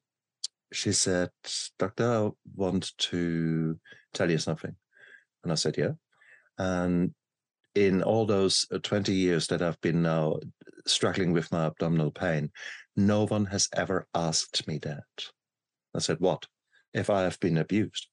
she 0.74 0.92
said, 0.92 1.30
Doctor, 1.78 2.10
I 2.10 2.30
want 2.54 2.96
to 2.98 3.78
tell 4.12 4.30
you 4.30 4.38
something. 4.38 4.74
And 5.42 5.52
I 5.52 5.54
said, 5.54 5.76
Yeah. 5.76 5.92
And 6.58 7.14
in 7.74 8.02
all 8.02 8.26
those 8.26 8.66
uh, 8.72 8.78
20 8.78 9.12
years 9.12 9.48
that 9.48 9.62
I've 9.62 9.80
been 9.80 10.02
now 10.02 10.38
struggling 10.86 11.32
with 11.32 11.50
my 11.50 11.66
abdominal 11.66 12.10
pain, 12.10 12.50
no 12.96 13.26
one 13.26 13.46
has 13.46 13.68
ever 13.72 14.06
asked 14.14 14.66
me 14.66 14.78
that. 14.78 15.04
I 15.94 16.00
said, 16.00 16.20
What? 16.20 16.46
If 16.92 17.10
I 17.10 17.22
have 17.22 17.40
been 17.40 17.58
abused. 17.58 18.08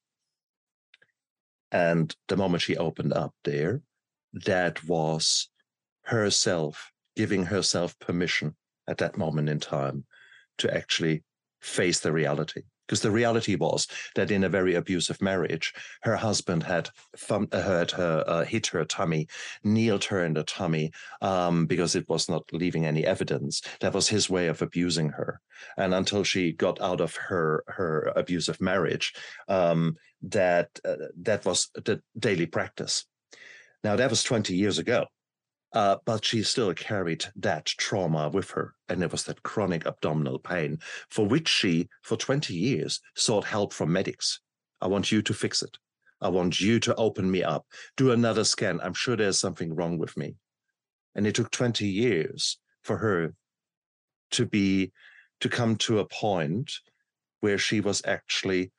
And 1.71 2.13
the 2.27 2.37
moment 2.37 2.63
she 2.63 2.77
opened 2.77 3.13
up 3.13 3.33
there, 3.43 3.81
that 4.33 4.83
was 4.83 5.49
herself 6.03 6.91
giving 7.15 7.45
herself 7.45 7.97
permission 7.99 8.55
at 8.87 8.97
that 8.97 9.17
moment 9.17 9.49
in 9.49 9.59
time 9.59 10.05
to 10.57 10.73
actually 10.73 11.23
face 11.61 11.99
the 11.99 12.11
reality. 12.11 12.63
Because 12.87 13.01
the 13.01 13.11
reality 13.11 13.55
was 13.55 13.87
that 14.15 14.31
in 14.31 14.43
a 14.43 14.49
very 14.49 14.75
abusive 14.75 15.21
marriage, 15.21 15.73
her 16.01 16.17
husband 16.17 16.63
had 16.63 16.89
thumb, 17.15 17.47
uh, 17.53 17.61
hurt 17.61 17.91
her, 17.91 18.23
uh, 18.27 18.43
hit 18.43 18.67
her 18.67 18.83
tummy, 18.83 19.27
kneeled 19.63 20.03
her 20.05 20.25
in 20.25 20.33
the 20.33 20.43
tummy 20.43 20.91
um, 21.21 21.67
because 21.67 21.95
it 21.95 22.09
was 22.09 22.27
not 22.27 22.43
leaving 22.51 22.85
any 22.85 23.05
evidence. 23.05 23.61
That 23.79 23.93
was 23.93 24.09
his 24.09 24.29
way 24.29 24.47
of 24.47 24.61
abusing 24.61 25.07
her. 25.09 25.39
And 25.77 25.93
until 25.93 26.25
she 26.25 26.51
got 26.51 26.81
out 26.81 26.99
of 26.99 27.15
her 27.15 27.63
her 27.67 28.11
abusive 28.17 28.59
marriage, 28.59 29.13
um, 29.47 29.95
that 30.23 30.67
uh, 30.83 30.95
that 31.21 31.45
was 31.45 31.69
the 31.73 32.01
daily 32.19 32.45
practice. 32.45 33.05
Now 33.85 33.95
that 33.95 34.09
was 34.09 34.23
20 34.23 34.53
years 34.53 34.79
ago. 34.79 35.05
Uh, 35.73 35.95
but 36.05 36.25
she 36.25 36.43
still 36.43 36.73
carried 36.73 37.25
that 37.35 37.65
trauma 37.65 38.29
with 38.29 38.51
her. 38.51 38.73
And 38.89 39.01
it 39.01 39.11
was 39.11 39.23
that 39.23 39.43
chronic 39.43 39.85
abdominal 39.85 40.37
pain 40.37 40.79
for 41.09 41.25
which 41.25 41.47
she, 41.47 41.87
for 42.01 42.17
20 42.17 42.53
years, 42.53 42.99
sought 43.15 43.45
help 43.45 43.71
from 43.71 43.93
medics. 43.93 44.41
I 44.81 44.87
want 44.87 45.11
you 45.11 45.21
to 45.21 45.33
fix 45.33 45.61
it. 45.61 45.77
I 46.19 46.29
want 46.29 46.59
you 46.59 46.79
to 46.81 46.95
open 46.95 47.29
me 47.31 47.41
up, 47.43 47.65
do 47.97 48.11
another 48.11 48.43
scan. 48.43 48.79
I'm 48.81 48.93
sure 48.93 49.15
there's 49.15 49.39
something 49.39 49.73
wrong 49.73 49.97
with 49.97 50.15
me. 50.17 50.35
And 51.15 51.25
it 51.25 51.35
took 51.35 51.51
20 51.51 51.87
years 51.87 52.59
for 52.83 52.97
her 52.97 53.33
to 54.31 54.45
be, 54.45 54.91
to 55.39 55.49
come 55.49 55.75
to 55.77 55.99
a 55.99 56.05
point 56.05 56.71
where 57.39 57.57
she 57.57 57.81
was 57.81 58.01
actually 58.05 58.71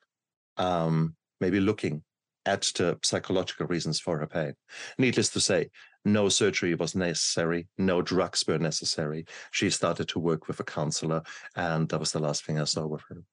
um, 0.57 1.15
maybe 1.41 1.59
looking 1.59 2.03
at 2.45 2.61
the 2.75 2.97
psychological 3.03 3.67
reasons 3.67 3.99
for 3.99 4.17
her 4.19 4.27
pain. 4.27 4.53
Needless 4.97 5.29
to 5.29 5.39
say, 5.39 5.69
no 6.05 6.29
surgery 6.29 6.75
was 6.75 6.95
necessary, 6.95 7.67
no 7.77 8.01
drugs 8.01 8.43
were 8.47 8.59
necessary. 8.59 9.25
She 9.51 9.69
started 9.69 10.07
to 10.09 10.19
work 10.19 10.47
with 10.47 10.59
a 10.59 10.63
counselor, 10.63 11.23
and 11.55 11.87
that 11.89 11.99
was 11.99 12.11
the 12.11 12.19
last 12.19 12.45
thing 12.45 12.59
I 12.59 12.65
saw 12.65 12.85
with 12.85 13.01
her. 13.09 13.23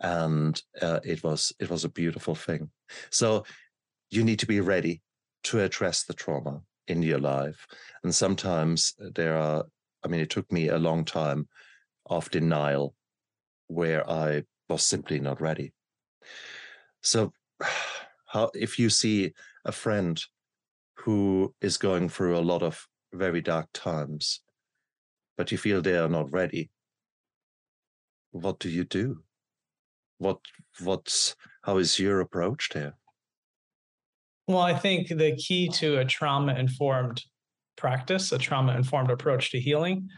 And 0.00 0.60
uh, 0.80 1.00
it 1.04 1.22
was 1.22 1.52
it 1.58 1.70
was 1.70 1.84
a 1.84 1.90
beautiful 1.90 2.34
thing. 2.34 2.70
So 3.10 3.44
you 4.10 4.24
need 4.24 4.38
to 4.40 4.46
be 4.46 4.60
ready 4.60 5.02
to 5.44 5.60
address 5.60 6.04
the 6.04 6.14
trauma 6.14 6.62
in 6.88 7.02
your 7.02 7.18
life. 7.18 7.66
And 8.02 8.14
sometimes 8.14 8.94
there 8.98 9.36
are, 9.36 9.64
I 10.04 10.08
mean, 10.08 10.20
it 10.20 10.30
took 10.30 10.50
me 10.50 10.68
a 10.68 10.78
long 10.78 11.04
time 11.04 11.48
of 12.06 12.30
denial 12.30 12.94
where 13.68 14.08
I 14.08 14.42
was 14.68 14.84
simply 14.84 15.20
not 15.20 15.40
ready. 15.40 15.72
So 17.02 17.32
how 18.26 18.50
if 18.54 18.78
you 18.78 18.90
see 18.90 19.32
a 19.64 19.72
friend 19.72 20.22
who 21.00 21.54
is 21.60 21.76
going 21.76 22.08
through 22.08 22.36
a 22.36 22.40
lot 22.40 22.62
of 22.62 22.86
very 23.12 23.40
dark 23.40 23.68
times, 23.72 24.40
but 25.36 25.50
you 25.50 25.58
feel 25.58 25.80
they 25.80 25.96
are 25.96 26.08
not 26.08 26.32
ready, 26.32 26.70
what 28.32 28.58
do 28.58 28.68
you 28.68 28.84
do? 28.84 29.22
What 30.18 30.38
what's 30.80 31.34
how 31.62 31.78
is 31.78 31.98
your 31.98 32.20
approach 32.20 32.70
there? 32.74 32.94
Well, 34.46 34.58
I 34.58 34.74
think 34.74 35.08
the 35.08 35.36
key 35.36 35.68
to 35.68 35.98
a 35.98 36.04
trauma 36.04 36.54
informed 36.54 37.22
practice, 37.76 38.32
a 38.32 38.38
trauma 38.38 38.76
informed 38.76 39.10
approach 39.10 39.50
to 39.52 39.60
healing, 39.60 40.08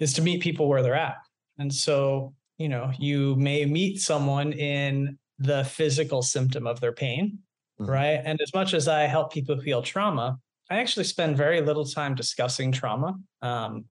is 0.00 0.12
to 0.14 0.22
meet 0.22 0.42
people 0.42 0.68
where 0.68 0.82
they're 0.82 0.94
at. 0.94 1.16
And 1.58 1.72
so, 1.72 2.34
you 2.58 2.68
know, 2.68 2.90
you 2.98 3.36
may 3.36 3.64
meet 3.64 4.00
someone 4.00 4.52
in 4.52 5.18
the 5.38 5.64
physical 5.64 6.22
symptom 6.22 6.66
of 6.66 6.80
their 6.80 6.92
pain, 6.92 7.38
mm-hmm. 7.80 7.90
right? 7.90 8.20
And 8.24 8.40
as 8.40 8.52
much 8.54 8.74
as 8.74 8.88
I 8.88 9.02
help 9.02 9.32
people 9.32 9.60
heal 9.60 9.82
trauma, 9.82 10.38
I 10.70 10.78
actually 10.78 11.04
spend 11.04 11.36
very 11.36 11.60
little 11.60 11.84
time 11.84 12.14
discussing 12.14 12.72
trauma. 12.72 13.16
Um, 13.42 13.84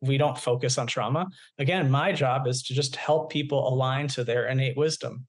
we 0.00 0.18
don't 0.18 0.38
focus 0.38 0.78
on 0.78 0.86
trauma. 0.86 1.26
Again, 1.58 1.90
my 1.90 2.12
job 2.12 2.46
is 2.46 2.62
to 2.64 2.74
just 2.74 2.94
help 2.96 3.30
people 3.30 3.68
align 3.68 4.08
to 4.08 4.24
their 4.24 4.46
innate 4.46 4.76
wisdom, 4.76 5.26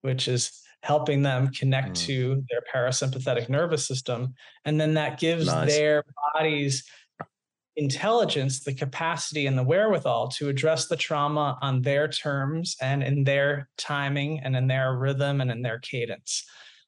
which 0.00 0.26
is 0.26 0.60
helping 0.82 1.22
them 1.22 1.48
connect 1.48 1.90
mm. 1.90 2.06
to 2.06 2.42
their 2.50 2.62
parasympathetic 2.74 3.48
nervous 3.48 3.86
system. 3.86 4.34
And 4.64 4.80
then 4.80 4.94
that 4.94 5.20
gives 5.20 5.46
nice. 5.46 5.68
their 5.68 6.04
bodies 6.34 6.84
intelligence, 7.76 8.60
the 8.60 8.74
capacity 8.74 9.46
and 9.46 9.56
the 9.56 9.62
wherewithal 9.62 10.28
to 10.28 10.48
address 10.48 10.88
the 10.88 10.96
trauma 10.96 11.58
on 11.62 11.80
their 11.82 12.06
terms 12.06 12.76
and 12.82 13.02
in 13.02 13.24
their 13.24 13.68
timing 13.78 14.40
and 14.40 14.54
in 14.54 14.66
their 14.66 14.96
rhythm 14.96 15.40
and 15.40 15.50
in 15.50 15.62
their 15.62 15.78
cadence. 15.78 16.44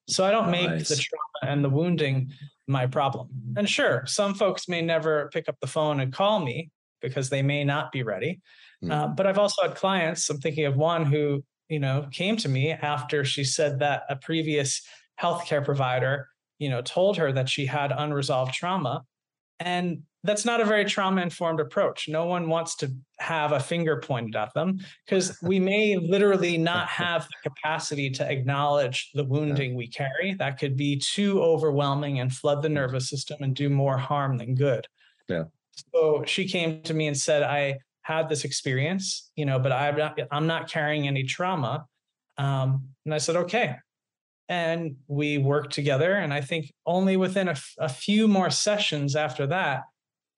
So 0.09 0.25
I 0.25 0.31
don't 0.31 0.51
nice. 0.51 0.67
make 0.67 0.87
the 0.87 0.97
trauma 0.97 1.53
and 1.53 1.65
the 1.65 1.71
wounding 1.71 2.33
my 2.67 2.87
problem. 2.87 3.29
And 3.57 3.69
sure, 3.69 4.05
some 4.07 4.35
folks 4.35 4.69
may 4.69 4.83
never 4.83 5.31
pick 5.33 5.49
up 5.49 5.57
the 5.61 5.67
phone 5.67 6.01
and 6.01 6.13
call 6.13 6.41
me 6.41 6.71
because 7.01 7.29
they 7.29 7.43
may 7.43 7.65
not 7.65 7.93
be 7.93 8.03
ready. 8.03 8.41
Mm. 8.83 8.91
Uh, 8.91 9.09
but 9.09 9.27
I've 9.27 9.39
also 9.39 9.63
had 9.63 9.75
clients. 9.75 10.29
I'm 10.31 10.39
thinking 10.39 10.65
of 10.65 10.77
one 10.77 11.05
who, 11.05 11.45
you 11.69 11.79
know, 11.79 12.09
came 12.11 12.37
to 12.39 12.49
me 12.49 12.73
after 12.73 13.25
she 13.25 13.45
said 13.45 13.79
that 13.81 14.05
a 14.09 14.17
previous 14.17 14.83
healthcare 15.21 15.65
provider, 15.65 16.29
you 16.59 16.69
know, 16.69 16.83
told 16.83 17.17
her 17.19 17.33
that 17.33 17.49
she 17.49 17.67
had 17.67 17.93
unresolved 17.97 18.55
trauma. 18.55 19.03
And 19.61 20.03
that's 20.25 20.47
not 20.47 20.61
a 20.61 20.65
very 20.65 20.87
trauma 20.87 21.21
informed 21.21 21.61
approach. 21.61 22.09
No 22.09 22.25
one 22.25 22.49
wants 22.49 22.75
to 22.77 22.91
have 23.19 23.53
a 23.53 23.61
finger 23.61 24.01
pointed 24.01 24.35
at 24.35 24.55
them 24.55 24.81
because 25.05 25.39
we 25.43 25.61
may 25.61 25.97
literally 25.97 26.57
not 26.57 26.89
have 26.89 27.29
the 27.29 27.51
capacity 27.51 28.11
to 28.11 28.29
acknowledge 28.29 29.11
the 29.15 29.25
wounding 29.25 29.75
we 29.75 29.87
carry. 29.87 30.35
That 30.39 30.59
could 30.59 30.77
be 30.77 30.97
too 30.97 31.43
overwhelming 31.43 32.21
and 32.21 32.33
flood 32.33 32.63
the 32.63 32.71
nervous 32.71 33.11
system 33.11 33.37
and 33.43 33.55
do 33.55 33.69
more 33.69 33.99
harm 33.99 34.39
than 34.39 34.55
good. 34.55 34.87
Yeah. 35.29 35.45
So 35.93 36.25
she 36.27 36.49
came 36.49 36.83
to 36.83 36.95
me 36.95 37.07
and 37.07 37.17
said, 37.17 37.43
I 37.43 37.79
had 38.03 38.29
this 38.29 38.45
experience, 38.45 39.31
you 39.37 39.45
know, 39.45 39.59
but 39.59 39.73
I'm 39.73 39.97
not, 39.97 40.19
I'm 40.31 40.47
not 40.47 40.71
carrying 40.71 41.07
any 41.07 41.25
trauma. 41.25 41.85
Um, 42.39 42.89
and 43.05 43.15
I 43.15 43.19
said, 43.19 43.37
okay, 43.37 43.77
and 44.49 44.97
we 45.07 45.39
worked 45.39 45.73
together. 45.73 46.15
And 46.15 46.33
I 46.33 46.41
think 46.41 46.73
only 46.87 47.17
within 47.17 47.49
a, 47.49 47.57
a 47.79 47.89
few 47.89 48.27
more 48.27 48.51
sessions 48.51 49.17
after 49.17 49.47
that 49.49 49.83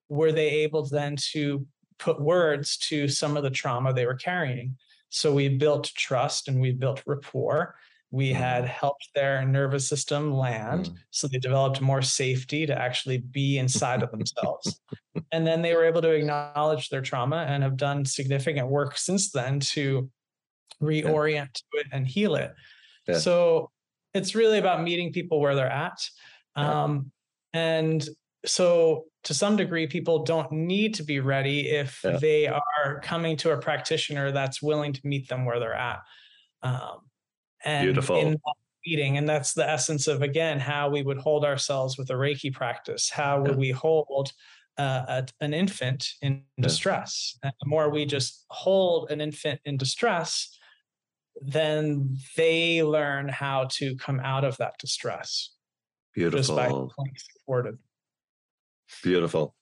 were 0.09 0.33
they 0.33 0.49
able 0.49 0.87
then 0.87 1.17
to 1.33 1.67
put 1.99 2.21
words 2.21 2.77
to 2.77 3.09
some 3.09 3.37
of 3.37 3.43
the 3.43 3.51
trauma 3.51 3.93
they 3.93 4.07
were 4.07 4.15
carrying. 4.15 4.77
So 5.09 5.33
we 5.33 5.49
built 5.49 5.91
trust 5.97 6.49
and 6.49 6.61
we 6.61 6.73
built 6.73 7.03
rapport. 7.07 7.77
We 8.11 8.31
mm. 8.31 8.35
had 8.35 8.65
helped 8.65 9.09
their 9.15 9.45
nervous 9.45 9.89
system 9.89 10.33
land. 10.33 10.87
Mm. 10.87 10.95
So 11.11 11.27
they 11.27 11.39
developed 11.39 11.81
more 11.81 12.03
safety 12.03 12.67
to 12.67 12.79
actually 12.79 13.19
be 13.19 13.59
inside 13.59 14.03
of 14.03 14.11
themselves. 14.11 14.81
and 15.33 15.47
then 15.47 15.63
they 15.63 15.75
were 15.75 15.85
able 15.85 16.03
to 16.03 16.11
acknowledge 16.11 16.89
their 16.89 17.01
trauma 17.01 17.47
and 17.49 17.63
have 17.63 17.77
done 17.77 18.05
significant 18.05 18.69
work 18.69 18.97
since 18.99 19.31
then 19.31 19.61
to 19.61 20.11
reorient 20.83 21.35
yeah. 21.35 21.45
to 21.45 21.81
it 21.81 21.87
and 21.93 22.07
heal 22.07 22.35
it. 22.35 22.53
Yeah. 23.09 23.19
So 23.19 23.71
it's 24.15 24.35
really 24.35 24.59
about 24.59 24.83
meeting 24.83 25.13
people 25.13 25.41
where 25.41 25.55
they're 25.55 25.67
at. 25.67 25.99
Um, 26.55 27.11
and 27.53 28.07
so 28.47 29.05
to 29.25 29.35
some 29.35 29.57
degree 29.57 29.87
people 29.87 30.25
don't 30.25 30.51
need 30.53 30.95
to 30.95 31.03
be 31.03 31.21
ready 31.21 31.69
if 31.69 32.01
yeah. 32.05 32.17
they 32.17 32.47
are 32.47 33.01
coming 33.03 33.37
to 33.37 33.51
a 33.51 33.59
practitioner 33.59 34.31
that's 34.31 34.63
willing 34.63 34.93
to 34.93 35.01
meet 35.05 35.29
them 35.29 35.45
where 35.45 35.59
they're 35.59 35.75
at 35.75 36.01
um, 36.63 37.01
and 37.65 37.87
Beautiful. 37.87 38.17
in 38.17 38.37
meeting 38.87 39.19
and 39.19 39.29
that's 39.29 39.53
the 39.53 39.69
essence 39.69 40.07
of 40.07 40.23
again 40.23 40.61
how 40.61 40.89
we 40.89 41.03
would 41.03 41.19
hold 41.19 41.45
ourselves 41.45 41.99
with 41.99 42.09
a 42.11 42.15
reiki 42.15 42.53
practice 42.53 43.11
how 43.11 43.41
would 43.41 43.53
yeah. 43.53 43.57
we 43.57 43.71
hold 43.71 44.33
uh, 44.79 45.05
a, 45.09 45.27
an 45.41 45.53
infant 45.53 46.07
in 46.23 46.45
yeah. 46.57 46.63
distress 46.63 47.37
and 47.43 47.53
the 47.61 47.69
more 47.69 47.91
we 47.91 48.05
just 48.05 48.45
hold 48.51 49.11
an 49.11 49.21
infant 49.21 49.61
in 49.65 49.77
distress 49.77 50.57
then 51.43 52.17
they 52.37 52.83
learn 52.83 53.29
how 53.29 53.67
to 53.71 53.97
come 53.97 54.21
out 54.21 54.45
of 54.45 54.57
that 54.59 54.75
distress 54.79 55.51
Beautiful. 56.15 56.39
just 56.39 56.57
by 56.57 56.69
being 56.69 57.17
supported 57.33 57.79
Beautiful. 59.03 59.55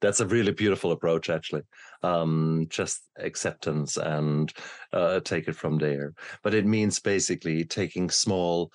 That's 0.00 0.20
a 0.20 0.26
really 0.26 0.52
beautiful 0.52 0.92
approach, 0.92 1.28
actually. 1.28 1.62
Um, 2.02 2.66
just 2.68 3.02
acceptance 3.16 3.96
and 3.96 4.52
uh, 4.92 5.20
take 5.20 5.48
it 5.48 5.56
from 5.56 5.78
there. 5.78 6.14
But 6.42 6.54
it 6.54 6.66
means 6.66 7.00
basically 7.00 7.64
taking 7.64 8.10
small 8.10 8.72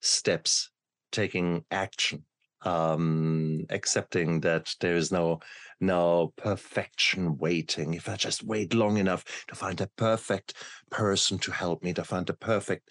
steps, 0.00 0.70
taking 1.12 1.64
action, 1.70 2.24
um, 2.62 3.66
accepting 3.70 4.40
that 4.40 4.74
there 4.80 4.96
is 4.96 5.12
no 5.12 5.40
no 5.80 6.32
perfection 6.36 7.36
waiting. 7.36 7.94
If 7.94 8.08
I 8.08 8.16
just 8.16 8.42
wait 8.42 8.74
long 8.74 8.96
enough 8.96 9.24
to 9.48 9.54
find 9.54 9.80
a 9.80 9.90
perfect 9.96 10.54
person 10.90 11.38
to 11.40 11.52
help 11.52 11.82
me, 11.82 11.92
to 11.94 12.04
find 12.04 12.26
the 12.26 12.34
perfect 12.34 12.90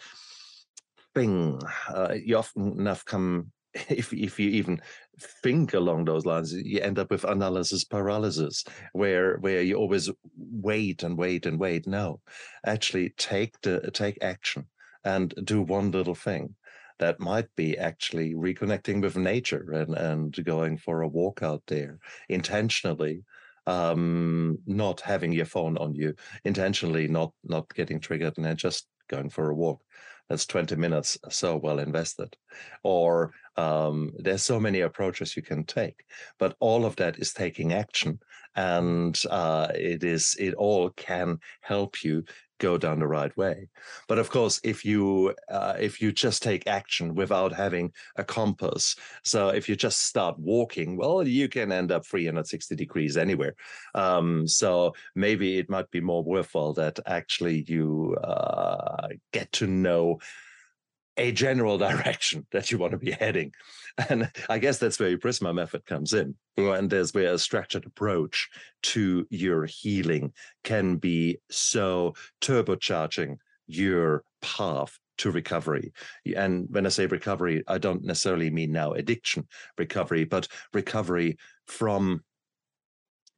thing, 1.16 1.59
uh, 1.89 2.14
you 2.14 2.38
often 2.38 2.80
enough 2.80 3.03
come 3.03 3.51
if 3.89 4.13
if 4.13 4.39
you 4.39 4.49
even 4.49 4.82
think 5.19 5.74
along 5.74 6.05
those 6.05 6.26
lines, 6.26 6.53
you 6.53 6.80
end 6.80 6.99
up 6.99 7.11
with 7.11 7.24
analysis 7.24 7.84
paralysis, 7.84 8.63
where 8.93 9.38
where 9.38 9.61
you 9.61 9.76
always 9.76 10.09
wait 10.38 11.03
and 11.03 11.17
wait 11.17 11.45
and 11.45 11.59
wait. 11.59 11.88
No, 11.88 12.21
actually 12.65 13.09
take 13.17 13.59
the 13.61 13.91
take 13.91 14.24
action 14.24 14.67
and 15.03 15.34
do 15.43 15.61
one 15.61 15.91
little 15.91 16.15
thing. 16.15 16.55
That 16.99 17.19
might 17.19 17.53
be 17.55 17.78
actually 17.78 18.34
reconnecting 18.34 19.01
with 19.01 19.17
nature 19.17 19.71
and 19.74 19.95
and 19.95 20.45
going 20.45 20.78
for 20.78 21.01
a 21.01 21.07
walk 21.07 21.41
out 21.43 21.63
there 21.67 21.99
intentionally 22.30 23.24
um 23.65 24.57
not 24.67 24.99
having 24.99 25.32
your 25.32 25.45
phone 25.45 25.78
on 25.78 25.95
you 25.95 26.13
intentionally 26.43 27.07
not 27.07 27.32
not 27.45 27.74
getting 27.74 27.97
triggered 27.97 28.34
and 28.36 28.45
then 28.45 28.57
just 28.57 28.88
going 29.07 29.30
for 29.30 29.49
a 29.49 29.55
walk 29.55 29.82
that's 30.34 30.48
20 30.48 30.76
minutes 30.76 31.16
so 31.30 31.58
well 31.58 31.78
invested. 31.78 32.36
Or 32.84 33.34
um, 33.56 34.12
there's 34.18 34.42
so 34.42 34.60
many 34.60 34.80
approaches 34.82 35.36
you 35.38 35.44
can 35.44 35.64
take 35.64 36.04
but 36.40 36.56
all 36.60 36.86
of 36.86 36.96
that 36.96 37.20
is 37.20 37.34
taking 37.34 37.72
action 37.72 38.20
and 38.56 39.22
uh, 39.30 39.68
it 39.76 40.04
is 40.04 40.36
it 40.40 40.54
all 40.56 40.90
can 40.92 41.38
help 41.62 42.04
you 42.04 42.24
go 42.60 42.78
down 42.78 42.99
the 42.99 43.08
right 43.08 43.36
way. 43.38 43.68
But 44.08 44.20
of 44.20 44.30
course, 44.30 44.60
if 44.64 44.86
you 44.86 45.34
uh, 45.49 45.76
if 45.80 46.01
you 46.01 46.12
just 46.12 46.43
take 46.43 46.68
action 46.68 47.16
without 47.16 47.54
having 47.54 47.91
a 48.16 48.24
compass, 48.24 48.95
so 49.24 49.49
if 49.49 49.68
you 49.68 49.76
just 49.76 50.06
start 50.06 50.39
walking, 50.39 50.97
well, 50.97 51.28
you 51.28 51.49
can 51.49 51.72
end 51.72 51.91
up 51.91 52.06
360 52.06 52.76
degrees 52.76 53.18
anywhere. 53.18 53.56
Um, 53.95 54.47
so 54.47 54.93
maybe 55.16 55.58
it 55.58 55.70
might 55.70 55.89
be 55.91 56.01
more 56.01 56.24
worthwhile 56.24 56.74
that 56.74 56.99
actually 57.06 57.66
you 57.68 58.16
uh, 58.24 59.10
get 59.32 59.51
to 59.54 59.68
know 59.68 60.20
a 61.18 61.32
general 61.32 61.78
direction 61.89 62.45
that 62.51 62.72
you 62.72 62.78
want 62.78 62.91
to 62.91 62.97
be 62.97 63.11
heading. 63.11 63.53
And 64.09 64.32
I 64.49 64.57
guess 64.59 64.80
that's 64.80 64.99
where 64.99 65.09
your 65.09 65.20
Prisma 65.20 65.53
method 65.53 65.86
comes 65.86 66.14
in. 66.14 66.36
And 66.57 66.89
there's 66.89 67.14
where 67.14 67.34
a 67.34 67.39
structured 67.39 67.86
approach 67.86 68.49
to 68.84 69.28
your 69.30 69.66
healing 69.66 70.34
can 70.64 70.97
be 70.97 71.38
so 71.49 72.16
turbocharging 72.41 73.38
your 73.68 74.24
path 74.41 74.97
to 75.20 75.32
recovery. 75.32 75.93
And 76.36 76.68
when 76.70 76.86
I 76.86 76.89
say 76.89 77.05
recovery, 77.05 77.64
I 77.68 77.78
don't 77.78 78.03
necessarily 78.03 78.49
mean 78.49 78.72
now 78.72 78.93
addiction 78.93 79.47
recovery, 79.78 80.24
but 80.24 80.47
recovery 80.74 81.38
from 81.68 82.24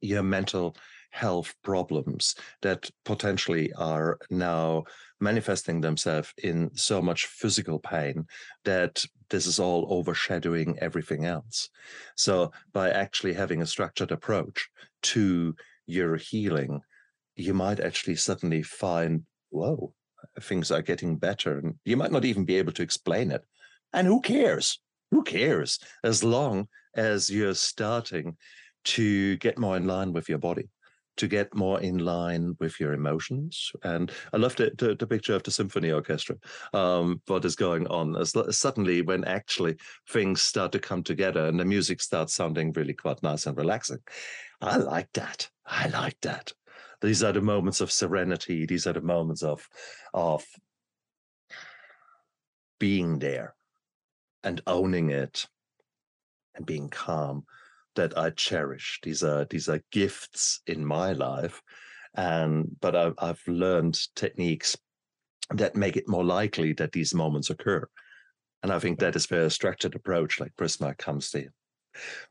your 0.00 0.22
mental 0.22 0.76
health 1.10 1.54
problems 1.62 2.34
that 2.62 2.90
potentially 3.04 3.72
are 3.74 4.18
now 4.30 4.84
manifesting 5.20 5.80
themselves 5.80 6.32
in 6.42 6.70
so 6.74 7.00
much 7.00 7.26
physical 7.26 7.78
pain 7.78 8.26
that 8.64 9.04
this 9.30 9.46
is 9.46 9.58
all 9.58 9.86
overshadowing 9.90 10.78
everything 10.80 11.24
else. 11.24 11.68
So, 12.16 12.52
by 12.72 12.90
actually 12.90 13.34
having 13.34 13.62
a 13.62 13.66
structured 13.66 14.12
approach 14.12 14.68
to 15.02 15.54
your 15.86 16.16
healing, 16.16 16.80
you 17.34 17.54
might 17.54 17.80
actually 17.80 18.16
suddenly 18.16 18.62
find, 18.62 19.24
whoa, 19.50 19.92
things 20.40 20.70
are 20.70 20.82
getting 20.82 21.16
better. 21.16 21.58
And 21.58 21.74
you 21.84 21.96
might 21.96 22.12
not 22.12 22.24
even 22.24 22.44
be 22.44 22.56
able 22.56 22.72
to 22.72 22.82
explain 22.82 23.30
it. 23.30 23.42
And 23.92 24.06
who 24.06 24.20
cares? 24.20 24.80
Who 25.10 25.22
cares? 25.22 25.78
As 26.04 26.24
long 26.24 26.68
as 26.94 27.30
you're 27.30 27.54
starting 27.54 28.36
to 28.84 29.36
get 29.38 29.58
more 29.58 29.76
in 29.76 29.86
line 29.86 30.12
with 30.12 30.28
your 30.28 30.38
body 30.38 30.68
to 31.16 31.28
get 31.28 31.54
more 31.54 31.80
in 31.80 31.98
line 31.98 32.56
with 32.60 32.78
your 32.78 32.92
emotions. 32.92 33.72
And 33.82 34.10
I 34.32 34.36
love 34.36 34.56
the, 34.56 34.72
the, 34.76 34.94
the 34.94 35.06
picture 35.06 35.34
of 35.34 35.42
the 35.42 35.50
symphony 35.50 35.90
orchestra, 35.90 36.36
um, 36.72 37.20
what 37.26 37.44
is 37.44 37.56
going 37.56 37.86
on. 37.88 38.16
As, 38.16 38.34
suddenly, 38.50 39.02
when 39.02 39.24
actually 39.24 39.76
things 40.08 40.42
start 40.42 40.72
to 40.72 40.78
come 40.78 41.02
together 41.02 41.46
and 41.46 41.58
the 41.58 41.64
music 41.64 42.00
starts 42.00 42.34
sounding 42.34 42.72
really 42.72 42.94
quite 42.94 43.22
nice 43.22 43.46
and 43.46 43.56
relaxing. 43.56 43.98
I 44.60 44.76
like 44.76 45.12
that. 45.14 45.48
I 45.66 45.88
like 45.88 46.20
that. 46.22 46.52
These 47.02 47.22
are 47.22 47.32
the 47.32 47.42
moments 47.42 47.80
of 47.80 47.92
serenity. 47.92 48.66
These 48.66 48.86
are 48.86 48.92
the 48.92 49.00
moments 49.00 49.42
of 49.42 49.68
of 50.14 50.44
being 52.78 53.18
there 53.18 53.54
and 54.44 54.60
owning 54.66 55.10
it 55.10 55.46
and 56.54 56.64
being 56.64 56.88
calm 56.88 57.44
that 57.96 58.16
I 58.16 58.30
cherish. 58.30 59.00
These 59.02 59.22
are 59.22 59.44
these 59.44 59.68
are 59.68 59.82
gifts 59.90 60.60
in 60.66 60.84
my 60.84 61.12
life, 61.12 61.60
and 62.14 62.76
but 62.80 62.94
I've, 62.94 63.14
I've 63.18 63.42
learned 63.46 63.98
techniques 64.14 64.76
that 65.50 65.76
make 65.76 65.96
it 65.96 66.08
more 66.08 66.24
likely 66.24 66.72
that 66.74 66.92
these 66.92 67.14
moments 67.14 67.50
occur. 67.50 67.86
And 68.62 68.72
I 68.72 68.78
think 68.78 68.98
that 68.98 69.16
is 69.16 69.30
where 69.30 69.44
a 69.44 69.50
structured 69.50 69.94
approach 69.94 70.40
like 70.40 70.56
Prisma 70.56 70.96
comes 70.96 71.34
in. 71.34 71.50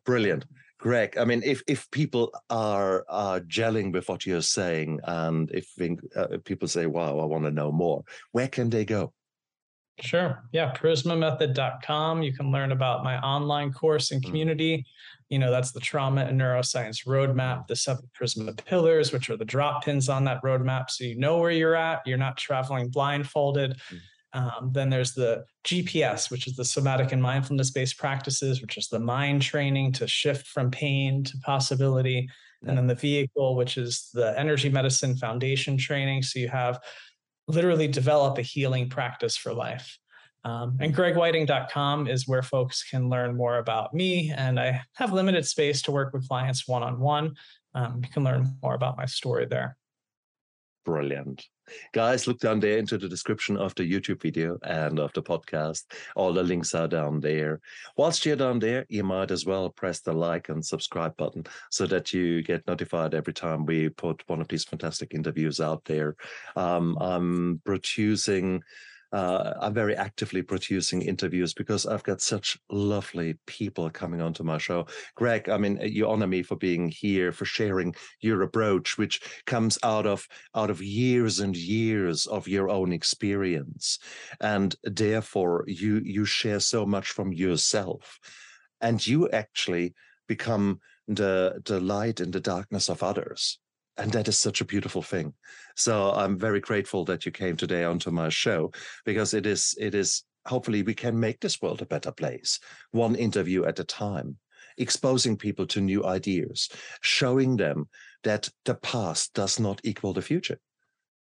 Brilliant. 0.05 0.45
Greg, 0.77 1.17
I 1.17 1.25
mean, 1.25 1.41
if 1.43 1.63
if 1.67 1.89
people 1.91 2.31
are 2.49 3.05
are 3.09 3.39
gelling 3.39 3.93
with 3.93 4.07
what 4.09 4.25
you're 4.25 4.41
saying, 4.41 4.99
and 5.05 5.49
if, 5.51 5.71
uh, 6.15 6.27
if 6.31 6.43
people 6.43 6.67
say, 6.67 6.85
"Wow, 6.85 7.19
I 7.19 7.25
want 7.25 7.45
to 7.45 7.51
know 7.51 7.71
more," 7.71 8.03
where 8.33 8.49
can 8.49 8.69
they 8.69 8.85
go? 8.85 9.13
Sure. 10.01 10.43
Yeah. 10.51 10.73
Prismamethod.com. 10.73 12.21
You 12.21 12.33
can 12.33 12.51
learn 12.51 12.71
about 12.71 13.03
my 13.03 13.17
online 13.19 13.71
course 13.71 14.11
and 14.11 14.21
mm. 14.21 14.25
community. 14.25 14.85
You 15.29 15.39
know, 15.39 15.49
that's 15.49 15.71
the 15.71 15.79
trauma 15.79 16.25
and 16.25 16.39
neuroscience 16.39 17.07
roadmap, 17.07 17.67
the 17.67 17.75
seven 17.75 18.07
Prisma 18.19 18.55
pillars, 18.65 19.11
which 19.11 19.29
are 19.29 19.37
the 19.37 19.45
drop 19.45 19.83
pins 19.83 20.09
on 20.09 20.25
that 20.25 20.43
roadmap. 20.43 20.89
So 20.89 21.03
you 21.03 21.17
know 21.17 21.37
where 21.37 21.51
you're 21.51 21.75
at. 21.75 22.01
You're 22.05 22.17
not 22.17 22.37
traveling 22.37 22.89
blindfolded. 22.89 23.77
Mm. 23.91 23.99
Um, 24.33 24.71
then 24.73 24.89
there's 24.89 25.13
the 25.13 25.45
GPS, 25.63 26.29
which 26.29 26.45
is 26.45 26.57
the 26.57 26.65
somatic 26.65 27.13
and 27.13 27.21
mindfulness 27.21 27.71
based 27.71 27.97
practices, 27.97 28.61
which 28.61 28.77
is 28.77 28.89
the 28.89 28.99
mind 28.99 29.41
training 29.41 29.93
to 29.93 30.07
shift 30.07 30.47
from 30.47 30.69
pain 30.69 31.23
to 31.23 31.37
possibility. 31.37 32.27
And 32.67 32.77
then 32.77 32.87
the 32.87 32.95
vehicle, 32.95 33.55
which 33.55 33.77
is 33.77 34.09
the 34.13 34.37
energy 34.39 34.69
medicine 34.69 35.15
foundation 35.15 35.77
training. 35.77 36.23
So 36.23 36.39
you 36.39 36.49
have 36.49 36.79
literally 37.47 37.87
develop 37.87 38.37
a 38.37 38.41
healing 38.41 38.89
practice 38.89 39.37
for 39.37 39.53
life. 39.53 39.97
Um, 40.43 40.77
and 40.79 40.95
gregwhiting.com 40.95 42.07
is 42.07 42.27
where 42.27 42.43
folks 42.43 42.87
can 42.87 43.09
learn 43.09 43.35
more 43.35 43.57
about 43.57 43.93
me. 43.95 44.31
And 44.35 44.59
I 44.59 44.81
have 44.93 45.11
limited 45.11 45.45
space 45.45 45.81
to 45.83 45.91
work 45.91 46.13
with 46.13 46.27
clients 46.27 46.67
one 46.67 46.83
on 46.83 46.99
one. 46.99 47.35
You 47.75 48.09
can 48.13 48.23
learn 48.23 48.55
more 48.61 48.75
about 48.75 48.95
my 48.95 49.05
story 49.05 49.47
there. 49.47 49.75
Brilliant. 50.85 51.45
Guys, 51.93 52.27
look 52.27 52.39
down 52.39 52.59
there 52.59 52.77
into 52.77 52.97
the 52.97 53.07
description 53.07 53.57
of 53.57 53.73
the 53.75 53.83
YouTube 53.83 54.21
video 54.21 54.57
and 54.63 54.99
of 54.99 55.11
the 55.13 55.23
podcast. 55.23 55.83
All 56.15 56.33
the 56.33 56.43
links 56.43 56.75
are 56.75 56.87
down 56.87 57.19
there. 57.19 57.61
Whilst 57.97 58.25
you're 58.25 58.35
down 58.35 58.59
there, 58.59 58.85
you 58.89 59.03
might 59.03 59.31
as 59.31 59.45
well 59.45 59.69
press 59.69 59.99
the 60.01 60.13
like 60.13 60.49
and 60.49 60.65
subscribe 60.65 61.15
button 61.17 61.45
so 61.71 61.85
that 61.87 62.13
you 62.13 62.43
get 62.43 62.67
notified 62.67 63.13
every 63.13 63.33
time 63.33 63.65
we 63.65 63.89
put 63.89 64.23
one 64.27 64.41
of 64.41 64.47
these 64.47 64.63
fantastic 64.63 65.13
interviews 65.13 65.59
out 65.59 65.83
there. 65.85 66.15
Um, 66.55 66.97
I'm 66.99 67.61
producing 67.65 68.63
uh, 69.15 69.53
I'm 69.61 69.73
very 69.73 69.95
actively 69.95 70.41
producing 70.41 71.01
interviews 71.01 71.53
because 71.53 71.85
I've 71.85 72.03
got 72.03 72.19
such 72.19 72.57
lovely 72.69 73.35
people 73.47 73.89
coming 73.89 74.19
onto 74.19 74.43
my 74.43 74.57
show. 74.57 74.87
Greg, 75.15 75.47
I 75.47 75.57
mean, 75.57 75.79
you 75.81 76.09
honor 76.09 76.27
me 76.27 76.43
for 76.43 76.57
being 76.57 76.89
here, 76.89 77.31
for 77.31 77.45
sharing 77.45 77.95
your 78.19 78.41
approach, 78.41 78.97
which 78.97 79.21
comes 79.45 79.79
out 79.83 80.05
of 80.05 80.27
out 80.53 80.69
of 80.69 80.81
years 80.81 81.39
and 81.39 81.55
years 81.55 82.25
of 82.25 82.49
your 82.49 82.69
own 82.69 82.91
experience, 82.91 83.99
and 84.41 84.75
therefore 84.83 85.63
you 85.65 86.01
you 86.03 86.25
share 86.25 86.59
so 86.59 86.85
much 86.85 87.11
from 87.11 87.31
yourself, 87.31 88.19
and 88.81 89.07
you 89.07 89.29
actually 89.29 89.93
become 90.27 90.81
the 91.07 91.61
the 91.63 91.79
light 91.79 92.19
in 92.19 92.31
the 92.31 92.41
darkness 92.41 92.89
of 92.89 93.01
others 93.01 93.59
and 93.97 94.11
that 94.11 94.27
is 94.27 94.37
such 94.37 94.61
a 94.61 94.65
beautiful 94.65 95.01
thing. 95.01 95.33
So 95.75 96.11
i'm 96.11 96.37
very 96.37 96.59
grateful 96.59 97.05
that 97.05 97.25
you 97.25 97.31
came 97.31 97.55
today 97.55 97.83
onto 97.83 98.11
my 98.11 98.29
show 98.29 98.71
because 99.05 99.33
it 99.33 99.45
is 99.45 99.75
it 99.79 99.95
is 99.95 100.23
hopefully 100.45 100.83
we 100.83 100.93
can 100.93 101.19
make 101.19 101.39
this 101.39 101.61
world 101.61 101.81
a 101.81 101.85
better 101.85 102.11
place 102.11 102.59
one 102.91 103.15
interview 103.15 103.65
at 103.65 103.79
a 103.79 103.83
time 103.83 104.37
exposing 104.77 105.37
people 105.37 105.65
to 105.65 105.81
new 105.81 106.05
ideas 106.05 106.69
showing 107.01 107.57
them 107.57 107.87
that 108.23 108.49
the 108.65 108.75
past 108.75 109.33
does 109.33 109.59
not 109.59 109.79
equal 109.83 110.13
the 110.13 110.21
future. 110.21 110.59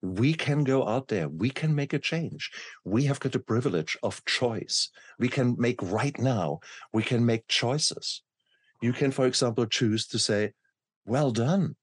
We 0.03 0.35
can 0.35 0.63
go 0.65 0.87
out 0.87 1.09
there 1.09 1.29
we 1.29 1.51
can 1.51 1.75
make 1.75 1.93
a 1.93 1.99
change. 1.99 2.51
We 2.85 3.05
have 3.05 3.21
got 3.21 3.33
the 3.33 3.41
privilege 3.41 3.97
of 4.03 4.25
choice. 4.25 4.91
We 5.19 5.29
can 5.29 5.57
make 5.59 5.83
right 5.83 6.17
now 6.19 6.61
we 6.93 7.03
can 7.03 7.27
make 7.27 7.49
choices. 7.49 8.23
You 8.81 8.93
can 8.93 9.11
for 9.11 9.27
example 9.27 9.67
choose 9.67 10.07
to 10.09 10.19
say 10.19 10.53
well 11.05 11.33
done 11.33 11.75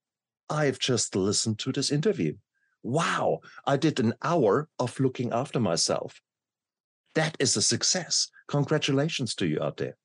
I've 0.50 0.80
just 0.80 1.16
listened 1.16 1.60
to 1.60 1.72
this 1.72 1.92
interview. 1.92 2.36
Wow, 2.84 3.40
I 3.66 3.78
did 3.78 4.00
an 4.00 4.14
hour 4.24 4.70
of 4.78 5.00
looking 5.00 5.32
after 5.32 5.60
myself. 5.60 6.22
That 7.16 7.36
is 7.40 7.58
a 7.58 7.62
success. 7.62 8.30
Congratulations 8.48 9.34
to 9.36 9.48
you 9.48 9.62
out 9.62 9.78
there. 9.78 9.98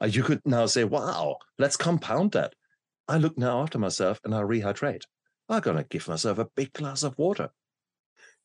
Uh, 0.00 0.06
you 0.06 0.22
could 0.22 0.40
now 0.44 0.66
say, 0.66 0.84
wow, 0.84 1.36
let's 1.58 1.76
compound 1.76 2.32
that. 2.32 2.54
I 3.08 3.18
look 3.18 3.38
now 3.38 3.62
after 3.62 3.78
myself 3.78 4.20
and 4.24 4.34
I 4.34 4.40
rehydrate. 4.40 5.02
I'm 5.48 5.60
going 5.60 5.76
to 5.76 5.84
give 5.84 6.08
myself 6.08 6.38
a 6.38 6.48
big 6.56 6.72
glass 6.72 7.02
of 7.02 7.16
water. 7.18 7.50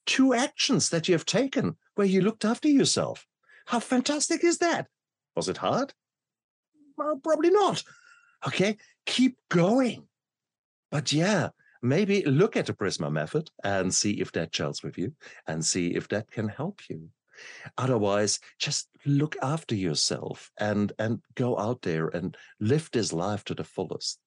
Two 0.05 0.33
actions 0.33 0.89
that 0.89 1.07
you 1.07 1.13
have 1.15 1.25
taken 1.25 1.77
where 1.95 2.07
you 2.07 2.21
looked 2.21 2.45
after 2.45 2.67
yourself. 2.67 3.25
How 3.65 3.79
fantastic 3.79 4.43
is 4.43 4.59
that? 4.59 4.87
Was 5.35 5.49
it 5.49 5.57
hard? 5.57 5.93
Well, 6.97 7.19
probably 7.23 7.49
not. 7.49 7.83
Okay, 8.45 8.77
keep 9.05 9.37
going. 9.49 10.07
But 10.91 11.13
yeah, 11.13 11.49
maybe 11.81 12.23
look 12.25 12.55
at 12.55 12.67
the 12.67 12.73
Prisma 12.73 13.11
method 13.11 13.49
and 13.63 13.93
see 13.93 14.21
if 14.21 14.31
that 14.33 14.51
gels 14.51 14.83
with 14.83 14.97
you 14.97 15.13
and 15.47 15.65
see 15.65 15.95
if 15.95 16.07
that 16.09 16.29
can 16.29 16.49
help 16.49 16.81
you. 16.89 17.09
Otherwise, 17.77 18.39
just 18.59 18.89
look 19.05 19.35
after 19.41 19.73
yourself 19.73 20.51
and 20.59 20.91
and 20.99 21.21
go 21.35 21.57
out 21.57 21.81
there 21.81 22.09
and 22.09 22.37
live 22.59 22.89
this 22.91 23.13
life 23.13 23.43
to 23.45 23.55
the 23.55 23.63
fullest. 23.63 24.19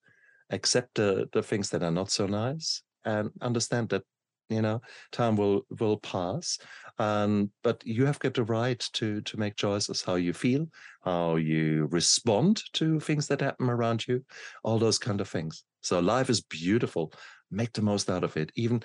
Accept 0.51 0.97
the, 0.97 1.29
the 1.33 1.43
things 1.43 1.71
that 1.71 1.83
are 1.83 1.93
not 1.93 2.11
so 2.11 2.27
nice 2.27 2.83
and 3.05 3.31
understand 3.41 3.91
that 3.91 4.03
you 4.51 4.61
know 4.61 4.81
time 5.11 5.37
will 5.37 5.63
will 5.81 5.97
pass 5.99 6.59
um, 6.99 7.51
but 7.63 7.85
you 7.85 8.05
have 8.05 8.19
got 8.19 8.35
the 8.35 8.45
right 8.45 8.87
to 8.93 9.21
to 9.23 9.37
make 9.37 9.57
choices 9.57 10.03
how 10.03 10.15
you 10.15 10.33
feel 10.33 10.67
how 11.03 11.37
you 11.37 11.89
respond 11.91 12.63
to 12.73 13.01
things 13.01 13.27
that 13.27 13.41
happen 13.41 13.69
around 13.71 14.07
you 14.07 14.23
all 14.63 14.79
those 14.79 14.99
kind 14.99 15.21
of 15.21 15.29
things. 15.29 15.65
So 15.83 16.01
life 16.01 16.31
is 16.31 16.41
beautiful. 16.41 17.13
Make 17.51 17.73
the 17.73 17.83
most 17.83 18.11
out 18.11 18.25
of 18.25 18.37
it. 18.37 18.51
Even 18.57 18.83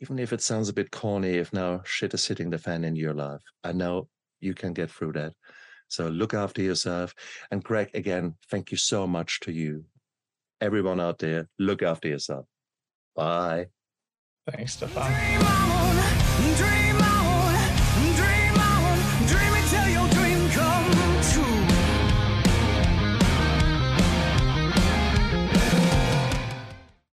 even 0.00 0.18
if 0.18 0.32
it 0.32 0.40
sounds 0.40 0.68
a 0.68 0.72
bit 0.72 0.90
corny 0.92 1.30
if 1.30 1.52
now 1.52 1.80
shit 1.84 2.14
is 2.14 2.26
hitting 2.26 2.50
the 2.50 2.58
fan 2.58 2.84
in 2.84 2.94
your 2.94 3.14
life 3.14 3.40
i 3.64 3.72
know 3.72 4.06
you 4.38 4.54
can 4.54 4.72
get 4.72 4.88
through 4.88 5.12
that. 5.12 5.32
So 5.88 6.06
look 6.06 6.32
after 6.32 6.62
yourself. 6.62 7.12
And 7.50 7.64
greg 7.64 7.90
again 7.94 8.36
thank 8.50 8.70
you 8.70 8.76
so 8.76 9.06
much 9.06 9.40
to 9.40 9.52
you. 9.52 9.84
Everyone 10.60 11.00
out 11.00 11.18
there 11.18 11.48
look 11.58 11.82
after 11.82 12.08
yourself. 12.08 12.46
Bye 13.16 13.66
Thanks, 14.50 14.72
Stefan. 14.72 15.77